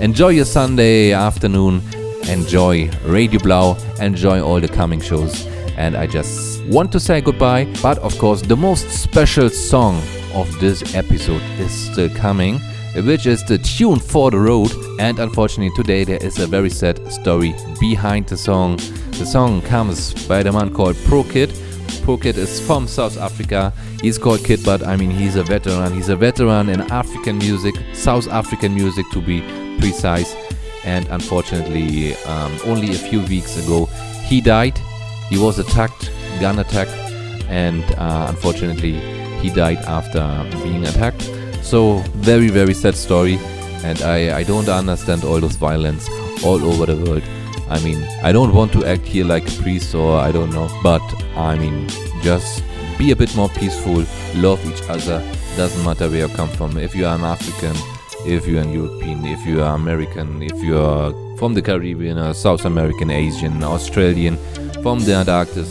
Enjoy 0.00 0.28
your 0.28 0.44
Sunday 0.44 1.12
afternoon. 1.12 1.82
Enjoy 2.28 2.88
Radio 3.04 3.40
Blau. 3.40 3.76
Enjoy 4.00 4.40
all 4.40 4.60
the 4.60 4.68
coming 4.68 5.00
shows. 5.00 5.46
And 5.76 5.96
I 5.96 6.06
just 6.06 6.64
want 6.66 6.92
to 6.92 7.00
say 7.00 7.20
goodbye. 7.20 7.66
But 7.82 7.98
of 7.98 8.16
course, 8.18 8.40
the 8.42 8.56
most 8.56 8.88
special 8.90 9.50
song 9.50 10.00
of 10.34 10.60
this 10.60 10.94
episode 10.94 11.42
is 11.58 11.70
still 11.70 12.08
coming, 12.10 12.58
which 12.96 13.26
is 13.26 13.44
the 13.44 13.58
tune 13.58 13.98
for 13.98 14.30
the 14.30 14.38
road. 14.38 14.70
And 14.98 15.18
unfortunately, 15.18 15.74
today 15.76 16.04
there 16.04 16.22
is 16.22 16.38
a 16.38 16.46
very 16.46 16.70
sad 16.70 17.12
story 17.12 17.54
behind 17.80 18.26
the 18.26 18.36
song. 18.36 18.76
The 19.12 19.26
song 19.26 19.62
comes 19.62 20.12
by 20.26 20.42
the 20.42 20.52
man 20.52 20.72
called 20.72 20.96
Pro 21.06 21.24
Kid. 21.24 21.52
Pro 22.02 22.16
Kid 22.16 22.36
is 22.36 22.60
from 22.60 22.86
South 22.86 23.16
Africa. 23.18 23.72
He's 24.00 24.18
called 24.18 24.44
Kid, 24.44 24.60
but 24.64 24.86
I 24.86 24.96
mean, 24.96 25.10
he's 25.10 25.36
a 25.36 25.42
veteran. 25.42 25.92
He's 25.94 26.08
a 26.08 26.16
veteran 26.16 26.68
in 26.68 26.80
African 26.92 27.38
music, 27.38 27.74
South 27.92 28.28
African 28.28 28.74
music 28.74 29.06
to 29.12 29.20
be 29.22 29.40
precise. 29.78 30.34
And 30.84 31.08
unfortunately, 31.08 32.14
um, 32.26 32.58
only 32.66 32.90
a 32.90 32.98
few 32.98 33.20
weeks 33.22 33.56
ago, 33.64 33.86
he 34.26 34.40
died. 34.40 34.78
He 35.30 35.38
was 35.38 35.58
attacked, 35.58 36.10
gun 36.40 36.58
attack, 36.58 36.88
and 37.48 37.82
uh, 37.96 38.26
unfortunately, 38.28 39.23
he 39.44 39.50
died 39.50 39.78
after 39.98 40.22
being 40.62 40.84
attacked. 40.86 41.22
So, 41.62 41.98
very, 42.30 42.48
very 42.48 42.72
sad 42.72 42.94
story. 42.94 43.38
And 43.84 44.00
I, 44.00 44.38
I 44.38 44.42
don't 44.42 44.68
understand 44.70 45.22
all 45.22 45.38
those 45.38 45.56
violence 45.56 46.08
all 46.42 46.64
over 46.64 46.86
the 46.86 46.96
world. 47.04 47.22
I 47.68 47.78
mean, 47.84 48.02
I 48.22 48.32
don't 48.32 48.54
want 48.54 48.72
to 48.72 48.86
act 48.86 49.02
here 49.02 49.26
like 49.26 49.46
a 49.46 49.62
priest 49.62 49.94
or 49.94 50.18
I 50.18 50.32
don't 50.32 50.50
know, 50.50 50.68
but 50.82 51.02
I 51.36 51.58
mean, 51.58 51.88
just 52.22 52.64
be 52.96 53.10
a 53.10 53.16
bit 53.16 53.34
more 53.36 53.50
peaceful, 53.50 54.04
love 54.36 54.64
each 54.70 54.82
other. 54.88 55.18
Doesn't 55.56 55.84
matter 55.84 56.08
where 56.08 56.26
you 56.26 56.34
come 56.34 56.48
from. 56.48 56.78
If 56.78 56.94
you 56.94 57.04
are 57.06 57.14
an 57.14 57.24
African, 57.24 57.76
if 58.26 58.46
you're 58.46 58.62
an 58.62 58.72
European, 58.72 59.26
if 59.26 59.44
you 59.46 59.62
are 59.62 59.74
American, 59.74 60.42
if 60.42 60.62
you 60.62 60.78
are 60.78 61.12
from 61.36 61.52
the 61.52 61.60
Caribbean 61.60 62.16
or 62.18 62.32
South 62.32 62.64
American, 62.64 63.10
Asian, 63.10 63.62
Australian, 63.62 64.38
from 64.82 65.00
the 65.00 65.14
Antarctic, 65.14 65.66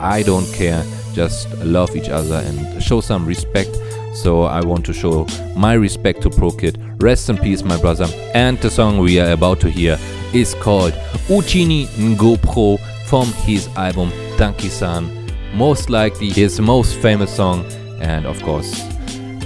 I 0.00 0.22
don't 0.22 0.46
care. 0.52 0.84
Just 1.18 1.52
love 1.64 1.96
each 1.96 2.10
other 2.10 2.36
and 2.46 2.80
show 2.80 3.00
some 3.00 3.26
respect. 3.26 3.76
So 4.14 4.42
I 4.44 4.60
want 4.60 4.86
to 4.86 4.92
show 4.92 5.26
my 5.56 5.72
respect 5.72 6.22
to 6.22 6.30
ProKid. 6.30 7.02
Rest 7.02 7.28
in 7.28 7.36
peace, 7.36 7.64
my 7.64 7.76
brother. 7.76 8.06
And 8.34 8.56
the 8.58 8.70
song 8.70 8.98
we 8.98 9.18
are 9.18 9.32
about 9.32 9.58
to 9.62 9.68
hear 9.68 9.98
is 10.32 10.54
called 10.54 10.92
Uchini 11.26 11.86
Ngopro 11.96 12.78
from 13.06 13.26
his 13.48 13.66
album 13.74 14.10
Dankie 14.36 14.68
San. 14.68 15.10
Most 15.56 15.90
likely 15.90 16.28
his 16.30 16.60
most 16.60 16.94
famous 17.00 17.34
song. 17.34 17.66
And 18.00 18.24
of 18.24 18.40
course, 18.44 18.80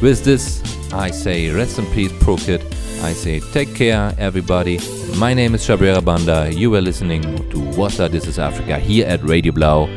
with 0.03 0.25
this, 0.25 0.61
I 0.93 1.11
say 1.11 1.49
rest 1.49 1.79
in 1.79 1.87
peace, 1.87 2.13
ProKid. 2.13 2.63
I 3.03 3.15
say 3.15 3.41
take 3.55 3.75
care, 3.75 4.15
everybody. 4.19 4.79
My 5.17 5.33
name 5.33 5.55
is 5.55 5.63
Shabrera 5.63 6.05
Banda. 6.05 6.53
You 6.53 6.75
are 6.75 6.83
listening 6.83 7.23
to 7.49 7.57
Wassa 7.79 8.11
This 8.11 8.27
is 8.27 8.39
Africa 8.39 8.79
here 8.79 9.07
at 9.07 9.25
Radio 9.25 9.53
Blau. 9.53 9.89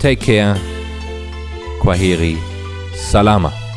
Take 0.00 0.20
care. 0.20 0.56
Kwaheri. 1.80 2.36
Salama. 2.94 3.67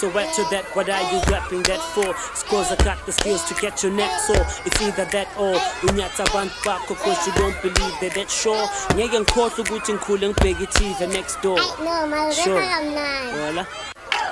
So 0.00 0.08
to 0.08 0.42
that, 0.48 0.64
what 0.72 0.88
are 0.88 1.02
you 1.12 1.20
rapping 1.28 1.60
that 1.64 1.78
for? 1.92 2.16
Scores 2.34 2.72
I 2.72 2.76
got 2.82 3.04
the 3.04 3.12
skills 3.12 3.44
to 3.44 3.54
get 3.60 3.82
your 3.82 3.92
neck 3.92 4.10
so 4.20 4.32
It's 4.64 4.80
either 4.80 5.04
that 5.12 5.28
or 5.36 5.52
unyatsa 5.84 6.24
abantu 6.24 6.56
bakho 6.64 6.96
cause 6.96 7.20
you 7.26 7.34
don't 7.34 7.52
believe 7.60 7.94
that 8.00 8.14
that's 8.14 8.32
sure 8.32 8.64
Ngeke 8.96 9.20
ngikhohle 9.20 9.60
ukuthi 9.62 9.92
ngikhule 9.92 10.28
ngibheke 10.28 10.62
i-TV 10.62 11.06
next 11.12 11.42
door 11.42 11.60
No, 11.84 12.06
my 12.06 12.32
Sure. 12.32 12.56
Wala? 12.56 13.66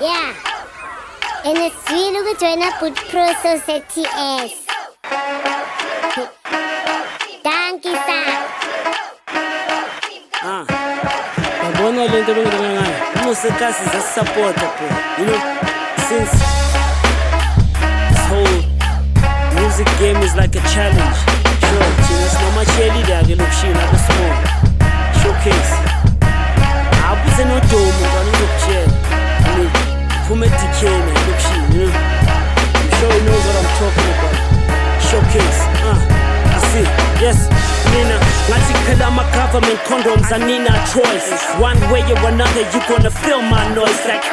Yeah. 0.01 0.33
And 1.45 1.57
it's 1.59 1.91
really 1.91 2.17
ukujoyina 2.17 2.79
Boot 2.79 2.95
Pro 3.09 3.27
Society 3.45 4.05
S. 4.09 4.65
Dankie, 7.43 7.93
sir. 7.93 8.25
Ah. 10.41 10.65
ngikhuluma 11.79 12.05
le 12.07 12.21
nto 12.21 12.33
zasisapota 13.33 14.67
bro. 14.77 14.89
You 15.19 15.25
know 15.25 15.41
since 16.07 16.31
this 18.09 18.25
whole 18.27 18.61
music 19.61 19.87
game 19.99 20.17
is 20.17 20.35
like 20.35 20.55
a 20.55 20.61
challenge. 20.73 21.17
Sure 21.69 21.89
thina 22.05 22.27
sinama-cheerleader-ke 22.33 23.35
lokushini 23.35 23.79
abe-small 23.79 24.33
showcase. 25.21 25.73
Abuze 27.09 27.45
nodomo 27.45 28.05
kani 28.13 28.29
ngizokutshela 28.31 28.93
I 29.45 29.57
mean, 29.57 29.69
uphume 30.21 30.45
edikeni 30.47 31.11
lokushini 31.13 31.75
you 31.75 31.87
know. 31.87 31.99
I'm 32.75 32.89
sure 32.99 33.13
he 33.13 33.19
knows 33.25 33.43
what 33.45 33.55
I'm 33.61 33.69
talking 33.79 34.09
about. 34.15 34.37
Showcase. 35.09 35.59
Uh, 35.85 35.97
I 36.55 36.59
see. 36.71 36.85
Yes 37.23 37.78
mina. 37.91 38.17
Ngathi 38.49 38.73
phela 38.85 39.05
ama-government 39.07 39.79
condoms 39.87 40.31
anina 40.31 40.73
choice. 40.93 41.29
One 41.59 41.79
way 41.91 42.03
or 42.13 42.27
another 42.27 42.65
you 42.73 42.81
gonna 42.87 43.11
feel 43.11 43.41
my 43.41 43.63
noise. 43.75 44.01
Like 44.05 44.25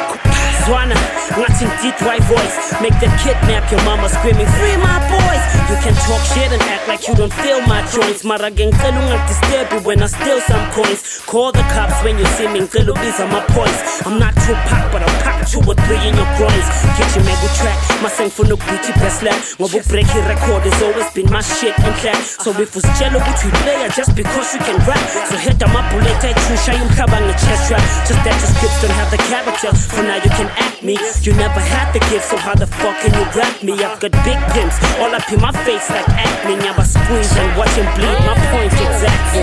Zwana, 0.67 0.95
ngathi 1.39 1.65
deep 1.81 1.95
white 2.03 2.23
voice 2.27 2.55
Make 2.81 2.99
them 2.99 3.11
kidnap 3.23 3.71
your 3.71 3.81
mama 3.87 4.09
screaming 4.09 4.47
Free 4.59 4.75
my 4.83 4.99
boys. 5.07 5.43
You 5.71 5.77
can 5.79 5.95
talk 6.03 6.19
shit 6.35 6.51
and 6.51 6.61
act 6.67 6.87
like 6.87 7.07
you 7.07 7.15
don't 7.15 7.31
feel 7.31 7.61
my 7.67 7.79
joints. 7.87 8.23
Mara 8.23 8.51
ngengicela 8.51 8.99
ungadisturb 8.99 9.71
you 9.71 9.79
when 9.87 10.03
I 10.03 10.07
steal 10.07 10.41
some 10.41 10.65
coins 10.75 11.23
Call 11.25 11.51
the 11.53 11.63
cops 11.71 12.03
when 12.03 12.19
you 12.19 12.25
see 12.35 12.47
me 12.51 12.59
ngicela 12.59 12.91
ubiza 12.91 13.25
my 13.31 13.39
points. 13.55 14.05
I'm 14.05 14.19
not 14.19 14.35
too 14.43 14.55
packed 14.67 14.91
but 14.91 15.01
I'll 15.03 15.21
pack 15.23 15.47
two 15.47 15.63
or 15.63 15.75
three 15.87 16.03
in 16.03 16.15
your 16.19 16.29
groins. 16.35 16.67
Your 17.15 17.23
mega 17.23 17.49
track 17.55 17.77
My 18.03 18.09
song 18.09 18.29
for 18.29 18.45
no 18.45 18.57
ukubeat 18.57 18.93
best 18.99 19.23
lap 19.23 19.39
Ngoba 19.57 19.79
break 19.87 20.11
record 20.27 20.61
has 20.67 20.81
always 20.83 21.09
been 21.15 21.31
my 21.31 21.41
shit 21.41 21.73
and 21.79 21.95
clap 22.03 22.19
So 22.43 22.51
if 22.59 22.75
usitshela 22.75 23.17
ukuthi 23.17 23.49
player 23.63 23.89
just 23.89 24.15
because 24.15 24.53
you 24.53 24.59
can 24.59 24.77
rap. 24.85 24.99
So 25.29 25.37
hit 25.37 25.59
my 25.73 25.81
bullet 25.89 26.21
ayithusha 26.23 26.73
umhlaba 26.83 27.17
nge-chest 27.21 27.71
rap. 27.71 27.81
Just 28.07 28.21
that 28.25 28.35
your 28.37 28.51
scripts 28.53 28.81
don't 28.81 28.95
have 28.99 29.09
the 29.09 29.17
character. 29.29 29.71
For 29.73 30.03
now 30.03 30.15
you 30.15 30.31
can 30.37 30.49
act 30.57 30.83
me 30.83 30.97
You 31.21 31.33
never 31.33 31.59
had 31.59 31.91
the 31.93 31.99
gift 32.09 32.25
so 32.29 32.37
how 32.37 32.55
the 32.55 32.67
fuck 32.67 32.95
can 33.01 33.13
you 33.13 33.25
rap 33.37 33.63
me 33.63 33.73
I've 33.83 33.99
got 33.99 34.11
big 34.25 34.39
pimps 34.53 34.77
all 34.99 35.13
up 35.13 35.25
in 35.31 35.39
my 35.41 35.51
face 35.65 35.89
like 35.89 36.07
acne 36.09 36.55
Never 36.57 36.83
squeeze 36.83 37.31
and 37.37 37.57
watch 37.57 37.73
him 37.79 37.85
bleed 37.95 38.19
my 38.25 38.35
point 38.51 38.73
exactly 38.73 39.41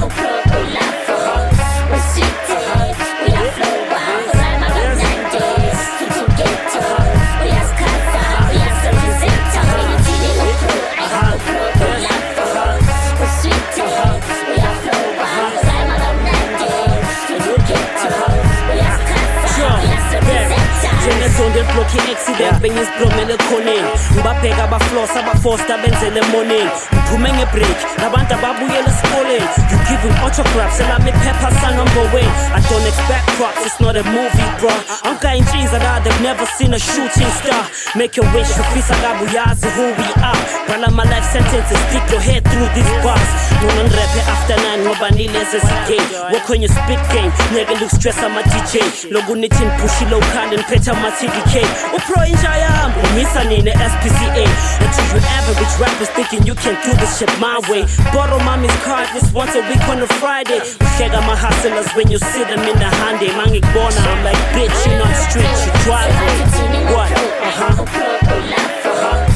Njengesonto 21.48 21.60
eliblokhe 21.60 22.17
i-accident 22.38 22.62
bengizibhlomele 22.62 23.34
ekhoneni 23.34 23.88
ngibabheka 24.12 24.64
abaflosa 24.64 25.20
abafosta 25.20 25.78
benzele 25.78 26.20
emoneni 26.20 26.70
ngiphume 26.92 27.32
ngebreak 27.32 27.78
nabantu 27.98 28.34
ababuyela 28.34 28.88
esikoleni 28.88 29.48
you 29.70 29.78
giving 29.88 30.16
autographs 30.24 30.80
elami 30.80 31.10
iphepha 31.10 31.50
sangamboweni 31.60 32.32
i 32.58 32.60
don't 32.70 32.86
expect 32.86 33.26
props 33.36 33.66
it's 33.66 33.80
not 33.80 33.96
a 33.96 34.04
movie 34.04 34.50
bro 34.60 34.70
angikayintshiza 35.04 35.78
la 35.78 36.00
they've 36.00 36.22
never 36.22 36.46
seen 36.46 36.74
a 36.74 36.78
shooting 36.78 37.30
star. 37.40 37.64
Make 37.96 38.16
your 38.16 38.26
wish 38.34 38.50
ufisa 38.60 38.94
kabe 38.94 39.24
uyazi 39.24 39.66
who 39.76 39.82
we 39.82 40.08
are. 40.22 40.42
Bhala 40.68 40.90
my 40.90 41.04
life 41.04 41.26
sentences 41.32 41.78
stick 41.88 42.10
your 42.10 42.20
head 42.20 42.44
through 42.44 42.68
these 42.74 42.92
bars. 43.02 43.28
Nona 43.62 43.84
ngiraphe 43.88 44.20
after 44.32 44.56
nine 44.56 44.84
ngoba 44.84 45.10
nileze 45.10 45.58
zigame 45.58 46.32
work 46.32 46.50
on 46.50 46.60
your 46.62 46.70
spit 46.70 47.00
game 47.12 47.32
ngeke 47.52 47.74
lukustress 47.74 48.18
ama-dj 48.18 48.74
loku 49.10 49.36
nithi 49.36 49.64
niphushile 49.64 50.16
ukhanda 50.16 50.56
niphethe 50.56 50.90
ama-tvk 50.90 51.54
upro 51.96 52.22
oh, 52.22 52.26
yami 52.34 52.94
umisa 53.10 53.44
nini 53.44 53.72
spca 53.72 54.44
and 54.80 54.90
to 54.94 55.02
you 55.12 55.20
average 55.36 55.74
rappers 55.80 56.08
thinking 56.10 56.46
you 56.46 56.54
can't 56.54 56.82
do 56.84 56.92
this 56.96 57.18
shit 57.18 57.30
my 57.38 57.58
way. 57.68 57.86
Borrow 58.12 58.38
mommy's 58.44 58.74
car 58.84 59.06
least 59.14 59.32
once 59.34 59.54
a 59.54 59.62
week 59.68 59.82
on 59.88 60.02
a 60.02 60.06
friday. 60.20 60.60
Uhleka 60.60 61.20
my 61.26 61.36
hustlers 61.36 61.88
when 61.94 62.10
you 62.10 62.18
see 62.18 62.44
them 62.44 62.60
in 62.60 62.78
the 62.78 62.90
handy. 63.00 63.28
Mangikubona 63.38 64.00
i'm 64.12 64.24
like 64.24 64.40
bitch 64.54 64.78
you 64.86 64.98
not 64.98 65.14
street 65.28 65.56
you 65.64 65.72
driveway 65.84 66.68
what? 66.92 67.10
Uh-huh. 67.12 67.82
uh-huh. 67.82 68.18
uh-huh. 68.24 69.28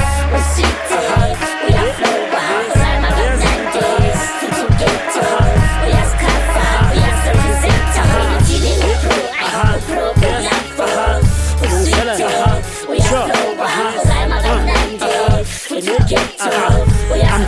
I'm 2.05 2.12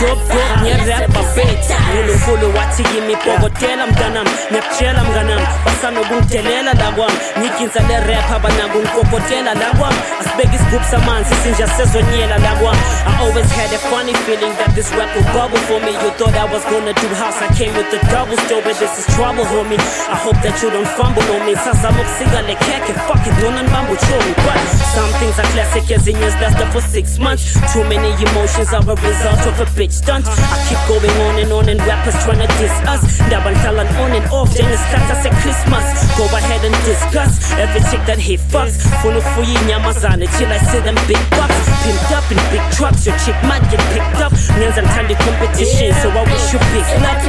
dope 0.00 0.22
dope 0.28 0.60
ngiyarapha 0.62 1.22
bet 1.34 1.64
nkulunkulu 1.90 2.58
wathi 2.58 2.82
kimi 2.82 3.16
bhokotela 3.16 3.86
mntanami 3.86 4.30
ngiyakutshela 4.50 5.04
mnganami 5.04 5.46
basanokungidelela 5.64 6.72
la 6.72 6.92
kwami 6.92 7.18
ngiginza 7.38 7.80
le 7.88 8.00
rap 8.00 8.32
abanako 8.32 8.78
ngikokotela 8.78 9.54
la 9.54 9.70
kwami 9.78 9.98
asibeke 10.20 10.56
isigubhu 10.56 10.84
samanzi 10.90 11.34
isinja 11.34 11.68
sezonyela 11.68 12.38
la 12.38 12.54
kwami 12.54 12.78
I 13.18 13.20
always 13.24 13.50
had 13.50 13.72
a 13.74 13.78
funny 13.90 14.14
feeling 14.26 14.54
that 14.62 14.74
this 14.76 14.92
rap 14.94 15.10
will 15.16 15.26
bubble 15.34 15.58
for 15.66 15.80
me. 15.82 15.90
You 15.90 16.10
thought 16.14 16.38
I 16.38 16.46
was 16.46 16.62
gonna 16.70 16.94
do 16.94 17.08
house 17.18 17.42
I 17.42 17.48
came 17.58 17.74
with 17.74 17.90
the 17.90 17.98
double 18.14 18.36
store 18.46 18.62
but 18.62 18.78
this 18.78 18.94
is 18.94 19.06
trouble 19.16 19.42
homie. 19.42 19.80
I 20.06 20.14
hope 20.14 20.38
that 20.46 20.54
you 20.62 20.70
don't 20.70 20.86
fumble 20.94 21.26
on 21.34 21.42
me. 21.46 21.54
Sazama 21.56 21.98
ukusika 21.98 22.42
le 22.46 22.54
keke 22.54 22.94
fuck 23.10 23.18
it 23.26 23.34
nona 23.42 23.62
nibamba 23.62 23.92
uchomi 23.92 24.34
but 24.46 24.60
some 24.94 25.10
things 25.18 25.34
are 25.38 25.50
classic 25.50 25.90
ezinye 25.90 26.30
zilasta 26.30 26.66
for 26.70 26.82
six 26.82 27.18
months. 27.18 27.58
Too 27.72 27.82
many 27.90 28.14
emotions 28.22 28.72
are 28.72 28.86
a 28.86 28.94
result 28.94 29.42
of 29.50 29.60
a 29.60 29.66
bitch 29.88 29.92
stunt 29.92 30.26
I 30.26 30.56
keep 30.68 30.78
going 30.88 31.10
on 31.26 31.38
and 31.38 31.52
on 31.52 31.68
and 31.68 31.80
rappers 31.80 32.14
trying 32.24 32.40
to 32.40 32.46
diss 32.58 32.72
us. 32.86 33.20
Ndaba 33.26 33.50
ngihlala 33.50 33.84
on 34.00 34.12
and 34.12 34.26
off 34.32 34.50
njengesihlahla 34.54 35.22
se-christmas 35.22 35.84
go 36.16 36.24
ahead 36.36 36.64
and 36.64 36.76
discuss 36.84 37.52
every 37.52 37.80
chick 37.90 38.04
that 38.06 38.18
he 38.18 38.36
fucks. 38.36 38.76
Funa 39.02 39.18
ukufuya 39.18 39.60
inyamazane 39.62 40.26
till 40.26 40.52
I 40.52 40.58
see 40.58 40.80
them 40.80 40.96
big 41.06 41.22
bucks. 41.30 41.68
Pimped 41.84 42.12
up 42.18 42.30
in 42.32 42.38
big 42.52 42.64
trucks 42.76 43.06
your 43.06 43.16
chick 43.24 43.36
might 43.42 43.64
get 43.70 43.80
picked 43.92 44.20
up. 44.20 44.32
Ngenza 44.58 44.82
ngithanda 44.82 45.14
competition 45.14 45.94
so 46.02 46.10
I 46.10 46.22
wish 46.24 46.52
you 46.52 46.58
big 46.72 46.88
luck. 47.02 47.20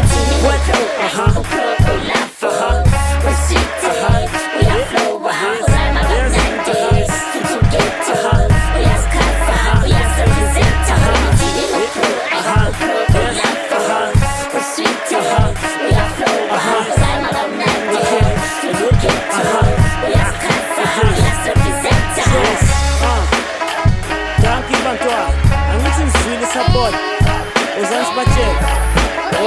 What? 0.44 0.62
Uh-huh. 1.06 1.44
Uh-huh 2.42 2.89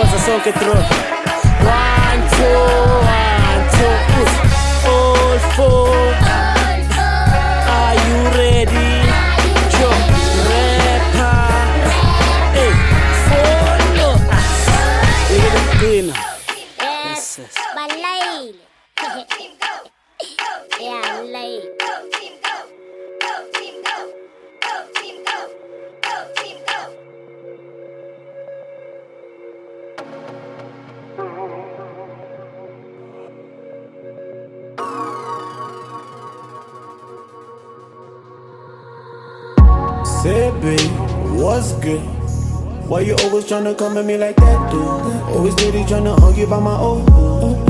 oza 0.03 0.19
sonke 0.27 0.53
through 0.53 0.83
one 1.65 2.23
two 2.37 2.92
babe, 40.63 40.81
what's 41.43 41.73
good? 41.85 42.01
Why 42.89 43.01
you 43.01 43.17
always 43.25 43.45
tryna 43.45 43.77
come 43.77 43.99
at 43.99 44.05
me 44.05 44.17
like 44.17 44.37
that, 44.37 44.71
dude? 44.71 45.35
Always 45.35 45.55
steady 45.55 45.83
tryna 45.83 46.19
argue 46.23 46.47
about 46.47 46.63
my 46.63 46.79
old. 46.79 47.03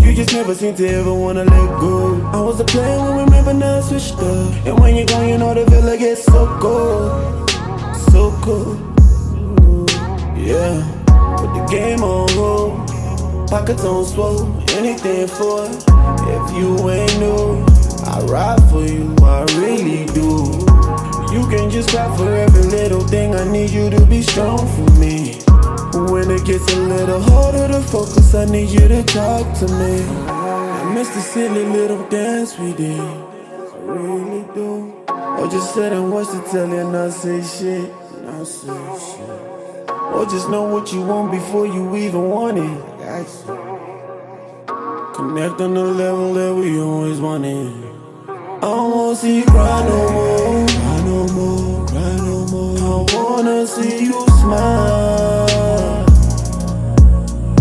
You 0.03 0.15
just 0.15 0.33
never 0.35 0.55
seem 0.55 0.75
to 0.77 0.87
ever 0.89 1.15
wanna 1.15 1.45
let 1.45 1.81
go. 1.81 2.21
I 2.35 2.41
was 2.41 2.61
a 2.61 2.65
player 2.65 3.01
when 3.01 3.17
we 3.17 3.23
remember 3.25 3.55
now 3.55 3.79
I 3.79 3.81
switched 3.81 4.19
up. 4.19 4.67
And 4.67 4.79
when 4.79 4.95
you're 4.97 5.07
gone, 5.07 5.29
you 5.29 5.39
know 5.39 5.55
the 5.55 5.65
feeling 5.71 5.99
gets 5.99 6.25
so 6.25 6.47
cold. 6.61 7.51
So 8.11 8.31
cold. 8.43 8.79
Yeah. 10.37 10.85
Put 11.39 11.55
the 11.55 11.67
game 11.71 12.03
on 12.03 12.29
hold. 12.31 12.89
Pockets 13.49 13.85
on 13.85 14.05
swole, 14.05 14.45
anything 14.73 15.27
for 15.29 15.65
it. 15.67 15.85
If 16.35 16.57
you 16.57 16.91
ain't 16.91 17.19
new, 17.21 17.65
I 18.05 18.21
ride 18.29 18.63
for 18.71 18.85
you, 18.85 19.15
I 19.23 19.45
really 19.59 20.07
do. 20.07 20.72
You 21.33 21.49
can 21.49 21.71
just 21.71 21.89
cry 21.89 22.15
for 22.15 22.31
every 22.31 22.65
little 22.65 23.01
thing. 23.09 23.35
I 23.35 23.45
need 23.51 23.71
you 23.71 23.89
to 23.89 24.05
be 24.05 24.21
strong 24.21 24.59
for 24.59 25.01
me. 25.01 25.41
When 26.13 26.31
it 26.31 26.45
gets 26.45 26.71
a 26.75 26.81
little 26.81 27.23
harder 27.23 27.69
to 27.69 27.81
focus, 27.81 28.35
I 28.35 28.45
need 28.45 28.69
you 28.69 28.87
to 28.87 29.03
talk 29.03 29.47
to 29.61 29.67
me. 29.67 30.05
I 30.29 30.93
miss 30.93 31.09
the 31.09 31.23
silly 31.23 31.65
little 31.65 32.07
dance 32.11 32.59
we 32.59 32.75
did. 32.75 33.01
I 33.01 33.79
really 33.81 34.45
do. 34.55 34.93
Or 35.09 35.49
just 35.49 35.73
sit 35.73 35.93
and 35.93 36.13
watch 36.13 36.29
the 36.29 36.43
telly 36.51 36.77
and 36.77 36.93
not 36.93 37.13
say 37.13 37.43
shit. 37.43 37.91
Not 38.25 38.47
say 38.47 38.67
shit. 39.01 39.91
Or 39.91 40.27
just 40.27 40.51
know 40.51 40.65
what 40.65 40.93
you 40.93 41.01
want 41.01 41.33
before 41.33 41.67
you 41.67 41.97
even 41.97 42.29
want 42.29 42.59
it. 42.59 42.93
Connect 45.15 45.61
on 45.63 45.73
the 45.73 45.85
level 45.85 46.35
that 46.35 46.55
we 46.55 46.79
always 46.79 47.21
wanted. 47.21 47.73
I 48.29 48.67
wanna 48.67 49.17
see 49.17 49.39
you 49.39 49.45
cry 49.47 49.87
no 49.89 50.13
more. 50.13 50.82
More, 51.31 51.87
cry 51.87 52.17
no 52.17 52.47
more. 52.49 52.79
I 52.79 53.15
wanna 53.15 53.65
see 53.65 54.07
you 54.07 54.27
smile. 54.41 56.05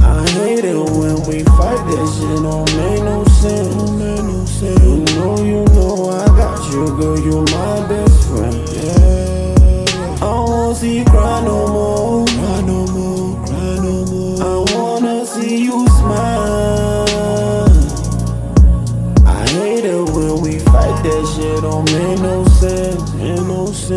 I 0.02 0.28
hate 0.32 0.66
it 0.66 0.76
when 0.76 1.16
we 1.28 1.44
fight 1.44 1.82
that 1.90 2.08
shit 2.18 2.42
don't 2.42 2.66
make 2.76 3.04
no 3.04 3.24
sense. 3.26 3.68
Don't 3.76 4.00
make 4.00 4.24
no 4.24 4.46
sense. 4.46 4.82
You 4.82 5.06
know, 5.20 5.36
you 5.44 5.64
know 5.76 6.10
I 6.10 6.26
got 6.36 6.60
you, 6.74 6.88
girl. 6.98 7.20
You 7.20 7.42
my 7.54 7.88
best 7.88 8.28
friend. 8.30 8.56
Yeah. 8.74 10.26
I 10.26 10.26
wanna 10.26 10.76
see 10.76 10.98
you 11.00 11.06
cry 11.06 11.42
no 11.46 11.68
more. 11.68 12.11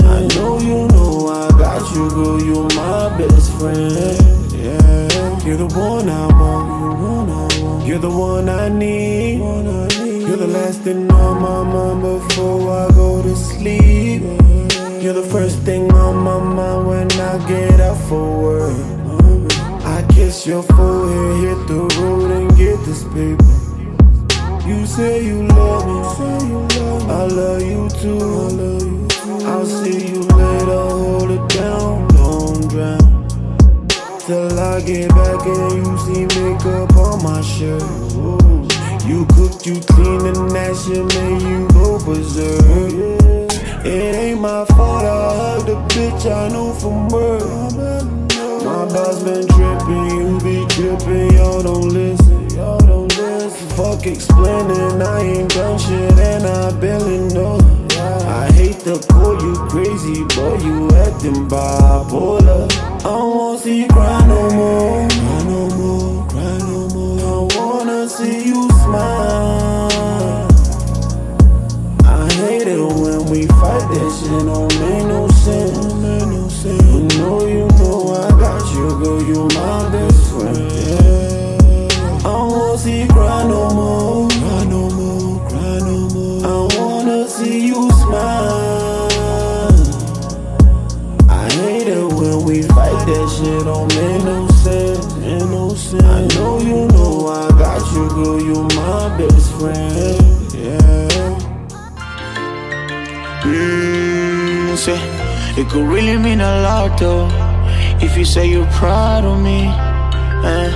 I 0.03 0.27
know 0.35 0.59
you 0.59 0.89
know 0.89 1.29
I 1.29 1.49
got 1.59 1.95
you, 1.95 2.09
girl, 2.11 2.43
you 2.43 2.63
my 2.75 3.17
best 3.17 3.53
friend. 3.59 3.93
Yeah, 4.53 5.45
you're 5.45 5.57
the 5.57 5.67
one 5.67 6.09
I 6.09 6.27
want, 6.27 6.81
you're 6.81 6.91
the 6.91 7.05
one 7.05 7.31
I 7.31 7.63
want. 7.63 7.87
You're 7.87 7.99
the 7.99 8.11
one 8.11 8.49
I 8.49 8.69
need. 8.69 9.39
You're 9.39 10.37
the 10.37 10.47
last 10.47 10.81
thing 10.81 11.11
on 11.13 11.43
my 11.43 11.63
mind 11.63 12.03
before 12.03 12.71
I 12.71 12.89
go 12.93 13.23
to 13.23 13.37
sleep. 13.37 14.23
You're 15.03 15.13
the 15.13 15.29
first 15.31 15.59
thing 15.61 15.93
on 15.93 16.17
my 16.17 16.39
mind 16.39 16.89
when 16.89 17.13
I 17.21 17.47
get 17.47 17.79
up 17.81 17.97
for 18.09 18.25
work. 18.43 18.77
I 19.85 20.05
kiss 20.15 20.47
your 20.47 20.63
forehead, 20.63 21.45
hit 21.45 21.69
the 21.69 21.83
road 22.01 22.31
and 22.31 22.57
get 22.57 22.79
this 22.85 23.05
paper. 23.05 23.45
You 24.67 24.87
say 24.87 25.25
you 25.25 25.47
love 25.47 25.87
me, 25.87 26.01
I 27.13 27.27
love 27.27 27.63
you 27.63 27.89
too. 28.01 29.04
I'll 29.65 29.83
see 29.83 30.09
you 30.09 30.21
later, 30.21 30.83
hold 30.93 31.31
it 31.31 31.49
down, 31.49 32.07
don't 32.09 32.69
drown. 32.69 33.27
Till 34.27 34.61
I 34.61 34.79
get 34.83 35.09
back 35.09 35.47
and 35.47 35.73
you 35.73 35.99
see 36.05 36.27
makeup 36.39 36.95
on 36.99 37.23
my 37.23 37.41
shirt. 37.41 37.81
Ooh. 38.13 38.69
You 39.09 39.25
cook, 39.33 39.65
you 39.65 39.81
clean, 39.81 40.21
and 40.27 40.51
that 40.51 40.77
shit 40.77 41.01
make 41.17 41.41
you 41.49 41.67
go 41.73 41.99
berserk. 42.05 42.61
It 43.87 44.15
ain't 44.15 44.41
my 44.43 44.67
fault, 44.67 45.03
I 45.03 45.35
hugged 45.35 45.69
the 45.69 45.77
bitch 45.95 46.31
I 46.31 46.51
knew 46.53 46.75
from 46.75 47.09
birth. 47.09 47.75
My 48.67 48.85
boss 48.93 49.23
been 49.23 49.49
tripping, 49.49 50.11
you 50.11 50.41
be 50.45 50.67
tripping, 50.75 51.33
y'all 51.39 51.63
don't 51.63 51.89
listen, 51.89 52.51
y'all 52.51 52.81
don't 52.81 53.09
listen. 53.17 53.69
Fuck 53.71 54.05
explaining, 54.07 55.01
I 55.01 55.21
ain't 55.21 55.55
done 55.55 55.79
shit 55.79 56.19
and 56.19 56.45
I 56.45 56.71
barely 56.79 57.33
know. 57.33 57.84
I 58.35 58.51
hate 58.51 58.81
to 58.81 58.99
call 59.07 59.41
you 59.41 59.55
crazy, 59.69 60.25
but 60.35 60.61
you 60.65 60.91
acting 61.07 61.49
bipolar. 61.49 62.67
I 62.99 63.03
don't 63.03 63.37
wanna 63.37 63.59
see 63.61 63.83
you 63.83 63.89
cry 63.89 64.27
no 64.27 64.51
more, 64.51 65.09
cry 65.09 65.43
no 65.45 65.69
more, 65.79 66.27
cry 66.27 66.59
no 66.67 66.89
more. 66.89 67.21
I 67.21 67.57
wanna 67.57 68.09
see 68.09 68.49
you 68.49 68.69
smile. 68.83 70.49
I 72.05 72.29
hate 72.43 72.67
it 72.67 72.81
when 72.81 73.25
we 73.31 73.47
fight 73.47 73.87
that 73.95 74.11
shit 74.19 74.47
don't 74.51 74.81
make 74.81 75.07
no 75.07 75.29
sense. 75.29 75.95
Make 76.03 76.27
no 76.27 76.49
sense. 76.49 76.83
You 76.83 77.21
know, 77.21 77.47
you 77.47 77.69
know 77.79 78.19
I 78.19 78.31
got 78.31 78.63
you, 78.75 78.89
girl. 79.01 79.23
You 79.23 79.43
my 79.55 79.89
best 79.93 80.23
friend. 80.33 80.59
Yeah. 80.59 82.19
I 82.19 82.33
don't 82.35 82.51
wanna 82.51 82.79
see 82.79 83.03
you 83.03 83.07
cry 83.07 83.47
no 83.47 83.71
more. 83.71 84.14
Shit 93.55 93.65
don't 93.65 93.89
make 93.97 94.25
no 94.25 94.49
sense. 94.49 95.15
Make 95.17 95.49
no 95.51 95.75
sense. 95.75 96.05
I 96.05 96.27
know 96.37 96.59
you 96.59 96.87
know 96.89 97.27
I 97.27 97.49
got 97.59 97.83
you, 97.93 98.09
girl. 98.09 98.41
You 98.41 98.63
my 98.77 99.19
best 99.19 99.53
friend. 99.59 100.21
Yeah. 100.53 101.09
Mm, 103.45 104.77
say, 104.77 104.99
it 105.61 105.69
could 105.69 105.87
really 105.87 106.17
mean 106.17 106.41
a 106.41 106.63
lot 106.63 106.99
though 106.99 107.29
If 108.01 108.17
you 108.17 108.25
say 108.25 108.47
you're 108.49 108.71
proud 108.73 109.25
of 109.27 109.39
me 109.39 109.67
eh, 110.49 110.71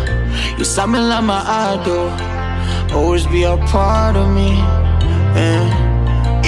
You 0.59 0.65
something 0.65 1.01
like 1.01 1.25
my 1.25 1.43
idol 1.73 2.11
Always 2.95 3.27
be 3.27 3.45
a 3.45 3.57
part 3.73 4.17
of 4.17 4.29
me 4.29 4.51
eh. 5.35 5.65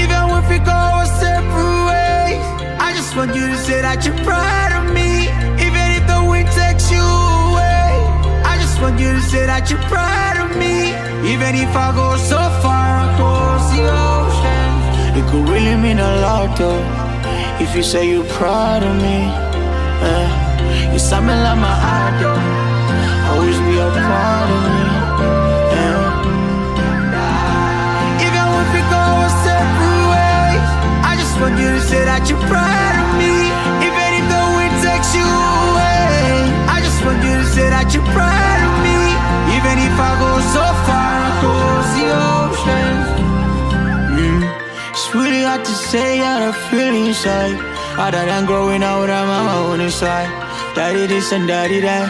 Even 0.02 0.22
if 0.38 0.50
we 0.50 0.58
go 0.58 0.72
our 0.72 1.06
separate 1.06 1.84
ways, 1.88 2.44
I 2.78 2.92
just 2.94 3.16
want 3.16 3.34
you 3.34 3.46
to 3.46 3.56
say 3.56 3.80
that 3.80 4.04
you're 4.04 4.22
proud 4.22 4.59
you 6.90 7.06
away, 7.46 7.88
I 8.44 8.58
just 8.62 8.80
want 8.82 8.98
you 9.00 9.12
to 9.12 9.22
say 9.22 9.46
that 9.46 9.70
you're 9.70 9.86
proud 9.94 10.36
of 10.44 10.50
me. 10.56 10.76
Even 11.32 11.54
if 11.54 11.72
I 11.76 11.88
go 11.94 12.16
so 12.16 12.40
far 12.62 12.90
across 13.08 13.64
the 13.74 13.82
ocean. 13.86 14.70
It 15.18 15.24
could 15.28 15.48
really 15.48 15.76
mean 15.76 15.98
a 15.98 16.20
lot 16.22 16.56
though 16.56 16.82
If 17.58 17.74
you 17.74 17.82
say 17.82 18.08
you're 18.10 18.24
proud 18.38 18.82
of 18.82 18.94
me 19.02 19.18
eh, 20.08 20.92
You 20.92 20.98
something 20.98 21.40
like 21.46 21.58
my 21.58 21.76
idol 22.06 22.38
Always 23.30 23.58
be 23.66 23.74
a 23.76 23.90
part 24.08 24.48
of 24.54 24.60
me 24.70 24.82
eh. 25.82 25.98
Even 28.26 28.46
if 28.62 28.68
we 28.74 28.82
go 28.96 29.04
separate 29.44 30.06
ways, 30.14 30.68
I 31.10 31.12
just 31.18 31.34
want 31.40 31.58
you 31.58 31.70
to 31.76 31.80
say 31.80 32.04
that 32.04 32.22
you're 32.30 32.38
proud 32.48 32.89
that 37.90 37.96
you're 37.96 38.12
proud 38.14 38.60
of 38.68 38.74
me. 38.86 38.98
Even 39.56 39.76
if 39.82 39.96
I 39.98 40.12
go 40.22 40.32
so 40.54 40.64
far 40.86 41.16
across 41.32 41.88
the 41.98 42.06
ocean. 42.30 42.96
Mm. 44.14 44.42
It's 44.90 45.14
really 45.14 45.42
hard 45.42 45.64
to 45.64 45.72
say 45.72 46.18
how 46.18 46.48
I 46.48 46.52
feel 46.70 46.94
inside 46.94 47.58
Other 47.98 48.24
than 48.26 48.46
growing 48.46 48.82
out 48.82 49.10
of 49.10 49.26
my 49.26 49.54
own 49.56 49.80
inside 49.80 50.28
Daddy 50.74 51.06
this 51.06 51.32
and 51.32 51.48
daddy 51.48 51.80
that 51.80 52.08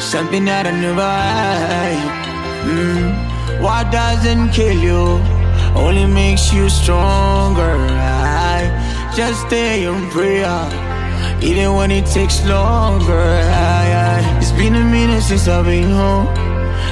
Something 0.00 0.44
that 0.46 0.66
I 0.66 0.70
never 0.70 1.02
had 1.02 1.98
mm. 2.66 3.60
What 3.62 3.92
doesn't 3.92 4.50
kill 4.50 4.78
you 4.78 5.20
Only 5.76 6.06
makes 6.06 6.52
you 6.52 6.68
stronger 6.68 7.76
I 7.90 9.12
just 9.14 9.46
stay 9.46 9.86
in 9.86 10.10
prayer 10.10 10.68
Even 11.42 11.74
when 11.74 11.90
it 11.90 12.06
takes 12.06 12.44
longer 12.46 13.12
I, 13.12 13.84
I, 14.18 14.33
been 14.56 14.74
a 14.74 14.84
minute 14.84 15.22
since 15.22 15.48
I've 15.48 15.64
been 15.64 15.90
home 15.90 16.28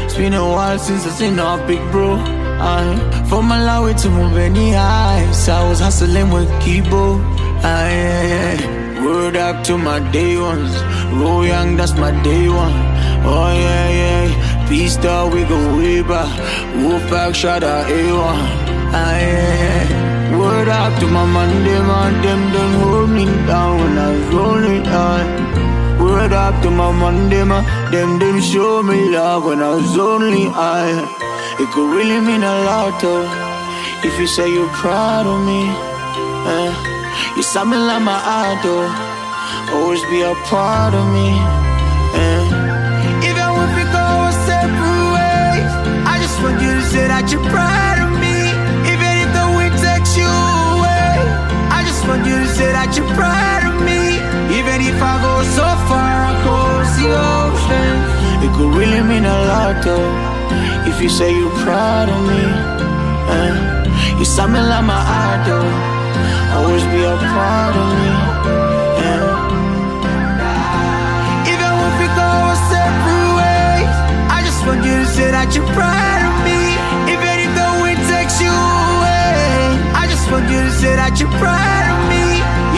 It's 0.05 0.16
been 0.16 0.34
a 0.34 0.44
while 0.44 0.78
since 0.78 1.06
I've 1.06 1.12
seen 1.12 1.39
a 1.39 1.64
big 1.66 1.80
bro 1.90 2.43
I, 2.62 2.94
from 3.28 3.48
Malawi 3.48 4.01
to 4.02 4.09
Mubeni 4.09 4.72
Heights, 4.72 5.48
I 5.48 5.68
was 5.68 5.80
hustling 5.80 6.30
with 6.30 6.48
Kibo. 6.62 7.18
I, 7.64 9.02
word 9.05 9.36
up 9.36 9.64
to 9.64 9.76
my 9.76 9.98
day 10.12 10.39
ones. 10.39 10.72
Roll 11.12 11.44
young, 11.44 11.76
that's 11.76 11.94
my 11.94 12.12
day 12.22 12.48
one. 12.48 12.72
Oh 13.26 13.51
yeah, 13.52 13.89
yeah. 14.01 14.68
Peace 14.68 14.94
star, 14.94 15.28
we 15.28 15.43
go 15.43 15.76
way 15.76 16.02
back. 16.02 16.30
Wolf 16.76 17.02
back, 17.10 17.34
shot 17.34 17.64
at 17.64 17.86
A1. 17.89 18.39
I, 18.94 20.39
word 20.39 20.68
up 20.68 20.97
to 21.01 21.06
my 21.09 21.26
man. 21.26 21.64
Them 22.22 22.52
don't 22.52 22.74
hold 22.80 23.10
me 23.10 23.24
down 23.48 23.80
when 23.80 23.98
I 23.98 24.09
was 24.12 24.34
rolling 24.34 24.86
on 24.86 25.71
it 26.20 26.32
up 26.32 26.60
to 26.62 26.70
my 26.70 26.90
man, 26.93 27.28
them, 27.30 27.48
them, 27.90 28.18
them 28.18 28.40
show 28.40 28.82
me 28.82 29.09
love 29.10 29.44
when 29.44 29.62
I 29.62 29.74
was 29.74 29.97
only 29.98 30.47
I. 30.48 30.89
It 31.60 31.68
could 31.72 31.90
really 31.94 32.20
mean 32.20 32.43
a 32.43 32.56
lot, 32.64 33.01
though, 33.01 33.26
if 34.05 34.18
you 34.18 34.26
say 34.26 34.52
you're 34.52 34.68
proud 34.82 35.26
of 35.26 35.40
me. 35.47 35.62
eh, 36.48 36.72
you're 37.36 37.43
something 37.43 37.78
like 37.80 38.02
my 38.02 38.18
idol, 38.52 38.84
always 39.76 40.02
be 40.10 40.22
a 40.22 40.34
part 40.51 40.94
of 40.94 41.06
me. 41.12 41.28
eh. 42.14 42.43
Even 43.28 43.47
if 43.64 43.70
we 43.76 43.84
go 43.93 44.02
our 44.02 44.32
separate 44.48 45.09
ways, 45.16 45.72
I 46.12 46.18
just 46.20 46.36
want 46.43 46.60
you 46.60 46.72
to 46.74 46.82
say 46.93 47.06
that 47.09 47.30
you're 47.30 47.47
proud 47.55 47.98
of 48.05 48.10
me. 48.20 48.36
Even 48.93 49.12
if 49.24 49.30
the 49.39 49.47
wind 49.56 49.74
takes 49.78 50.16
you 50.16 50.26
away, 50.74 51.14
I 51.70 51.84
just 51.86 52.02
want 52.09 52.26
you 52.26 52.36
to 52.43 52.48
say 52.59 52.72
that 52.72 52.90
you're 52.97 53.12
proud 53.14 53.62
of 53.70 53.76
me. 53.86 54.18
Even 54.59 54.80
if 54.82 54.98
I 55.01 55.14
go 55.22 55.34
so 55.56 55.64
a 59.24 59.47
lot 59.51 59.76
though. 59.84 60.10
If 60.90 61.01
you 61.02 61.09
say 61.09 61.30
you're 61.39 61.56
proud 61.64 62.09
of 62.09 62.20
me, 62.30 62.43
eh? 63.39 64.18
You 64.18 64.24
something 64.24 64.66
like 64.72 64.84
my 64.84 65.01
idol. 65.32 65.66
Always 66.56 66.84
be 66.93 67.01
a 67.14 67.16
part 67.32 67.74
of 67.82 67.89
me, 68.01 68.10
eh? 69.09 69.26
Even 71.52 71.72
if 71.89 71.94
we 72.01 72.09
go 72.18 72.28
our 72.47 72.59
separate 72.70 73.30
ways, 73.40 73.94
I 74.36 74.39
just 74.47 74.60
want 74.66 74.80
you 74.89 74.97
to 75.02 75.09
say 75.16 75.28
that 75.36 75.48
you're 75.55 75.72
proud 75.78 76.22
of 76.30 76.36
me. 76.47 76.60
Even 77.14 77.34
if 77.47 77.52
the 77.60 77.68
wind 77.82 78.01
takes 78.12 78.36
you 78.44 78.52
away, 78.52 79.80
I 80.02 80.05
just 80.12 80.26
want 80.30 80.47
you 80.52 80.60
to 80.68 80.72
say 80.82 80.93
that 81.01 81.12
you're 81.18 81.36
proud 81.43 81.84
of 81.94 82.01
me. 82.12 82.26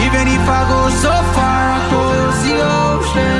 Even 0.05 0.25
if 0.37 0.45
I 0.59 0.61
go 0.71 0.81
so 1.03 1.13
far 1.35 1.63
across 1.79 2.37
the 2.47 2.55
ocean. 2.63 3.34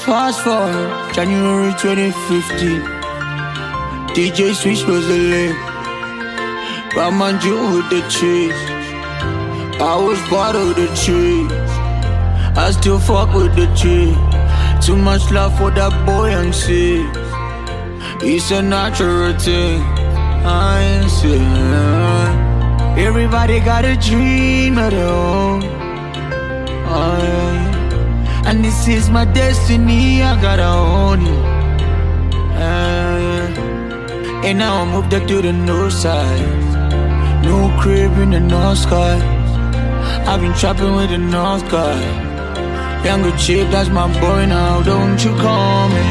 Fast 0.00 0.40
forward, 0.40 1.14
January 1.14 1.72
2015. 1.78 2.82
DJ 4.14 4.52
Switch 4.52 4.84
was 4.84 5.06
the 5.06 5.16
lane. 5.16 5.54
Batman 6.94 7.40
Jew 7.40 7.76
with 7.76 7.88
the 7.88 8.00
cheese. 8.08 8.52
I 9.80 9.94
was 9.96 10.18
part 10.22 10.56
of 10.56 10.74
the 10.74 10.88
tree. 11.04 11.46
I 12.56 12.72
still 12.72 12.98
fuck 12.98 13.32
with 13.32 13.54
the 13.54 13.66
tree. 13.76 14.16
Too 14.84 14.96
much 14.96 15.30
love 15.30 15.56
for 15.56 15.70
that 15.70 15.94
boy 16.04 16.30
and 16.30 16.52
see. 16.52 17.06
It's 18.26 18.50
a 18.50 18.60
natural 18.60 19.38
thing. 19.38 19.80
I 20.44 20.80
ain't 20.82 21.10
saying. 21.10 22.32
Everybody 22.98 23.60
got 23.60 23.84
a 23.84 23.96
dream 23.96 24.78
at 24.78 24.92
own. 24.94 25.62
I- 26.88 27.41
and 28.46 28.64
this 28.64 28.88
is 28.88 29.10
my 29.10 29.24
destiny. 29.24 30.22
I 30.22 30.40
gotta 30.40 30.66
own 30.66 31.20
it. 31.26 31.44
Uh, 32.56 34.46
and 34.46 34.58
now 34.58 34.82
I 34.82 34.84
moved 34.84 35.14
up 35.14 35.26
to 35.28 35.42
the 35.42 35.52
north 35.52 35.92
side. 35.92 37.42
New 37.42 37.70
crib 37.80 38.12
in 38.18 38.30
the 38.30 38.40
north 38.40 38.78
sky. 38.78 39.18
I've 40.26 40.40
been 40.40 40.54
trapping 40.54 40.94
with 40.94 41.10
the 41.10 41.18
north 41.18 41.68
guy. 41.70 42.00
Younger 43.04 43.36
chick, 43.36 43.68
that's 43.70 43.88
my 43.88 44.06
boy 44.20 44.46
now. 44.46 44.82
Don't 44.82 45.22
you 45.24 45.34
call 45.36 45.88
me 45.88 46.02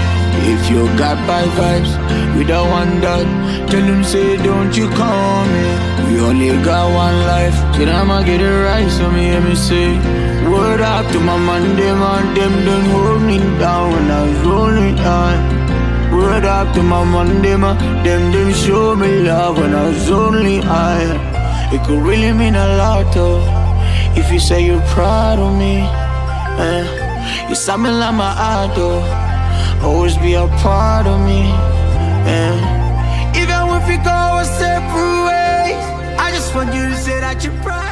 if 0.53 0.69
you 0.69 0.85
got 0.97 1.15
bad 1.27 1.47
vibes. 1.57 1.91
We 2.37 2.43
don't 2.43 2.69
want 2.69 3.01
that. 3.01 3.69
Tell 3.69 3.81
him 3.81 4.03
say, 4.03 4.37
don't 4.37 4.75
you 4.75 4.89
call 4.89 5.45
me. 5.45 5.63
We 6.07 6.19
only 6.19 6.49
got 6.63 6.91
one 6.93 7.17
life. 7.27 7.55
So 7.75 7.83
I'ma 7.83 8.23
get 8.23 8.41
it 8.41 8.57
right. 8.67 8.89
So 8.89 9.09
me 9.11 9.21
hear 9.31 9.41
me 9.41 9.55
say, 9.55 10.20
Word 10.49 10.81
up 10.81 11.05
to 11.11 11.19
my 11.19 11.37
man, 11.37 11.75
them 11.75 12.01
and 12.01 12.37
them 12.37 12.65
done 12.65 12.89
hold 12.89 13.21
me 13.21 13.37
down 13.59 13.91
when 13.93 14.11
I 14.11 14.21
was 14.27 14.39
rolling 14.45 14.97
high. 14.97 15.39
Word 16.11 16.45
up 16.45 16.73
to 16.73 16.83
my 16.83 17.03
man, 17.03 17.41
them 17.41 17.61
them 18.03 18.31
done 18.31 18.53
show 18.53 18.95
me 18.95 19.21
love 19.21 19.57
when 19.57 19.73
I 19.73 19.87
was 19.89 20.09
only 20.09 20.59
high. 20.59 21.09
It 21.73 21.81
could 21.85 22.01
really 22.01 22.33
mean 22.33 22.55
a 22.55 22.67
lot 22.77 23.13
though, 23.13 23.41
if 24.19 24.31
you 24.31 24.39
say 24.39 24.65
you're 24.65 24.87
proud 24.95 25.39
of 25.39 25.53
me. 25.57 25.75
Eh. 26.65 27.47
You 27.47 27.55
something 27.55 27.93
like 27.93 28.15
my 28.15 28.33
idol, 28.63 28.99
always 29.85 30.17
be 30.17 30.33
a 30.33 30.47
part 30.63 31.05
of 31.07 31.19
me. 31.21 31.41
Eh. 32.25 32.81
Even 33.41 33.61
if 33.77 33.87
we 33.87 33.97
go 33.97 34.19
a 34.41 34.45
separate 34.59 35.21
ways, 35.29 35.83
I 36.19 36.31
just 36.33 36.53
want 36.55 36.73
you 36.73 36.89
to 36.89 36.97
say 36.97 37.19
that 37.19 37.43
you're 37.43 37.53
proud. 37.61 37.90